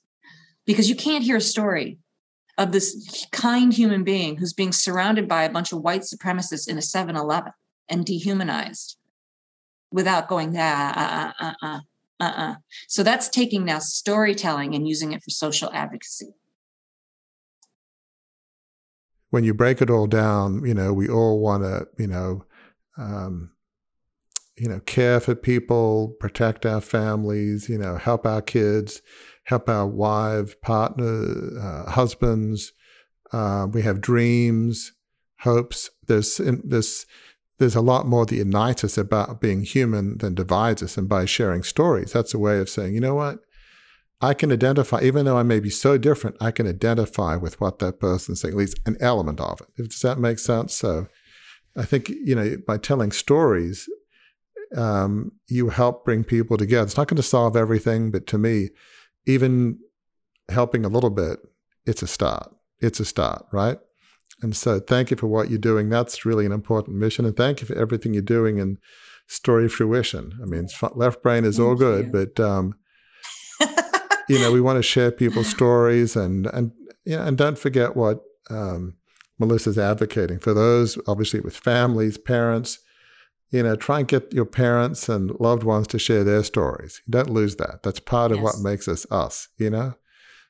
Because 0.66 0.90
you 0.90 0.96
can't 0.96 1.24
hear 1.24 1.38
a 1.38 1.42
story 1.42 1.98
of 2.58 2.72
this 2.72 3.26
kind 3.32 3.74
human 3.74 4.04
being 4.04 4.38
who's 4.38 4.54
being 4.54 4.72
surrounded 4.72 5.28
by 5.28 5.44
a 5.44 5.50
bunch 5.50 5.72
of 5.72 5.82
white 5.82 6.02
supremacists 6.02 6.68
in 6.68 6.78
a 6.78 6.82
7 6.82 7.16
Eleven 7.16 7.52
and 7.90 8.06
dehumanized 8.06 8.98
without 9.92 10.28
going, 10.28 10.56
ah, 10.58 11.34
uh, 11.40 11.46
uh, 11.46 11.54
uh, 11.62 11.80
uh, 12.20 12.34
uh. 12.36 12.56
So 12.88 13.04
that's 13.04 13.30
taking 13.30 13.66
now 13.66 13.80
storytelling 13.80 14.76
and 14.76 14.88
using 14.88 15.14
it 15.14 15.24
for 15.24 15.30
social 15.30 15.72
advocacy 15.72 16.34
when 19.30 19.44
you 19.44 19.54
break 19.54 19.82
it 19.82 19.90
all 19.90 20.08
down, 20.08 20.66
you 20.66 20.74
know, 20.74 20.94
we 20.94 21.08
all 21.10 21.40
want 21.40 21.64
to, 21.64 21.88
you 21.98 22.08
know, 22.08 22.46
um, 22.98 23.52
you 24.58 24.68
know, 24.68 24.80
care 24.82 25.20
for 25.20 25.36
people, 25.36 26.16
protect 26.20 26.66
our 26.66 26.82
families, 26.82 27.70
you 27.70 27.78
know, 27.78 27.98
help 27.98 28.26
our 28.26 28.42
kids, 28.42 29.02
help 29.48 29.70
our 29.70 29.88
wives, 29.88 30.56
partner, 30.62 31.24
uh, 31.60 31.92
husbands. 31.92 32.74
Uh, 33.32 33.66
we 33.72 33.82
have 33.82 34.02
dreams, 34.02 34.92
hopes. 35.40 35.90
There's 36.06 36.38
this. 36.38 37.06
There's 37.60 37.76
a 37.76 37.82
lot 37.82 38.06
more 38.06 38.26
that 38.26 38.36
unites 38.36 38.84
us 38.84 39.00
about 39.00 39.42
being 39.42 39.64
human 39.64 40.20
than 40.20 40.36
divides 40.36 40.84
us. 40.84 40.96
And 40.96 41.10
by 41.10 41.26
sharing 41.26 41.64
stories, 41.64 42.12
that's 42.14 42.36
a 42.36 42.40
way 42.40 42.60
of 42.60 42.70
saying, 42.70 42.94
you 42.94 43.02
know 43.02 43.16
what, 43.16 43.40
I 44.22 44.36
can 44.36 44.52
identify, 44.52 45.02
even 45.02 45.26
though 45.26 45.38
I 45.38 45.44
may 45.44 45.60
be 45.60 45.72
so 45.72 45.98
different, 45.98 46.36
I 46.40 46.52
can 46.52 46.68
identify 46.68 47.36
with 47.36 47.60
what 47.60 47.80
that 47.80 48.00
person's 48.00 48.42
saying, 48.42 48.54
at 48.54 48.58
least 48.60 48.80
an 48.86 48.96
element 49.00 49.40
of 49.40 49.62
it. 49.62 49.90
Does 49.90 50.02
that 50.02 50.20
make 50.20 50.38
sense? 50.38 50.76
So 50.76 51.08
I 51.76 51.86
think, 51.86 52.10
you 52.10 52.36
know, 52.36 52.58
by 52.68 52.78
telling 52.78 53.12
stories, 53.12 53.90
um, 54.76 55.32
you 55.48 55.70
help 55.70 56.06
bring 56.06 56.24
people 56.24 56.58
together. 56.58 56.86
It's 56.86 56.98
not 56.98 57.08
going 57.08 57.18
to 57.18 57.24
solve 57.24 57.56
everything, 57.56 58.12
but 58.12 58.28
to 58.28 58.38
me, 58.38 58.70
even 59.28 59.80
helping 60.50 60.86
a 60.86 60.90
little 60.90 61.10
bit, 61.12 61.40
it's 61.86 62.02
a 62.02 62.08
start. 62.08 62.52
It's 62.80 63.00
a 63.00 63.06
start, 63.06 63.46
right? 63.52 63.78
And 64.42 64.56
so 64.56 64.80
thank 64.80 65.12
you 65.12 65.18
for 65.18 65.28
what 65.28 65.50
you're 65.50 65.60
doing. 65.60 65.90
That's 65.90 66.26
really 66.26 66.46
an 66.46 66.52
important 66.52 66.98
mission. 66.98 67.26
And 67.26 67.36
thank 67.36 67.62
you 67.62 67.68
for 67.68 67.76
everything 67.76 68.14
you're 68.14 68.22
doing 68.22 68.58
in 68.58 68.78
story 69.28 69.68
fruition. 69.68 70.34
I 70.42 70.46
mean, 70.46 70.68
left 70.96 71.22
brain 71.22 71.44
is 71.44 71.58
thank 71.58 71.68
all 71.68 71.76
good, 71.76 72.08
you. 72.08 72.12
but 72.12 72.40
um, 72.40 72.76
you 74.30 74.40
know, 74.40 74.52
we 74.52 74.62
want 74.62 74.78
to 74.78 74.84
share 74.84 75.12
people's 75.12 75.48
stories 75.48 76.16
and 76.16 76.48
and 76.48 76.72
yeah, 77.06 77.26
and 77.26 77.38
don't 77.38 77.58
forget 77.58 77.96
what 77.96 78.22
um, 78.50 78.96
Melissa's 79.40 79.78
advocating 79.78 80.40
for 80.40 80.54
those, 80.54 80.98
obviously, 81.08 81.40
with 81.40 81.56
families, 81.56 82.18
parents. 82.18 82.80
You 83.50 83.64
know, 83.64 83.76
try 83.76 84.00
and 84.00 84.08
get 84.08 84.34
your 84.34 84.46
parents 84.46 85.08
and 85.08 85.32
loved 85.40 85.64
ones 85.64 85.88
to 85.88 86.00
share 86.00 86.24
their 86.24 86.44
stories. 86.44 87.02
Don't 87.10 87.30
lose 87.30 87.56
that. 87.58 87.82
That's 87.84 88.00
part 88.00 88.32
of 88.32 88.38
yes. 88.38 88.44
what 88.44 88.60
makes 88.60 88.88
us 88.88 89.06
us. 89.10 89.48
You 89.58 89.70
know, 89.70 89.94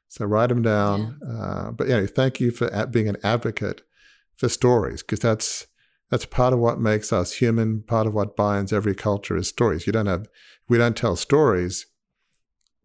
so 0.08 0.26
write 0.26 0.50
them 0.50 0.62
down. 0.62 1.20
Yeah. 1.22 1.32
Uh, 1.32 1.72
but 1.72 1.90
anyway, 1.90 2.08
thank 2.08 2.40
you 2.40 2.52
for 2.52 2.88
being 2.88 3.08
an 3.08 3.18
advocate 3.24 3.82
for 4.36 4.50
stories 4.50 5.04
because 5.04 5.20
that's 5.20 5.68
that's 6.10 6.26
part 6.26 6.54
of 6.54 6.60
what 6.60 6.80
makes 6.80 7.14
us 7.14 7.34
human. 7.34 7.84
Part 7.84 8.08
of 8.08 8.14
what 8.14 8.36
binds 8.36 8.74
every 8.74 8.96
culture 8.96 9.38
is 9.38 9.48
stories. 9.48 9.86
You 9.86 9.94
don't 9.94 10.08
have 10.08 10.28
we 10.68 10.78
don't 10.78 10.98
tell 10.98 11.16
stories 11.16 11.86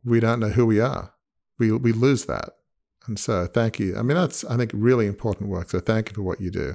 we 0.04 0.20
don't 0.20 0.40
know 0.40 0.48
who 0.48 0.66
we 0.66 0.80
are. 0.80 1.14
We, 1.58 1.72
we 1.72 1.92
lose 1.92 2.26
that. 2.26 2.50
And 3.06 3.18
so 3.18 3.46
thank 3.46 3.78
you. 3.78 3.96
I 3.96 4.02
mean, 4.02 4.16
that's, 4.16 4.44
I 4.44 4.56
think, 4.56 4.70
really 4.74 5.06
important 5.06 5.48
work. 5.48 5.70
So 5.70 5.80
thank 5.80 6.08
you 6.08 6.14
for 6.14 6.22
what 6.22 6.40
you 6.40 6.50
do. 6.50 6.74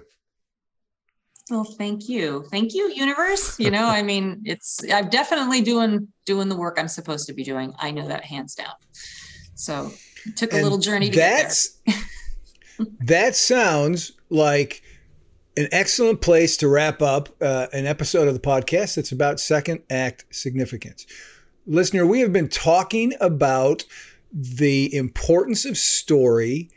Well, 1.49 1.63
thank 1.63 2.09
you. 2.09 2.45
Thank 2.51 2.73
you, 2.73 2.91
universe. 2.93 3.59
You 3.59 3.71
know, 3.71 3.85
I 3.85 4.03
mean, 4.03 4.41
it's 4.45 4.79
I'm 4.91 5.09
definitely 5.09 5.61
doing 5.61 6.07
doing 6.25 6.49
the 6.49 6.55
work 6.55 6.77
I'm 6.77 6.87
supposed 6.87 7.27
to 7.27 7.33
be 7.33 7.43
doing. 7.43 7.73
I 7.79 7.91
know 7.91 8.07
that 8.07 8.25
hands 8.25 8.55
down. 8.55 8.73
So 9.55 9.91
it 10.25 10.35
took 10.35 10.51
a 10.51 10.57
and 10.57 10.63
little 10.63 10.77
journey 10.77 11.09
to 11.09 11.15
that's, 11.15 11.79
get 11.85 11.95
there. 12.77 12.87
that 13.05 13.35
sounds 13.35 14.11
like 14.29 14.83
an 15.55 15.67
excellent 15.71 16.21
place 16.21 16.57
to 16.57 16.67
wrap 16.67 17.01
up 17.01 17.29
uh, 17.41 17.67
an 17.73 17.85
episode 17.85 18.27
of 18.27 18.33
the 18.33 18.39
podcast 18.39 18.95
that's 18.95 19.11
about 19.11 19.39
second 19.39 19.81
act 19.89 20.25
significance. 20.29 21.07
Listener, 21.65 22.05
we 22.05 22.19
have 22.19 22.31
been 22.31 22.49
talking 22.49 23.13
about 23.19 23.83
the 24.31 24.93
importance 24.95 25.65
of 25.65 25.77
story 25.77 26.69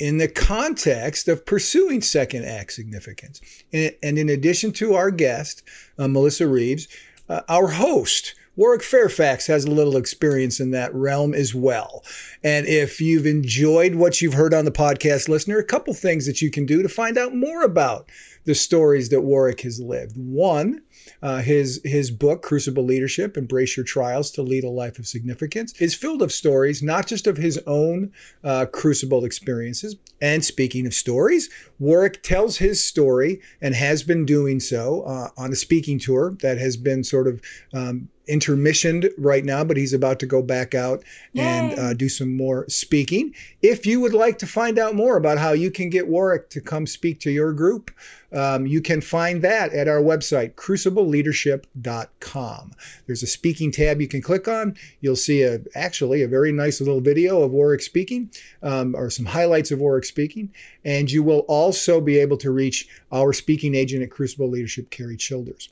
in 0.00 0.16
the 0.16 0.28
context 0.28 1.28
of 1.28 1.44
pursuing 1.46 2.00
second 2.00 2.44
act 2.46 2.72
significance. 2.72 3.40
And, 3.72 4.18
in 4.18 4.30
addition 4.30 4.72
to 4.72 4.94
our 4.94 5.10
guest, 5.10 5.62
uh, 5.98 6.08
Melissa 6.08 6.48
Reaves, 6.48 6.88
uh, 7.28 7.42
our 7.48 7.68
host, 7.68 8.34
Warwick 8.56 8.82
Fairfax 8.82 9.46
has 9.46 9.64
a 9.64 9.70
little 9.70 9.96
experience 9.96 10.58
in 10.58 10.72
that 10.72 10.92
realm 10.94 11.34
as 11.34 11.54
well. 11.54 12.02
And 12.42 12.66
if 12.66 13.00
you've 13.00 13.26
enjoyed 13.26 13.94
what 13.94 14.20
you've 14.20 14.34
heard 14.34 14.52
on 14.52 14.64
the 14.64 14.72
podcast, 14.72 15.28
listener, 15.28 15.58
a 15.58 15.64
couple 15.64 15.94
things 15.94 16.26
that 16.26 16.42
you 16.42 16.50
can 16.50 16.66
do 16.66 16.82
to 16.82 16.88
find 16.88 17.16
out 17.16 17.34
more 17.34 17.62
about 17.62 18.08
the 18.44 18.54
stories 18.54 19.10
that 19.10 19.20
Warwick 19.20 19.60
has 19.60 19.80
lived. 19.80 20.16
One, 20.16 20.82
uh, 21.22 21.40
his 21.40 21.80
his 21.84 22.10
book, 22.10 22.42
Crucible 22.42 22.84
Leadership: 22.84 23.36
Embrace 23.36 23.76
Your 23.76 23.84
Trials 23.84 24.30
to 24.32 24.42
Lead 24.42 24.64
a 24.64 24.70
Life 24.70 24.98
of 24.98 25.06
Significance, 25.06 25.72
is 25.80 25.94
filled 25.94 26.22
of 26.22 26.32
stories, 26.32 26.82
not 26.82 27.06
just 27.06 27.26
of 27.26 27.36
his 27.36 27.58
own 27.66 28.12
uh, 28.44 28.66
crucible 28.66 29.24
experiences. 29.24 29.96
And 30.22 30.44
speaking 30.44 30.86
of 30.86 30.94
stories, 30.94 31.48
Warwick 31.78 32.22
tells 32.22 32.58
his 32.58 32.84
story 32.84 33.40
and 33.62 33.74
has 33.74 34.02
been 34.02 34.26
doing 34.26 34.60
so 34.60 35.02
uh, 35.02 35.28
on 35.38 35.52
a 35.52 35.56
speaking 35.56 35.98
tour 35.98 36.36
that 36.42 36.58
has 36.58 36.76
been 36.76 37.02
sort 37.04 37.26
of 37.26 37.40
um, 37.72 38.08
intermissioned 38.30 39.10
right 39.18 39.44
now, 39.44 39.64
but 39.64 39.76
he's 39.76 39.92
about 39.92 40.20
to 40.20 40.26
go 40.26 40.40
back 40.40 40.74
out 40.74 41.02
Yay. 41.32 41.42
and 41.42 41.78
uh, 41.78 41.94
do 41.94 42.08
some 42.08 42.36
more 42.36 42.68
speaking. 42.68 43.34
If 43.60 43.84
you 43.84 44.00
would 44.00 44.14
like 44.14 44.38
to 44.38 44.46
find 44.46 44.78
out 44.78 44.94
more 44.94 45.16
about 45.16 45.38
how 45.38 45.52
you 45.52 45.70
can 45.70 45.90
get 45.90 46.06
Warwick 46.06 46.48
to 46.50 46.60
come 46.60 46.86
speak 46.86 47.20
to 47.20 47.30
your 47.30 47.52
group, 47.52 47.90
um, 48.32 48.66
you 48.66 48.80
can 48.80 49.00
find 49.00 49.42
that 49.42 49.72
at 49.72 49.88
our 49.88 50.00
website, 50.00 50.54
crucible 50.54 50.99
crucibleleadership.com. 51.04 52.72
There's 53.06 53.22
a 53.22 53.26
speaking 53.26 53.72
tab 53.72 54.00
you 54.00 54.08
can 54.08 54.22
click 54.22 54.48
on. 54.48 54.76
You'll 55.00 55.16
see 55.16 55.42
a 55.42 55.60
actually 55.74 56.22
a 56.22 56.28
very 56.28 56.52
nice 56.52 56.80
little 56.80 57.00
video 57.00 57.42
of 57.42 57.52
Warwick 57.52 57.82
speaking, 57.82 58.30
um, 58.62 58.94
or 58.94 59.10
some 59.10 59.26
highlights 59.26 59.70
of 59.70 59.80
Warwick 59.80 60.04
speaking, 60.04 60.52
and 60.84 61.10
you 61.10 61.22
will 61.22 61.40
also 61.40 62.00
be 62.00 62.18
able 62.18 62.36
to 62.38 62.50
reach 62.50 62.88
our 63.12 63.32
speaking 63.32 63.74
agent 63.74 64.02
at 64.02 64.10
Crucible 64.10 64.48
Leadership, 64.48 64.90
Carrie 64.90 65.16
Childers. 65.16 65.68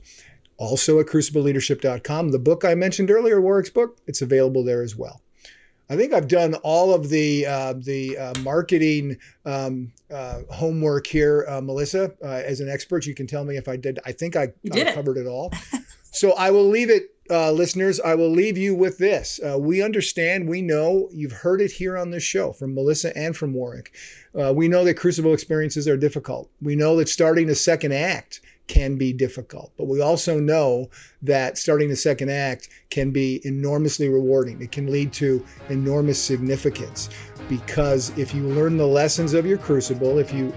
Also 0.57 0.99
at 0.99 1.05
crucibleleadership.com, 1.05 2.31
the 2.31 2.39
book 2.39 2.65
I 2.65 2.75
mentioned 2.75 3.11
earlier, 3.11 3.39
Warwick's 3.39 3.69
book, 3.69 3.97
it's 4.07 4.21
available 4.21 4.63
there 4.63 4.81
as 4.81 4.95
well. 4.95 5.21
I 5.89 5.95
think 5.95 6.13
I've 6.13 6.27
done 6.27 6.53
all 6.55 6.93
of 6.93 7.09
the 7.09 7.45
uh, 7.47 7.73
the 7.73 8.17
uh, 8.17 8.33
marketing 8.41 9.17
um, 9.45 9.91
uh, 10.11 10.41
homework 10.51 11.07
here, 11.07 11.45
uh, 11.49 11.61
Melissa. 11.61 12.13
Uh, 12.23 12.27
as 12.27 12.59
an 12.59 12.69
expert, 12.69 13.07
you 13.07 13.15
can 13.15 13.25
tell 13.25 13.43
me 13.43 13.57
if 13.57 13.67
I 13.67 13.75
did. 13.75 13.99
I 14.05 14.11
think 14.11 14.35
I, 14.35 14.43
I 14.43 14.77
it. 14.77 14.93
covered 14.93 15.17
it 15.17 15.25
all. 15.25 15.51
so 16.11 16.33
I 16.33 16.51
will 16.51 16.67
leave 16.69 16.91
it, 16.91 17.15
uh, 17.31 17.51
listeners. 17.51 17.99
I 17.99 18.13
will 18.13 18.29
leave 18.29 18.55
you 18.55 18.75
with 18.75 18.99
this. 18.99 19.39
we 19.57 19.81
understand. 19.81 20.47
We 20.47 20.61
know. 20.61 21.09
You've 21.11 21.31
heard 21.31 21.59
it 21.59 21.71
here 21.71 21.97
on 21.97 22.11
this 22.11 22.23
show 22.23 22.53
from 22.53 22.75
Melissa 22.75 23.15
and 23.17 23.35
from 23.35 23.53
Warwick. 23.53 23.95
we 24.53 24.67
know 24.67 24.83
that 24.83 24.93
crucible 24.93 25.33
experiences 25.33 25.87
are 25.87 25.97
difficult. 25.97 26.51
We 26.61 26.75
know 26.75 26.97
that 26.97 27.09
starting 27.09 27.49
a 27.49 27.55
second 27.55 27.93
act 27.93 28.41
can 28.69 28.95
be 28.95 29.11
difficult. 29.11 29.73
But 29.77 29.87
we 29.87 29.99
also 29.99 30.39
know 30.39 30.89
that 31.23 31.57
starting 31.57 31.89
the 31.89 31.95
second 31.97 32.29
act 32.29 32.69
can 32.89 33.11
be 33.11 33.41
enormously 33.43 34.07
rewarding. 34.07 34.61
It 34.61 34.71
can 34.71 34.89
lead 34.89 35.11
to 35.13 35.45
enormous 35.67 36.21
significance 36.21 37.09
because 37.49 38.15
if 38.17 38.33
you 38.33 38.43
learn 38.43 38.77
the 38.77 38.85
lessons 38.85 39.33
of 39.33 39.45
your 39.45 39.57
crucible, 39.57 40.19
if 40.19 40.31
you 40.31 40.53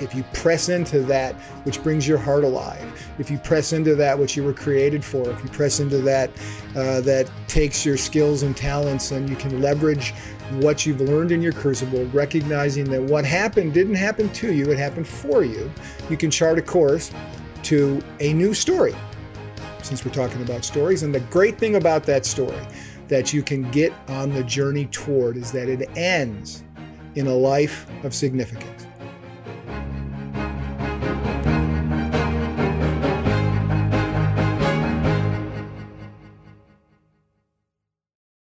if 0.00 0.14
you 0.14 0.24
press 0.34 0.68
into 0.68 1.00
that 1.00 1.34
which 1.64 1.80
brings 1.82 2.08
your 2.08 2.18
heart 2.18 2.42
alive, 2.42 2.84
if 3.18 3.30
you 3.30 3.38
press 3.38 3.72
into 3.72 3.94
that 3.94 4.18
which 4.18 4.36
you 4.36 4.42
were 4.42 4.52
created 4.52 5.04
for, 5.04 5.30
if 5.30 5.42
you 5.42 5.48
press 5.50 5.78
into 5.78 5.98
that 5.98 6.30
uh, 6.74 7.00
that 7.02 7.30
takes 7.46 7.86
your 7.86 7.96
skills 7.96 8.42
and 8.42 8.56
talents 8.56 9.12
and 9.12 9.30
you 9.30 9.36
can 9.36 9.62
leverage 9.62 10.12
what 10.60 10.84
you've 10.84 11.00
learned 11.00 11.30
in 11.30 11.40
your 11.40 11.52
crucible, 11.52 12.04
recognizing 12.06 12.84
that 12.90 13.02
what 13.02 13.24
happened 13.24 13.72
didn't 13.72 13.94
happen 13.94 14.28
to 14.30 14.52
you, 14.52 14.70
it 14.70 14.78
happened 14.78 15.06
for 15.06 15.44
you. 15.44 15.70
You 16.10 16.16
can 16.16 16.30
chart 16.30 16.58
a 16.58 16.62
course 16.62 17.12
to 17.64 18.02
a 18.20 18.32
new 18.32 18.54
story, 18.54 18.94
since 19.82 20.04
we're 20.04 20.12
talking 20.12 20.42
about 20.42 20.64
stories. 20.64 21.02
And 21.02 21.14
the 21.14 21.20
great 21.20 21.58
thing 21.58 21.76
about 21.76 22.04
that 22.04 22.26
story 22.26 22.66
that 23.08 23.32
you 23.32 23.42
can 23.42 23.70
get 23.70 23.92
on 24.08 24.30
the 24.30 24.44
journey 24.44 24.86
toward 24.86 25.36
is 25.36 25.52
that 25.52 25.68
it 25.68 25.88
ends 25.96 26.64
in 27.14 27.26
a 27.26 27.34
life 27.34 27.86
of 28.04 28.14
significance. 28.14 28.81